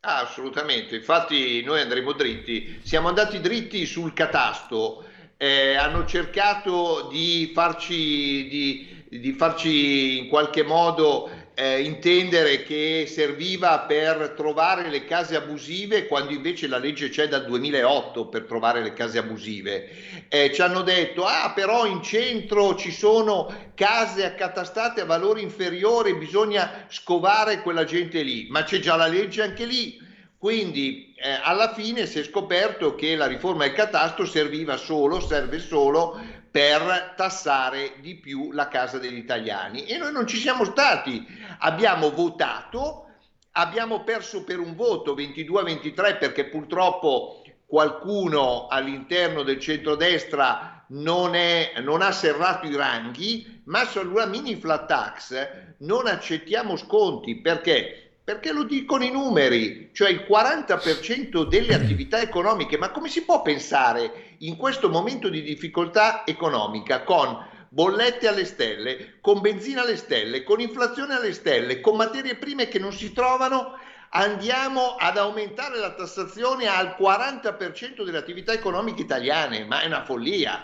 Ah, 0.00 0.20
assolutamente, 0.20 0.94
infatti 0.94 1.60
noi 1.64 1.80
andremo 1.80 2.12
dritti, 2.12 2.78
siamo 2.84 3.08
andati 3.08 3.40
dritti 3.40 3.84
sul 3.84 4.12
catasto, 4.12 5.04
eh, 5.36 5.74
hanno 5.74 6.06
cercato 6.06 7.08
di 7.10 7.50
farci, 7.52 8.46
di, 8.48 9.18
di 9.18 9.32
farci 9.32 10.18
in 10.18 10.28
qualche 10.28 10.62
modo 10.62 11.28
eh, 11.60 11.80
intendere 11.82 12.62
che 12.62 13.06
serviva 13.08 13.80
per 13.80 14.34
trovare 14.36 14.88
le 14.88 15.04
case 15.04 15.34
abusive 15.34 16.06
quando 16.06 16.30
invece 16.30 16.68
la 16.68 16.78
legge 16.78 17.08
c'è 17.08 17.26
dal 17.26 17.46
2008 17.46 18.28
per 18.28 18.44
trovare 18.44 18.80
le 18.80 18.92
case 18.92 19.18
abusive. 19.18 19.88
Eh, 20.28 20.52
ci 20.54 20.62
hanno 20.62 20.82
detto, 20.82 21.24
ah 21.24 21.50
però 21.52 21.84
in 21.84 22.00
centro 22.00 22.76
ci 22.76 22.92
sono 22.92 23.52
case 23.74 24.24
accatastate 24.24 25.00
a 25.00 25.04
valore 25.04 25.40
inferiore, 25.40 26.14
bisogna 26.14 26.86
scovare 26.86 27.60
quella 27.62 27.82
gente 27.82 28.22
lì, 28.22 28.46
ma 28.50 28.62
c'è 28.62 28.78
già 28.78 28.94
la 28.94 29.08
legge 29.08 29.42
anche 29.42 29.64
lì. 29.64 30.06
Quindi 30.38 31.12
eh, 31.16 31.40
alla 31.42 31.74
fine 31.74 32.06
si 32.06 32.20
è 32.20 32.22
scoperto 32.22 32.94
che 32.94 33.16
la 33.16 33.26
riforma 33.26 33.64
del 33.64 33.72
catasto 33.72 34.24
serviva 34.24 34.76
solo, 34.76 35.18
serve 35.18 35.58
solo 35.58 36.20
per 36.50 37.14
tassare 37.16 37.94
di 38.00 38.16
più 38.16 38.52
la 38.52 38.68
casa 38.68 38.98
degli 38.98 39.18
italiani. 39.18 39.84
E 39.84 39.96
noi 39.98 40.12
non 40.12 40.26
ci 40.26 40.36
siamo 40.36 40.64
stati, 40.64 41.26
abbiamo 41.58 42.10
votato, 42.10 43.06
abbiamo 43.52 44.04
perso 44.04 44.44
per 44.44 44.58
un 44.58 44.74
voto 44.74 45.14
22-23 45.14 46.18
perché 46.18 46.44
purtroppo 46.46 47.42
qualcuno 47.66 48.66
all'interno 48.68 49.42
del 49.42 49.60
centrodestra 49.60 50.86
non, 50.88 51.34
è, 51.34 51.74
non 51.82 52.00
ha 52.00 52.12
serrato 52.12 52.66
i 52.66 52.74
ranghi, 52.74 53.62
ma 53.64 53.84
sulla 53.84 54.26
mini 54.26 54.56
flat 54.56 54.86
tax 54.86 55.48
non 55.78 56.06
accettiamo 56.06 56.76
sconti. 56.76 57.36
Perché? 57.36 58.20
Perché 58.24 58.52
lo 58.52 58.64
dicono 58.64 59.04
i 59.04 59.10
numeri, 59.10 59.90
cioè 59.92 60.10
il 60.10 60.26
40% 60.28 61.46
delle 61.46 61.74
attività 61.74 62.20
economiche, 62.20 62.78
ma 62.78 62.90
come 62.90 63.08
si 63.08 63.22
può 63.22 63.42
pensare 63.42 64.27
in 64.38 64.56
questo 64.56 64.88
momento 64.88 65.28
di 65.28 65.42
difficoltà 65.42 66.22
economica 66.24 67.02
con 67.02 67.36
bollette 67.68 68.28
alle 68.28 68.44
stelle, 68.44 69.18
con 69.20 69.40
benzina 69.40 69.82
alle 69.82 69.96
stelle, 69.96 70.42
con 70.42 70.60
inflazione 70.60 71.14
alle 71.14 71.32
stelle, 71.32 71.80
con 71.80 71.96
materie 71.96 72.36
prime 72.36 72.68
che 72.68 72.78
non 72.78 72.92
si 72.92 73.12
trovano, 73.12 73.72
andiamo 74.10 74.94
ad 74.96 75.16
aumentare 75.16 75.78
la 75.78 75.92
tassazione 75.92 76.66
al 76.66 76.94
40% 76.98 78.04
delle 78.04 78.18
attività 78.18 78.52
economiche 78.52 79.02
italiane, 79.02 79.64
ma 79.64 79.80
è 79.80 79.86
una 79.86 80.02
follia. 80.02 80.62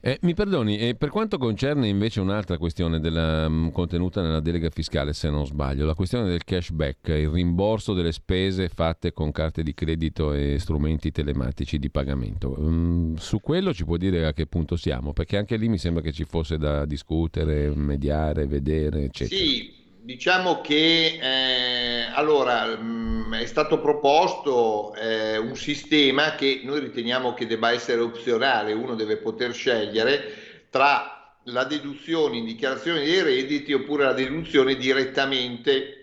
Eh, 0.00 0.18
mi 0.22 0.34
perdoni, 0.34 0.78
e 0.78 0.94
per 0.94 1.10
quanto 1.10 1.38
concerne 1.38 1.88
invece 1.88 2.20
un'altra 2.20 2.58
questione 2.58 3.00
della, 3.00 3.48
mh, 3.48 3.72
contenuta 3.72 4.22
nella 4.22 4.40
delega 4.40 4.70
fiscale, 4.70 5.12
se 5.12 5.28
non 5.30 5.46
sbaglio, 5.46 5.84
la 5.84 5.94
questione 5.94 6.28
del 6.28 6.44
cashback, 6.44 7.08
il 7.08 7.28
rimborso 7.28 7.92
delle 7.92 8.12
spese 8.12 8.68
fatte 8.68 9.12
con 9.12 9.32
carte 9.32 9.62
di 9.62 9.74
credito 9.74 10.32
e 10.32 10.58
strumenti 10.58 11.10
telematici 11.10 11.78
di 11.78 11.90
pagamento, 11.90 12.56
Mm, 12.60 13.14
su 13.16 13.40
quello 13.40 13.72
ci 13.72 13.84
può 13.84 13.96
dire 13.96 14.26
a 14.26 14.32
che 14.32 14.46
punto 14.46 14.76
siamo? 14.76 15.12
Perché 15.12 15.36
anche 15.36 15.56
lì 15.56 15.68
mi 15.68 15.78
sembra 15.78 16.02
che 16.02 16.12
ci 16.12 16.24
fosse 16.24 16.58
da 16.58 16.84
discutere, 16.84 17.72
mediare, 17.74 18.46
vedere, 18.46 19.04
eccetera. 19.04 19.40
Sì, 19.40 19.72
diciamo 20.02 20.60
che 20.60 21.18
eh, 21.20 21.99
allora 22.14 22.76
mh, 22.76 23.36
è 23.36 23.46
stato 23.46 23.80
proposto 23.80 24.94
eh, 24.94 25.36
un 25.36 25.56
sistema 25.56 26.34
che 26.34 26.60
noi 26.64 26.80
riteniamo 26.80 27.34
che 27.34 27.46
debba 27.46 27.72
essere 27.72 28.00
opzionale, 28.00 28.72
uno 28.72 28.94
deve 28.94 29.16
poter 29.16 29.52
scegliere 29.52 30.66
tra 30.70 31.34
la 31.44 31.64
deduzione 31.64 32.36
in 32.36 32.44
dichiarazione 32.44 33.04
dei 33.04 33.22
redditi 33.22 33.72
oppure 33.72 34.04
la 34.04 34.12
deduzione 34.12 34.76
direttamente 34.76 35.96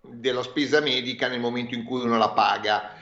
della 0.00 0.42
spesa 0.42 0.80
medica 0.80 1.28
nel 1.28 1.40
momento 1.40 1.74
in 1.74 1.84
cui 1.84 2.00
uno 2.02 2.18
la 2.18 2.30
paga. 2.30 2.94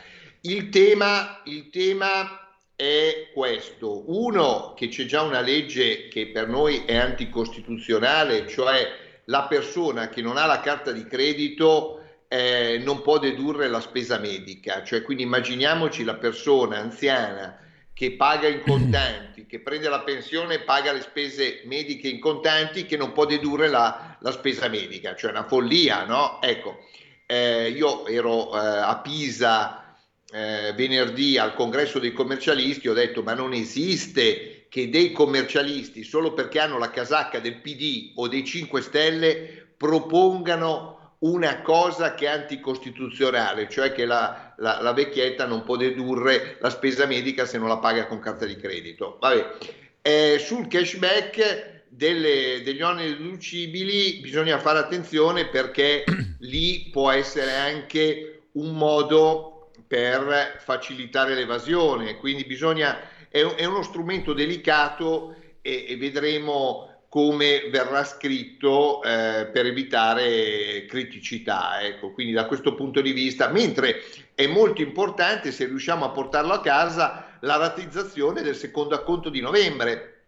Il 0.43 0.69
tema, 0.69 1.41
il 1.45 1.71
tema 1.71 2.49
è 2.77 3.31
questo. 3.35 4.05
Uno, 4.07 4.75
che 4.77 4.89
c'è 4.89 5.05
già 5.05 5.23
una 5.23 5.41
legge 5.41 6.09
che 6.09 6.29
per 6.29 6.49
noi 6.49 6.85
è 6.85 6.97
anticostituzionale, 6.97 8.47
cioè 8.47 9.07
la 9.25 9.47
persona 9.49 10.09
che 10.09 10.23
non 10.23 10.37
ha 10.37 10.47
la 10.47 10.61
carta 10.61 10.93
di 10.93 11.05
credito 11.05 11.98
eh, 12.29 12.81
non 12.85 13.03
può 13.03 13.18
dedurre 13.18 13.68
la 13.68 13.81
spesa 13.81 14.18
medica. 14.18 14.85
Cioè, 14.85 15.03
quindi 15.03 15.22
immaginiamoci 15.22 16.05
la 16.05 16.14
persona 16.14 16.79
anziana 16.79 17.59
che 17.93 18.12
paga 18.12 18.47
in 18.47 18.61
contanti, 18.61 19.47
che 19.47 19.61
prende 19.61 19.89
la 19.89 20.03
pensione 20.03 20.55
e 20.55 20.61
paga 20.61 20.93
le 20.93 21.01
spese 21.01 21.62
mediche 21.64 22.09
in 22.09 22.20
contanti, 22.20 22.87
che 22.87 22.97
non 22.97 23.12
può 23.12 23.24
dedurre 23.24 23.68
la, 23.68 24.16
la 24.20 24.31
spesa 24.31 24.68
medica. 24.68 25.16
Cioè, 25.16 25.31
una 25.31 25.47
follia, 25.47 26.05
no? 26.05 26.41
Ecco, 26.41 26.85
eh, 27.26 27.70
io 27.70 28.07
ero 28.07 28.55
eh, 28.55 28.59
a 28.59 28.99
Pisa 28.99 29.97
eh, 30.31 30.72
venerdì 30.76 31.39
al 31.39 31.55
congresso 31.55 31.99
dei 31.99 32.12
commercialisti, 32.12 32.89
ho 32.89 32.95
detto 32.95 33.22
ma 33.22 33.35
non 33.35 33.53
esiste 33.53 34.66
che 34.68 34.91
dei 34.91 35.12
commercialisti, 35.12 36.05
solo 36.05 36.35
perché 36.35 36.61
hanno 36.61 36.79
la 36.79 36.91
casacca 36.91 37.41
del 37.41 37.61
PD 37.61 38.12
o 38.16 38.29
dei 38.29 38.45
5 38.45 38.83
Stelle, 38.83 39.72
propongano 39.76 40.98
una 41.21 41.62
cosa 41.62 42.14
che 42.14 42.27
è 42.27 42.29
anticostituzionale, 42.29 43.69
cioè 43.69 43.93
che 43.93 44.05
la, 44.05 44.55
la- 44.59 44.81
la 44.81 44.93
vecchietta 44.93 45.47
non 45.47 45.64
può 45.64 45.77
dedurre 45.77 46.59
la 46.61 46.71
spesa 46.71 47.07
medica 47.07 47.45
se 47.45 47.59
non 47.59 47.69
la 47.69 47.79
paga 47.79 48.07
con 48.07 48.21
carta 48.21 48.47
di 48.47 48.57
credito. 48.57 49.19
Vabbè. 49.21 49.57
Eh, 50.03 50.39
sul 50.39 50.69
cashback 50.69 51.83
delle- 51.89 52.62
degli 52.62 52.83
oneri 52.83 53.16
deducibili 53.16 54.21
bisogna 54.21 54.59
fare 54.59 54.79
attenzione 54.79 55.49
perché 55.49 56.05
lì 56.41 56.89
può 56.93 57.11
essere 57.11 57.53
anche 57.55 58.43
un 58.53 58.75
modo 58.75 59.71
per 59.87 60.61
facilitare 60.62 61.35
l'evasione, 61.35 62.16
quindi 62.19 62.45
bisogna, 62.45 63.01
è, 63.29 63.41
è 63.41 63.64
uno 63.64 63.83
strumento 63.83 64.33
delicato 64.35 65.35
e, 65.62 65.87
e 65.89 65.97
vedremo 65.97 66.98
come 67.09 67.69
verrà 67.71 68.05
scritto 68.05 69.03
eh, 69.03 69.49
per 69.51 69.67
evitare 69.67 70.85
criticità. 70.87 71.81
Ecco, 71.81 72.13
quindi 72.13 72.33
da 72.33 72.47
questo 72.47 72.75
punto 72.75 73.01
di 73.01 73.13
vista, 73.13 73.49
mentre 73.49 74.03
è 74.35 74.47
molto 74.47 74.83
importante 74.83 75.51
se 75.51 75.67
riusciamo 75.67 76.05
a 76.05 76.11
portarlo 76.11 76.53
a 76.53 76.61
casa 76.61 77.39
la 77.41 77.57
ratizzazione 77.57 78.43
del 78.43 78.57
secondo 78.57 78.95
acconto 78.95 79.31
di 79.31 79.41
novembre. 79.41 80.25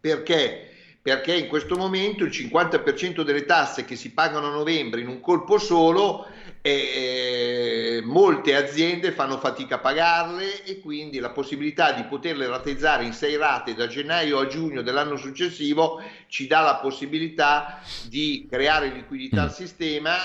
Perché? 0.00 0.70
Perché 1.00 1.34
in 1.34 1.48
questo 1.48 1.76
momento 1.76 2.24
il 2.24 2.30
50% 2.30 3.22
delle 3.22 3.44
tasse 3.44 3.84
che 3.84 3.94
si 3.94 4.12
pagano 4.12 4.46
a 4.48 4.52
novembre 4.52 5.02
in 5.02 5.08
un 5.08 5.20
colpo 5.20 5.58
solo, 5.58 6.26
eh, 6.66 8.00
molte 8.04 8.56
aziende 8.56 9.12
fanno 9.12 9.36
fatica 9.36 9.74
a 9.74 9.80
pagarle 9.80 10.64
e 10.64 10.80
quindi 10.80 11.18
la 11.18 11.28
possibilità 11.28 11.92
di 11.92 12.04
poterle 12.04 12.46
rateizzare 12.46 13.04
in 13.04 13.12
sei 13.12 13.36
rate 13.36 13.74
da 13.74 13.86
gennaio 13.86 14.38
a 14.38 14.46
giugno 14.46 14.80
dell'anno 14.80 15.16
successivo 15.16 16.02
ci 16.26 16.46
dà 16.46 16.60
la 16.62 16.76
possibilità 16.76 17.80
di 18.08 18.46
creare 18.48 18.88
liquidità 18.88 19.42
al 19.42 19.52
sistema 19.52 20.16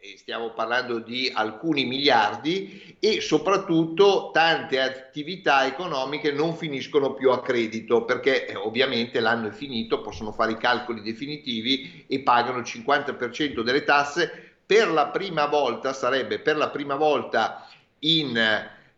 e 0.00 0.16
stiamo 0.16 0.52
parlando 0.52 0.98
di 0.98 1.30
alcuni 1.32 1.84
miliardi 1.84 2.96
e 2.98 3.20
soprattutto 3.20 4.30
tante 4.32 4.80
attività 4.80 5.66
economiche 5.66 6.32
non 6.32 6.56
finiscono 6.56 7.14
più 7.14 7.30
a 7.30 7.42
credito 7.42 8.04
perché 8.04 8.46
eh, 8.46 8.56
ovviamente 8.56 9.20
l'anno 9.20 9.48
è 9.48 9.52
finito, 9.52 10.00
possono 10.00 10.32
fare 10.32 10.52
i 10.52 10.56
calcoli 10.56 11.02
definitivi 11.02 12.04
e 12.08 12.20
pagano 12.20 12.58
il 12.58 12.64
50% 12.64 13.60
delle 13.60 13.84
tasse. 13.84 14.51
Per 14.64 14.88
la 14.88 15.08
prima 15.08 15.46
volta, 15.46 15.92
sarebbe 15.92 16.38
per 16.38 16.56
la 16.56 16.70
prima 16.70 16.94
volta 16.94 17.68
in 18.00 18.36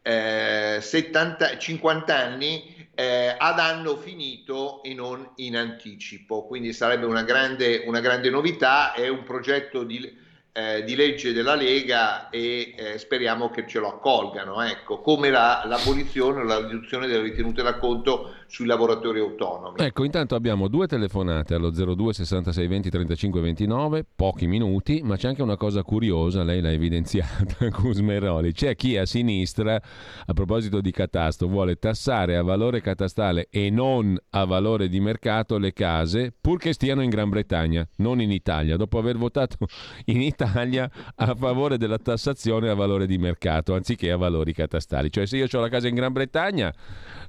eh, 0.02 0.78
70, 0.80 1.58
50 1.58 2.16
anni 2.16 2.88
eh, 2.94 3.34
ad 3.36 3.58
anno 3.58 3.96
finito 3.96 4.82
e 4.82 4.94
non 4.94 5.32
in 5.36 5.56
anticipo. 5.56 6.46
Quindi 6.46 6.72
sarebbe 6.72 7.06
una 7.06 7.22
grande, 7.22 7.82
una 7.86 8.00
grande 8.00 8.30
novità, 8.30 8.92
è 8.92 9.08
un 9.08 9.24
progetto 9.24 9.82
di, 9.82 10.16
eh, 10.52 10.84
di 10.84 10.94
legge 10.94 11.32
della 11.32 11.54
Lega 11.54 12.28
e 12.30 12.74
eh, 12.76 12.98
speriamo 12.98 13.50
che 13.50 13.66
ce 13.66 13.80
lo 13.80 13.88
accolgano, 13.88 14.62
ecco, 14.62 15.00
come 15.00 15.30
la- 15.30 15.64
l'abolizione 15.66 16.40
o 16.40 16.44
la 16.44 16.58
riduzione 16.58 17.06
delle 17.06 17.22
ritenute 17.22 17.62
da 17.62 17.78
conto 17.78 18.36
sui 18.54 18.66
lavoratori 18.66 19.18
autonomi. 19.18 19.80
Ecco, 19.80 20.04
intanto 20.04 20.36
abbiamo 20.36 20.68
due 20.68 20.86
telefonate 20.86 21.54
allo 21.54 21.70
02 21.70 22.12
66 22.12 22.66
20 22.68 22.88
35 22.88 23.40
29, 23.40 24.06
pochi 24.14 24.46
minuti, 24.46 25.00
ma 25.02 25.16
c'è 25.16 25.26
anche 25.26 25.42
una 25.42 25.56
cosa 25.56 25.82
curiosa, 25.82 26.44
lei 26.44 26.60
l'ha 26.60 26.70
evidenziata, 26.70 27.68
Cusmeroli. 27.74 28.52
C'è 28.52 28.76
chi 28.76 28.96
a 28.96 29.06
sinistra, 29.06 29.74
a 29.74 30.32
proposito 30.32 30.80
di 30.80 30.92
catasto, 30.92 31.48
vuole 31.48 31.74
tassare 31.80 32.36
a 32.36 32.42
valore 32.42 32.80
catastale 32.80 33.48
e 33.50 33.70
non 33.70 34.16
a 34.30 34.44
valore 34.44 34.88
di 34.88 35.00
mercato 35.00 35.58
le 35.58 35.72
case, 35.72 36.32
purché 36.40 36.72
stiano 36.72 37.02
in 37.02 37.10
Gran 37.10 37.30
Bretagna, 37.30 37.84
non 37.96 38.20
in 38.20 38.30
Italia, 38.30 38.76
dopo 38.76 38.98
aver 38.98 39.16
votato 39.16 39.56
in 40.06 40.22
Italia 40.22 40.88
a 41.16 41.34
favore 41.34 41.76
della 41.76 41.98
tassazione 41.98 42.68
a 42.68 42.74
valore 42.74 43.06
di 43.06 43.18
mercato, 43.18 43.74
anziché 43.74 44.12
a 44.12 44.16
valori 44.16 44.52
catastali. 44.52 45.10
Cioè 45.10 45.26
se 45.26 45.38
io 45.38 45.48
ho 45.50 45.60
la 45.60 45.68
casa 45.68 45.88
in 45.88 45.96
Gran 45.96 46.12
Bretagna 46.12 46.72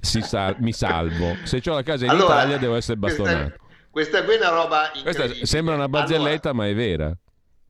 sal- 0.02 0.58
mi 0.60 0.72
salvo, 0.72 1.15
se 1.44 1.62
ho 1.70 1.74
la 1.74 1.84
casa 1.84 2.06
in 2.06 2.12
Allora, 2.12 2.36
Italia 2.36 2.58
devo 2.58 2.76
essere 2.76 2.98
bastonato. 2.98 3.64
Questa 3.90 4.24
qui 4.24 4.34
è 4.34 4.38
una 4.38 4.50
roba 4.50 4.90
Questa 4.92 5.10
incredibile. 5.10 5.46
sembra 5.46 5.76
una 5.76 5.88
barzelletta, 5.88 6.54
ma 6.54 6.68
è 6.68 6.76
vera. 6.76 7.16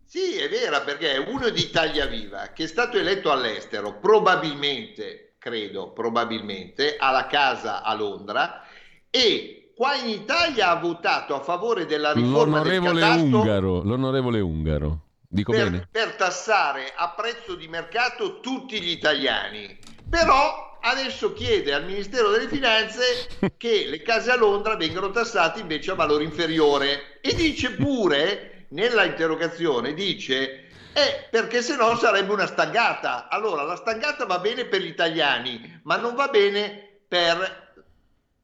Sì, 0.05 0.37
è 0.37 0.49
vera 0.49 0.81
perché 0.81 1.13
è 1.13 1.17
uno 1.17 1.49
di 1.49 1.61
Italia 1.61 2.05
Viva 2.05 2.51
che 2.53 2.63
è 2.63 2.67
stato 2.67 2.97
eletto 2.97 3.31
all'estero, 3.31 3.99
probabilmente, 3.99 5.35
credo, 5.37 5.91
probabilmente, 5.91 6.95
ha 6.97 7.11
la 7.11 7.27
casa 7.27 7.83
a 7.83 7.93
Londra 7.93 8.63
e 9.09 9.73
qua 9.75 9.95
in 9.95 10.09
Italia 10.09 10.69
ha 10.69 10.75
votato 10.79 11.35
a 11.35 11.41
favore 11.41 11.85
della 11.85 12.13
riforma 12.13 12.61
del 12.61 12.79
L'onorevole 12.79 13.01
catasto 13.01 13.23
Ungaro, 13.23 13.83
l'onorevole 13.83 14.39
Ungaro. 14.39 14.99
Dico 15.27 15.51
per, 15.51 15.69
bene? 15.69 15.87
per 15.91 16.15
tassare 16.15 16.93
a 16.95 17.09
prezzo 17.09 17.55
di 17.55 17.67
mercato 17.67 18.39
tutti 18.39 18.81
gli 18.81 18.89
italiani. 18.89 19.77
Però 20.09 20.74
adesso 20.86 21.33
chiede 21.33 21.73
al 21.73 21.86
Ministero 21.86 22.29
delle 22.29 22.47
Finanze 22.47 23.27
che 23.57 23.86
le 23.88 24.01
case 24.01 24.31
a 24.31 24.38
Londra 24.38 24.75
vengano 24.75 25.11
tassate 25.11 25.59
invece 25.59 25.91
a 25.91 25.95
valore 25.95 26.23
inferiore 26.23 27.19
e 27.21 27.33
dice 27.33 27.71
pure 27.71 28.67
nella 28.69 29.03
interrogazione 29.03 29.93
dice 29.93 30.69
eh, 30.93 31.27
perché 31.29 31.61
se 31.61 31.75
no 31.75 31.93
sarebbe 31.97 32.31
una 32.31 32.47
stangata. 32.47 33.27
Allora, 33.27 33.63
la 33.63 33.75
stangata 33.75 34.25
va 34.25 34.39
bene 34.39 34.63
per 34.63 34.79
gli 34.79 34.88
italiani, 34.88 35.81
ma 35.83 35.97
non 35.97 36.15
va 36.15 36.29
bene 36.29 37.01
per 37.05 37.63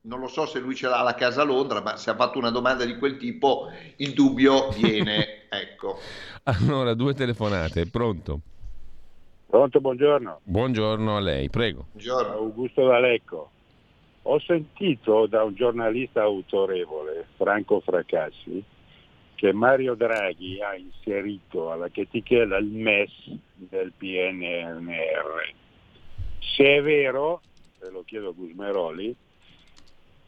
non 0.01 0.19
lo 0.19 0.27
so 0.27 0.45
se 0.45 0.59
lui 0.59 0.75
ce 0.75 0.87
l'ha 0.87 1.01
la 1.01 1.15
casa 1.15 1.41
a 1.41 1.45
Londra, 1.45 1.79
ma 1.79 1.95
se 1.95 2.09
ha 2.09 2.15
fatto 2.15 2.39
una 2.39 2.49
domanda 2.49 2.83
di 2.83 2.97
quel 2.97 3.17
tipo, 3.17 3.69
il 3.97 4.13
dubbio 4.13 4.69
viene, 4.69 5.47
ecco. 5.49 5.99
Allora, 6.43 6.93
due 6.93 7.13
telefonate, 7.13 7.85
pronto? 7.85 8.41
Pronto, 9.51 9.81
buongiorno. 9.81 10.39
Buongiorno 10.45 11.17
a 11.17 11.19
lei, 11.19 11.49
prego. 11.49 11.87
Buongiorno. 11.91 12.35
Augusto 12.35 12.85
D'Alecco. 12.85 13.49
Ho 14.21 14.39
sentito 14.39 15.25
da 15.25 15.43
un 15.43 15.55
giornalista 15.55 16.21
autorevole, 16.21 17.27
Franco 17.35 17.81
Fracassi, 17.81 18.63
che 19.35 19.51
Mario 19.51 19.95
Draghi 19.95 20.61
ha 20.61 20.73
inserito 20.77 21.69
alla 21.69 21.89
chetichella 21.89 22.59
il 22.59 22.67
MES 22.67 23.11
del 23.55 23.91
PNR. 23.97 25.53
Se 26.39 26.77
è 26.77 26.81
vero, 26.81 27.41
e 27.81 27.89
lo 27.89 28.03
chiedo 28.05 28.29
a 28.29 28.33
Gusmeroli, 28.33 29.13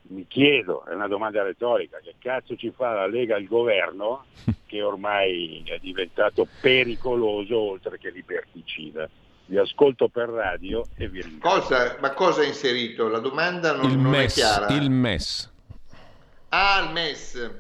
mi 0.08 0.26
chiedo, 0.28 0.86
è 0.86 0.93
una 0.93 1.08
domanda 1.08 1.43
retorica, 1.43 1.99
che 2.04 2.16
cazzo 2.20 2.56
ci 2.56 2.72
fa 2.76 2.93
la 2.93 3.08
Lega 3.08 3.36
al 3.36 3.45
governo 3.45 4.26
che 4.66 4.82
ormai 4.82 5.64
è 5.66 5.78
diventato 5.80 6.47
pericoloso 6.60 7.58
oltre 7.58 7.97
che 7.97 8.10
liberticida? 8.10 9.10
Vi 9.45 9.58
ascolto 9.58 10.08
per 10.08 10.30
radio 10.30 10.86
e 10.95 11.10
vi 11.10 11.22
ringrazio. 11.22 11.62
Cosa, 11.62 11.97
ma 11.99 12.12
cosa 12.12 12.41
ha 12.41 12.45
inserito? 12.45 13.08
La 13.08 13.20
domanda 13.20 13.76
non, 13.76 13.89
Il 13.89 13.97
non 13.97 14.16
è 14.16 14.20
MES, 14.20 14.34
chiara. 14.34 14.68
il 14.74 14.89
MES. 14.89 15.51
Ah, 16.49 16.84
il 16.86 16.91
MES. 16.93 17.51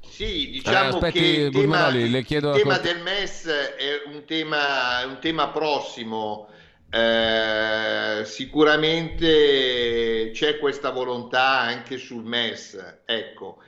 Sì, 0.00 0.48
Eh, 0.48 0.50
diciamo 0.50 0.96
aspetti, 0.96 1.18
che 1.18 1.26
il 1.26 1.52
tema, 1.52 1.90
chiedo 2.22 2.54
il 2.54 2.62
tema 2.62 2.78
del 2.78 3.00
MES 3.02 3.46
è 3.46 4.02
un 4.06 4.24
tema, 4.24 5.04
un 5.06 5.18
tema 5.20 5.48
prossimo. 5.48 6.48
Eh, 6.90 8.22
sicuramente 8.24 10.32
c'è 10.34 10.58
questa 10.58 10.90
volontà 10.90 11.60
anche 11.60 11.98
sul 11.98 12.24
MES. 12.24 13.02
Ecco. 13.04 13.58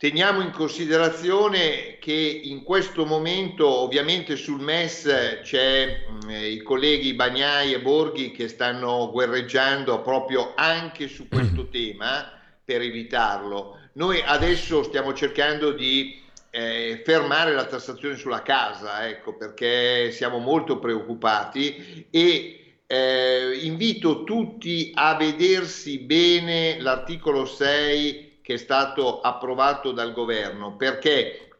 Teniamo 0.00 0.40
in 0.40 0.50
considerazione 0.50 1.98
che 1.98 2.12
in 2.12 2.62
questo 2.62 3.04
momento 3.04 3.68
ovviamente 3.68 4.34
sul 4.36 4.60
MES 4.60 5.40
c'è 5.42 6.06
mh, 6.08 6.30
i 6.30 6.62
colleghi 6.62 7.12
Bagnai 7.12 7.74
e 7.74 7.82
Borghi 7.82 8.30
che 8.30 8.48
stanno 8.48 9.10
guerreggiando 9.10 10.00
proprio 10.00 10.54
anche 10.54 11.06
su 11.06 11.28
questo 11.28 11.68
tema 11.68 12.32
per 12.64 12.80
evitarlo. 12.80 13.78
Noi 13.94 14.22
adesso 14.24 14.82
stiamo 14.84 15.12
cercando 15.12 15.72
di 15.72 16.18
eh, 16.50 17.02
fermare 17.04 17.54
la 17.54 17.64
tassazione 17.64 18.16
sulla 18.16 18.42
casa, 18.42 19.08
ecco, 19.08 19.36
perché 19.36 20.10
siamo 20.10 20.38
molto 20.38 20.78
preoccupati 20.78 22.06
e 22.10 22.60
eh, 22.86 23.58
invito 23.62 24.24
tutti 24.24 24.90
a 24.94 25.14
vedersi 25.14 25.98
bene 25.98 26.80
l'articolo 26.80 27.44
6 27.44 28.40
che 28.42 28.54
è 28.54 28.58
stato 28.58 29.20
approvato 29.20 29.92
dal 29.92 30.12
governo, 30.12 30.74
perché, 30.76 31.50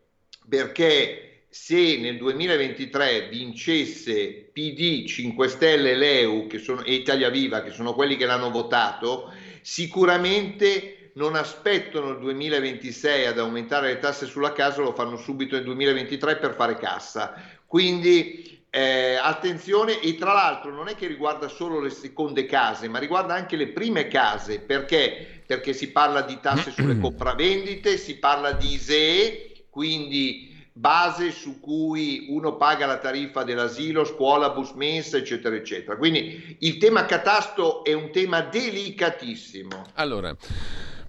perché 0.48 1.44
se 1.48 1.98
nel 1.98 2.16
2023 2.16 3.28
vincesse 3.28 4.50
PD, 4.52 5.06
5 5.06 5.48
Stelle 5.48 5.94
Leu 5.94 6.48
sono, 6.58 6.82
e 6.82 6.94
Italia 6.94 7.28
Viva, 7.28 7.62
che 7.62 7.70
sono 7.70 7.94
quelli 7.94 8.16
che 8.16 8.26
l'hanno 8.26 8.50
votato, 8.50 9.32
sicuramente 9.60 10.99
non 11.14 11.34
aspettano 11.34 12.10
il 12.10 12.18
2026 12.18 13.26
ad 13.26 13.38
aumentare 13.38 13.88
le 13.88 13.98
tasse 13.98 14.26
sulla 14.26 14.52
casa, 14.52 14.82
lo 14.82 14.94
fanno 14.94 15.16
subito 15.16 15.56
nel 15.56 15.64
2023 15.64 16.36
per 16.36 16.54
fare 16.54 16.76
cassa. 16.76 17.34
Quindi 17.66 18.64
eh, 18.70 19.16
attenzione 19.16 20.00
e 20.00 20.14
tra 20.14 20.32
l'altro 20.32 20.72
non 20.72 20.88
è 20.88 20.94
che 20.94 21.08
riguarda 21.08 21.48
solo 21.48 21.80
le 21.80 21.90
seconde 21.90 22.46
case, 22.46 22.88
ma 22.88 22.98
riguarda 22.98 23.34
anche 23.34 23.56
le 23.56 23.68
prime 23.68 24.06
case, 24.08 24.60
perché? 24.60 25.42
Perché 25.46 25.72
si 25.72 25.90
parla 25.90 26.22
di 26.22 26.38
tasse 26.40 26.70
sulle 26.70 26.98
compravendite, 27.00 27.96
si 27.96 28.18
parla 28.18 28.52
di 28.52 28.74
ISEE, 28.74 29.66
quindi 29.70 30.50
base 30.72 31.30
su 31.32 31.60
cui 31.60 32.26
uno 32.30 32.56
paga 32.56 32.86
la 32.86 32.98
tariffa 32.98 33.42
dell'asilo, 33.42 34.04
scuola, 34.04 34.50
bus 34.50 34.70
mensa, 34.72 35.16
eccetera, 35.16 35.54
eccetera. 35.54 35.96
Quindi 35.96 36.56
il 36.60 36.78
tema 36.78 37.04
catasto 37.04 37.84
è 37.84 37.92
un 37.92 38.10
tema 38.10 38.40
delicatissimo. 38.40 39.84
Allora, 39.94 40.34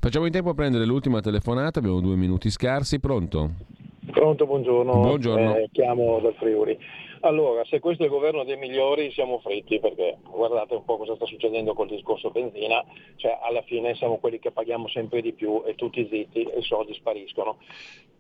facciamo 0.02 0.26
in 0.26 0.32
tempo 0.32 0.50
a 0.50 0.54
prendere 0.56 0.84
l'ultima 0.86 1.22
telefonata, 1.22 1.78
abbiamo 1.78 2.02
due 2.02 2.16
minuti 2.16 2.50
scarsi, 2.50 3.00
pronto? 3.00 3.52
Pronto, 4.12 4.48
buongiorno. 4.48 4.92
Buongiorno. 4.94 5.56
Eh, 5.58 5.70
chiamo 5.72 6.20
dal 6.20 6.34
Friuli. 6.40 6.76
Allora, 7.24 7.64
se 7.66 7.80
questo 7.80 8.02
è 8.02 8.08
il 8.08 8.12
governo 8.12 8.44
dei 8.44 8.58
migliori 8.58 9.12
siamo 9.12 9.38
fritti 9.40 9.80
perché 9.80 10.18
guardate 10.24 10.74
un 10.74 10.84
po' 10.84 10.98
cosa 10.98 11.14
sta 11.14 11.26
succedendo 11.26 11.76
col 11.76 11.88
discorso 11.88 12.32
benzina, 12.32 12.84
cioè 13.18 13.38
alla 13.44 13.62
fine 13.62 13.94
siamo 13.94 14.18
quelli 14.18 14.40
che 14.40 14.50
paghiamo 14.50 14.88
sempre 14.88 15.22
di 15.22 15.32
più 15.32 15.62
e 15.64 15.76
tutti 15.76 16.08
zitti 16.10 16.44
e 16.44 16.58
i 16.58 16.64
soldi 16.64 16.96
spariscono. 16.96 17.58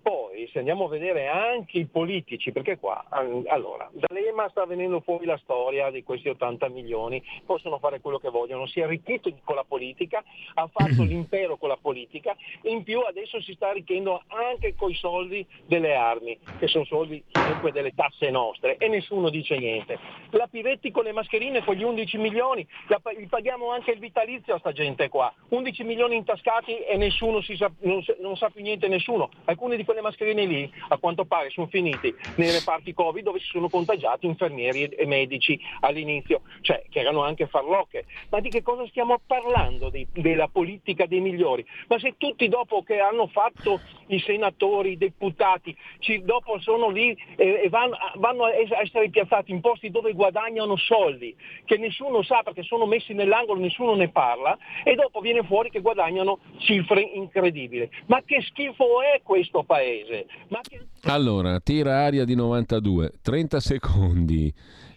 Poi 0.01 0.49
se 0.51 0.57
andiamo 0.57 0.85
a 0.85 0.89
vedere 0.89 1.27
anche 1.27 1.77
i 1.77 1.85
politici, 1.85 2.51
perché 2.51 2.79
qua, 2.79 3.05
allora, 3.09 3.87
dall'EMA 3.93 4.49
sta 4.49 4.65
venendo 4.65 4.99
fuori 5.01 5.25
la 5.25 5.37
storia 5.37 5.91
di 5.91 6.01
questi 6.03 6.27
80 6.29 6.69
milioni, 6.69 7.21
possono 7.45 7.77
fare 7.77 8.01
quello 8.01 8.17
che 8.17 8.29
vogliono, 8.29 8.65
si 8.65 8.79
è 8.79 8.83
arricchito 8.83 9.31
con 9.43 9.55
la 9.55 9.63
politica, 9.63 10.23
ha 10.55 10.67
fatto 10.67 11.03
l'impero 11.05 11.57
con 11.57 11.69
la 11.69 11.77
politica, 11.79 12.35
in 12.63 12.81
più 12.81 13.01
adesso 13.01 13.39
si 13.41 13.53
sta 13.53 13.69
arricchendo 13.69 14.23
anche 14.27 14.73
con 14.75 14.89
i 14.89 14.95
soldi 14.95 15.45
delle 15.67 15.93
armi, 15.93 16.37
che 16.57 16.67
sono 16.67 16.85
soldi 16.85 17.23
comunque 17.31 17.71
delle 17.71 17.93
tasse 17.93 18.31
nostre, 18.31 18.77
e 18.77 18.87
nessuno 18.91 19.29
dice 19.29 19.57
niente. 19.57 19.97
La 20.31 20.47
Pivetti 20.47 20.91
con 20.91 21.03
le 21.03 21.11
mascherine, 21.11 21.63
con 21.63 21.75
gli 21.75 21.83
11 21.83 22.17
milioni, 22.17 22.65
la 22.87 23.01
gli 23.17 23.27
paghiamo 23.27 23.71
anche 23.71 23.91
il 23.91 23.99
vitalizio 23.99 24.55
a 24.55 24.59
sta 24.59 24.71
gente 24.71 25.09
qua, 25.09 25.33
11 25.49 25.83
milioni 25.83 26.15
intascati 26.15 26.77
e 26.77 26.95
nessuno 26.97 27.41
si 27.41 27.55
sa, 27.55 27.71
non, 27.79 28.03
non 28.19 28.37
sa 28.37 28.49
più 28.49 28.61
niente 28.61 28.87
nessuno. 28.87 29.29
Alcune 29.45 29.75
di 29.75 29.83
quelle 29.83 30.01
mascherine 30.01 30.45
lì, 30.45 30.71
a 30.89 30.97
quanto 30.97 31.25
pare, 31.25 31.49
sono 31.49 31.67
finiti 31.67 32.15
nei 32.35 32.51
reparti 32.51 32.93
Covid 32.93 33.23
dove 33.23 33.39
si 33.39 33.47
sono 33.47 33.69
contagiati 33.69 34.25
infermieri 34.27 34.83
e- 34.83 35.05
medici 35.05 35.59
all'inizio, 35.81 36.41
cioè 36.61 36.83
che 36.89 36.99
erano 36.99 37.23
anche 37.23 37.47
farlocche. 37.47 38.05
Ma 38.29 38.39
di 38.39 38.49
che 38.49 38.61
cosa 38.61 38.85
stiamo 38.87 39.19
parlando 39.25 39.89
di- 39.89 40.07
della 40.11 40.47
politica 40.47 41.05
dei 41.05 41.19
migliori? 41.19 41.65
Ma 41.87 41.97
se 41.99 42.15
tutti 42.17 42.47
dopo 42.47 42.83
che 42.83 42.99
hanno 42.99 43.27
fatto 43.27 43.81
i 44.07 44.19
senatori, 44.19 44.91
i 44.91 44.97
deputati, 44.97 45.75
ci- 45.99 46.23
dopo 46.23 46.59
sono 46.59 46.89
lì 46.89 47.17
e, 47.35 47.61
e 47.63 47.69
vanno, 47.69 47.97
vanno 48.15 48.45
a 48.45 48.80
essere 48.81 49.09
piazzati 49.09 49.51
in 49.51 49.61
posti 49.61 49.89
dove 49.89 50.13
guadagnano 50.13 50.75
soldi, 50.77 51.35
che 51.65 51.77
nessuno 51.77 52.23
sa 52.23 52.41
perché 52.43 52.63
sono 52.63 52.85
messi 52.85 53.13
nell'angolo, 53.13 53.59
nessuno 53.59 53.95
ne 53.95 54.09
parla, 54.09 54.57
e 54.83 54.95
dopo 54.95 55.19
viene 55.19 55.43
fuori 55.43 55.69
che 55.69 55.81
guadagnano 55.81 56.39
cifre 56.57 57.01
incredibili. 57.01 57.89
Ma 58.07 58.21
che 58.25 58.41
schifo 58.41 59.01
è 59.01 59.21
questo 59.23 59.63
paese? 59.63 60.25
Ma 60.49 60.59
che... 60.61 60.85
Allora, 61.03 61.59
tira 61.59 62.03
aria 62.03 62.25
di 62.25 62.35
92, 62.35 63.13
30 63.21 63.59
secondi. 63.59 64.53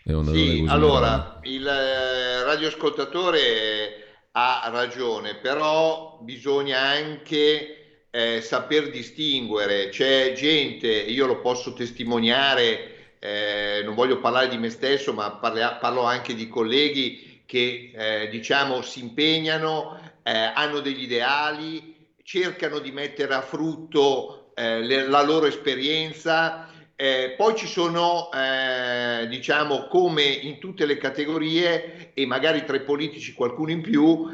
Sì, 0.07 0.67
allora, 0.69 1.39
il 1.45 1.67
eh, 1.67 2.45
radioascoltatore 2.45 4.03
ha 4.33 4.69
ragione, 4.71 5.37
però 5.37 6.19
bisogna 6.21 6.79
anche 6.79 8.07
eh, 8.11 8.41
saper 8.43 8.91
distinguere. 8.91 9.89
C'è 9.89 10.35
gente, 10.35 10.89
io 10.89 11.27
lo 11.27 11.41
posso 11.41 11.73
testimoniare, 11.73 12.94
eh, 13.25 13.81
non 13.85 13.95
voglio 13.95 14.21
parlare 14.21 14.49
di 14.49 14.59
me 14.59 14.69
stesso, 14.69 15.15
ma 15.15 15.31
parla- 15.33 15.77
parlo 15.77 16.03
anche 16.03 16.35
di 16.35 16.47
colleghi 16.47 17.43
che 17.47 17.91
eh, 17.95 18.29
diciamo 18.29 18.83
si 18.83 19.01
impegnano, 19.01 19.99
eh, 20.23 20.53
hanno 20.55 20.81
degli 20.81 21.03
ideali, 21.03 22.13
cercano 22.23 22.79
di 22.81 22.91
mettere 22.91 23.35
a 23.35 23.41
frutto 23.43 24.53
eh, 24.55 24.81
le- 24.83 25.07
la 25.09 25.23
loro 25.23 25.47
esperienza. 25.47 26.69
Eh, 26.97 27.35
poi 27.37 27.57
ci 27.57 27.67
sono, 27.67 28.31
eh, 28.31 29.27
diciamo, 29.29 29.89
come 29.89 30.23
in 30.25 30.59
tutte 30.61 30.87
le 30.87 30.97
categorie, 30.97 32.13
e 32.15 32.25
magari 32.27 32.65
tra 32.65 32.77
i 32.77 32.83
politici 32.85 33.33
qualcuno 33.33 33.73
in 33.73 33.81
più, 33.83 34.29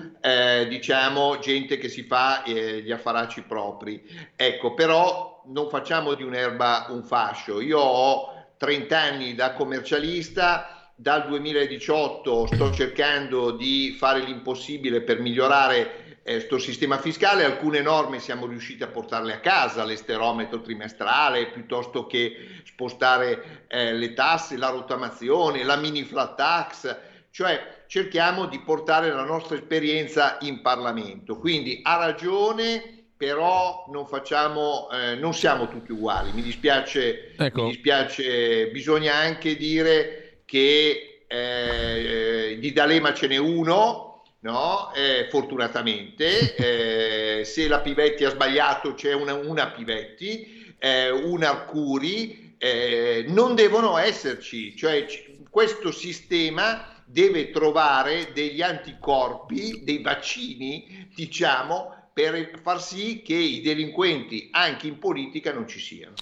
diciamo, 0.68 1.38
gente 1.38 1.78
che 1.78 1.88
si 1.88 2.02
fa 2.02 2.42
gli 2.44 2.90
affaracci 2.90 3.42
propri. 3.44 4.02
Ecco, 4.36 4.74
però 4.74 5.42
non 5.46 5.68
facciamo 5.68 6.14
di 6.14 6.22
un'erba 6.22 6.86
un 6.90 7.02
fascio. 7.02 7.60
Io 7.60 7.78
ho 7.78 8.39
30 8.60 8.98
anni 8.98 9.34
da 9.34 9.54
commercialista, 9.54 10.92
dal 10.94 11.26
2018 11.28 12.46
sto 12.52 12.70
cercando 12.70 13.52
di 13.52 13.96
fare 13.98 14.20
l'impossibile 14.20 15.00
per 15.00 15.18
migliorare 15.18 16.18
questo 16.22 16.58
sistema 16.58 16.98
fiscale, 16.98 17.44
alcune 17.44 17.80
norme 17.80 18.20
siamo 18.20 18.44
riusciti 18.44 18.82
a 18.82 18.88
portarle 18.88 19.32
a 19.32 19.40
casa, 19.40 19.84
l'esterometro 19.84 20.60
trimestrale, 20.60 21.46
piuttosto 21.46 22.06
che 22.06 22.60
spostare 22.64 23.64
eh, 23.66 23.94
le 23.94 24.12
tasse, 24.12 24.58
la 24.58 24.68
rottamazione, 24.68 25.64
la 25.64 25.76
mini 25.76 26.04
flat 26.04 26.36
tax, 26.36 26.96
cioè 27.30 27.84
cerchiamo 27.86 28.44
di 28.44 28.60
portare 28.60 29.10
la 29.10 29.24
nostra 29.24 29.56
esperienza 29.56 30.36
in 30.42 30.60
Parlamento. 30.60 31.38
Quindi 31.38 31.80
ha 31.82 31.96
ragione, 31.96 32.99
però 33.20 33.84
non 33.90 34.06
facciamo, 34.06 34.88
eh, 34.90 35.14
non 35.14 35.34
siamo 35.34 35.68
tutti 35.68 35.92
uguali. 35.92 36.32
Mi 36.32 36.40
dispiace, 36.40 37.34
Ecco. 37.36 37.64
mi 37.64 37.72
dispiace, 37.72 38.68
bisogna 38.68 39.14
anche 39.14 39.56
dire 39.56 40.40
che 40.46 41.24
eh, 41.28 42.56
di 42.58 42.72
D'Alema 42.72 43.12
ce 43.12 43.26
n'è 43.26 43.36
uno, 43.36 44.22
no? 44.40 44.90
Eh, 44.94 45.26
fortunatamente, 45.28 46.54
Eh, 46.56 47.44
se 47.44 47.68
la 47.68 47.80
Pivetti 47.80 48.24
ha 48.24 48.30
sbagliato 48.30 48.94
c'è 48.94 49.12
una, 49.12 49.34
una 49.34 49.66
Pivetti, 49.68 50.74
eh, 50.78 51.10
una 51.10 51.50
Arcuri, 51.50 52.54
eh, 52.56 53.26
non 53.28 53.54
devono 53.54 53.98
esserci, 53.98 54.74
cioè 54.74 55.04
c- 55.04 55.42
questo 55.50 55.92
sistema 55.92 57.02
deve 57.04 57.50
trovare 57.50 58.30
degli 58.32 58.62
anticorpi, 58.62 59.82
dei 59.84 60.00
vaccini, 60.00 61.10
diciamo, 61.14 61.98
per 62.12 62.60
far 62.62 62.80
sì 62.80 63.22
che 63.22 63.34
i 63.34 63.60
delinquenti 63.60 64.48
anche 64.50 64.86
in 64.86 64.98
politica 64.98 65.52
non 65.52 65.66
ci 65.66 65.78
siano. 65.78 66.14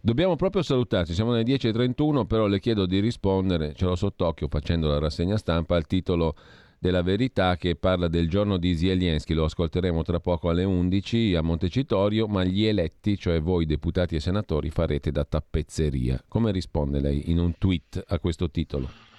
Dobbiamo 0.00 0.34
proprio 0.34 0.62
salutarci, 0.62 1.14
siamo 1.14 1.32
alle 1.32 1.44
10.31, 1.44 2.26
però 2.26 2.46
le 2.46 2.58
chiedo 2.58 2.86
di 2.86 2.98
rispondere, 2.98 3.72
ce 3.74 3.84
l'ho 3.84 3.94
sott'occhio 3.94 4.48
facendo 4.48 4.88
la 4.88 4.98
rassegna 4.98 5.36
stampa, 5.36 5.76
al 5.76 5.86
titolo 5.86 6.34
della 6.82 7.02
verità 7.02 7.56
che 7.56 7.76
parla 7.76 8.08
del 8.08 8.28
giorno 8.28 8.56
di 8.56 8.76
Zelensky, 8.76 9.34
lo 9.34 9.44
ascolteremo 9.44 10.02
tra 10.02 10.18
poco 10.18 10.48
alle 10.48 10.64
11 10.64 11.36
a 11.36 11.40
Montecitorio, 11.40 12.26
ma 12.26 12.42
gli 12.42 12.64
eletti, 12.64 13.16
cioè 13.16 13.40
voi 13.40 13.66
deputati 13.66 14.16
e 14.16 14.20
senatori, 14.20 14.70
farete 14.70 15.12
da 15.12 15.24
tappezzeria. 15.24 16.20
Come 16.26 16.50
risponde 16.50 16.98
lei 16.98 17.30
in 17.30 17.38
un 17.38 17.56
tweet 17.56 18.02
a 18.08 18.18
questo 18.18 18.50
titolo? 18.50 19.11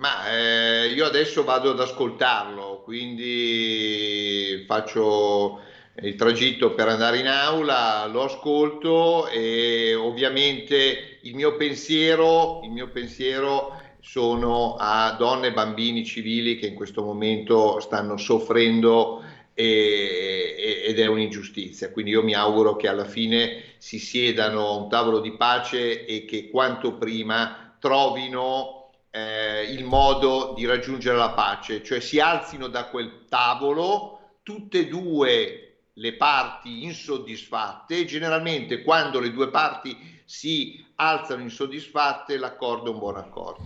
Ma 0.00 0.30
eh, 0.32 0.86
io 0.94 1.04
adesso 1.04 1.44
vado 1.44 1.70
ad 1.70 1.80
ascoltarlo, 1.80 2.80
quindi 2.82 4.64
faccio 4.66 5.60
il 6.02 6.14
tragitto 6.14 6.72
per 6.72 6.88
andare 6.88 7.18
in 7.18 7.26
aula, 7.26 8.06
lo 8.06 8.22
ascolto 8.24 9.26
e 9.28 9.94
ovviamente 9.94 11.18
il 11.22 11.34
mio 11.34 11.54
pensiero, 11.56 12.60
il 12.62 12.70
mio 12.70 12.90
pensiero 12.90 13.78
sono 14.00 14.76
a 14.78 15.14
donne 15.18 15.48
e 15.48 15.52
bambini 15.52 16.02
civili 16.06 16.56
che 16.56 16.66
in 16.68 16.74
questo 16.74 17.02
momento 17.02 17.78
stanno 17.80 18.16
soffrendo 18.16 19.22
e- 19.52 20.54
e- 20.56 20.82
ed 20.88 20.98
è 20.98 21.04
un'ingiustizia. 21.06 21.90
Quindi 21.90 22.12
io 22.12 22.22
mi 22.22 22.32
auguro 22.34 22.74
che 22.76 22.88
alla 22.88 23.04
fine 23.04 23.74
si 23.76 23.98
siedano 23.98 24.66
a 24.68 24.76
un 24.76 24.88
tavolo 24.88 25.20
di 25.20 25.36
pace 25.36 26.06
e 26.06 26.24
che 26.24 26.48
quanto 26.48 26.96
prima 26.96 27.76
trovino 27.78 28.79
eh, 29.10 29.64
il 29.64 29.84
modo 29.84 30.54
di 30.56 30.66
raggiungere 30.66 31.16
la 31.16 31.30
pace, 31.30 31.82
cioè 31.82 32.00
si 32.00 32.20
alzino 32.20 32.68
da 32.68 32.86
quel 32.86 33.24
tavolo 33.28 34.18
tutte 34.42 34.80
e 34.80 34.88
due 34.88 35.64
le 35.94 36.14
parti 36.14 36.84
insoddisfatte. 36.84 38.04
Generalmente 38.04 38.82
quando 38.82 39.20
le 39.20 39.32
due 39.32 39.48
parti 39.48 40.22
si 40.24 40.84
alzano 40.96 41.42
insoddisfatte 41.42 42.38
l'accordo 42.38 42.90
è 42.90 42.92
un 42.92 42.98
buon 42.98 43.16
accordo. 43.16 43.64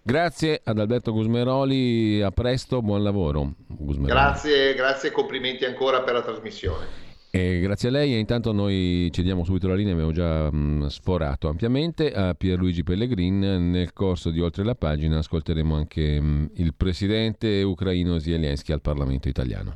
Grazie 0.00 0.60
ad 0.64 0.78
Alberto 0.78 1.12
Gusmeroli, 1.12 2.22
a 2.22 2.30
presto, 2.30 2.80
buon 2.80 3.02
lavoro. 3.02 3.52
Gusmeroli. 3.66 4.06
Grazie, 4.06 4.74
grazie 4.74 5.10
e 5.10 5.12
complimenti 5.12 5.66
ancora 5.66 6.00
per 6.02 6.14
la 6.14 6.22
trasmissione. 6.22 7.07
E 7.30 7.60
grazie 7.60 7.90
a 7.90 7.92
lei 7.92 8.14
e 8.14 8.18
intanto 8.18 8.52
noi 8.52 9.10
cediamo 9.12 9.44
subito 9.44 9.68
la 9.68 9.74
linea, 9.74 9.92
abbiamo 9.92 10.12
già 10.12 10.50
mh, 10.50 10.86
sforato 10.86 11.48
ampiamente 11.48 12.10
a 12.10 12.34
Pierluigi 12.34 12.82
Pellegrin. 12.82 13.70
Nel 13.70 13.92
corso 13.92 14.30
di 14.30 14.40
Oltre 14.40 14.64
la 14.64 14.74
pagina 14.74 15.18
ascolteremo 15.18 15.74
anche 15.74 16.18
mh, 16.20 16.52
il 16.54 16.74
presidente 16.74 17.62
ucraino 17.62 18.18
Zelensky 18.18 18.72
al 18.72 18.80
Parlamento 18.80 19.28
italiano. 19.28 19.74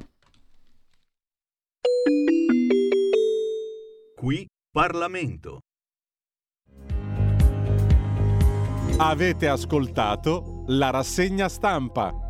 Qui 4.17 4.47
Parlamento. 4.71 5.61
Avete 8.97 9.49
ascoltato 9.49 10.65
la 10.69 10.91
rassegna 10.91 11.49
stampa. 11.49 12.22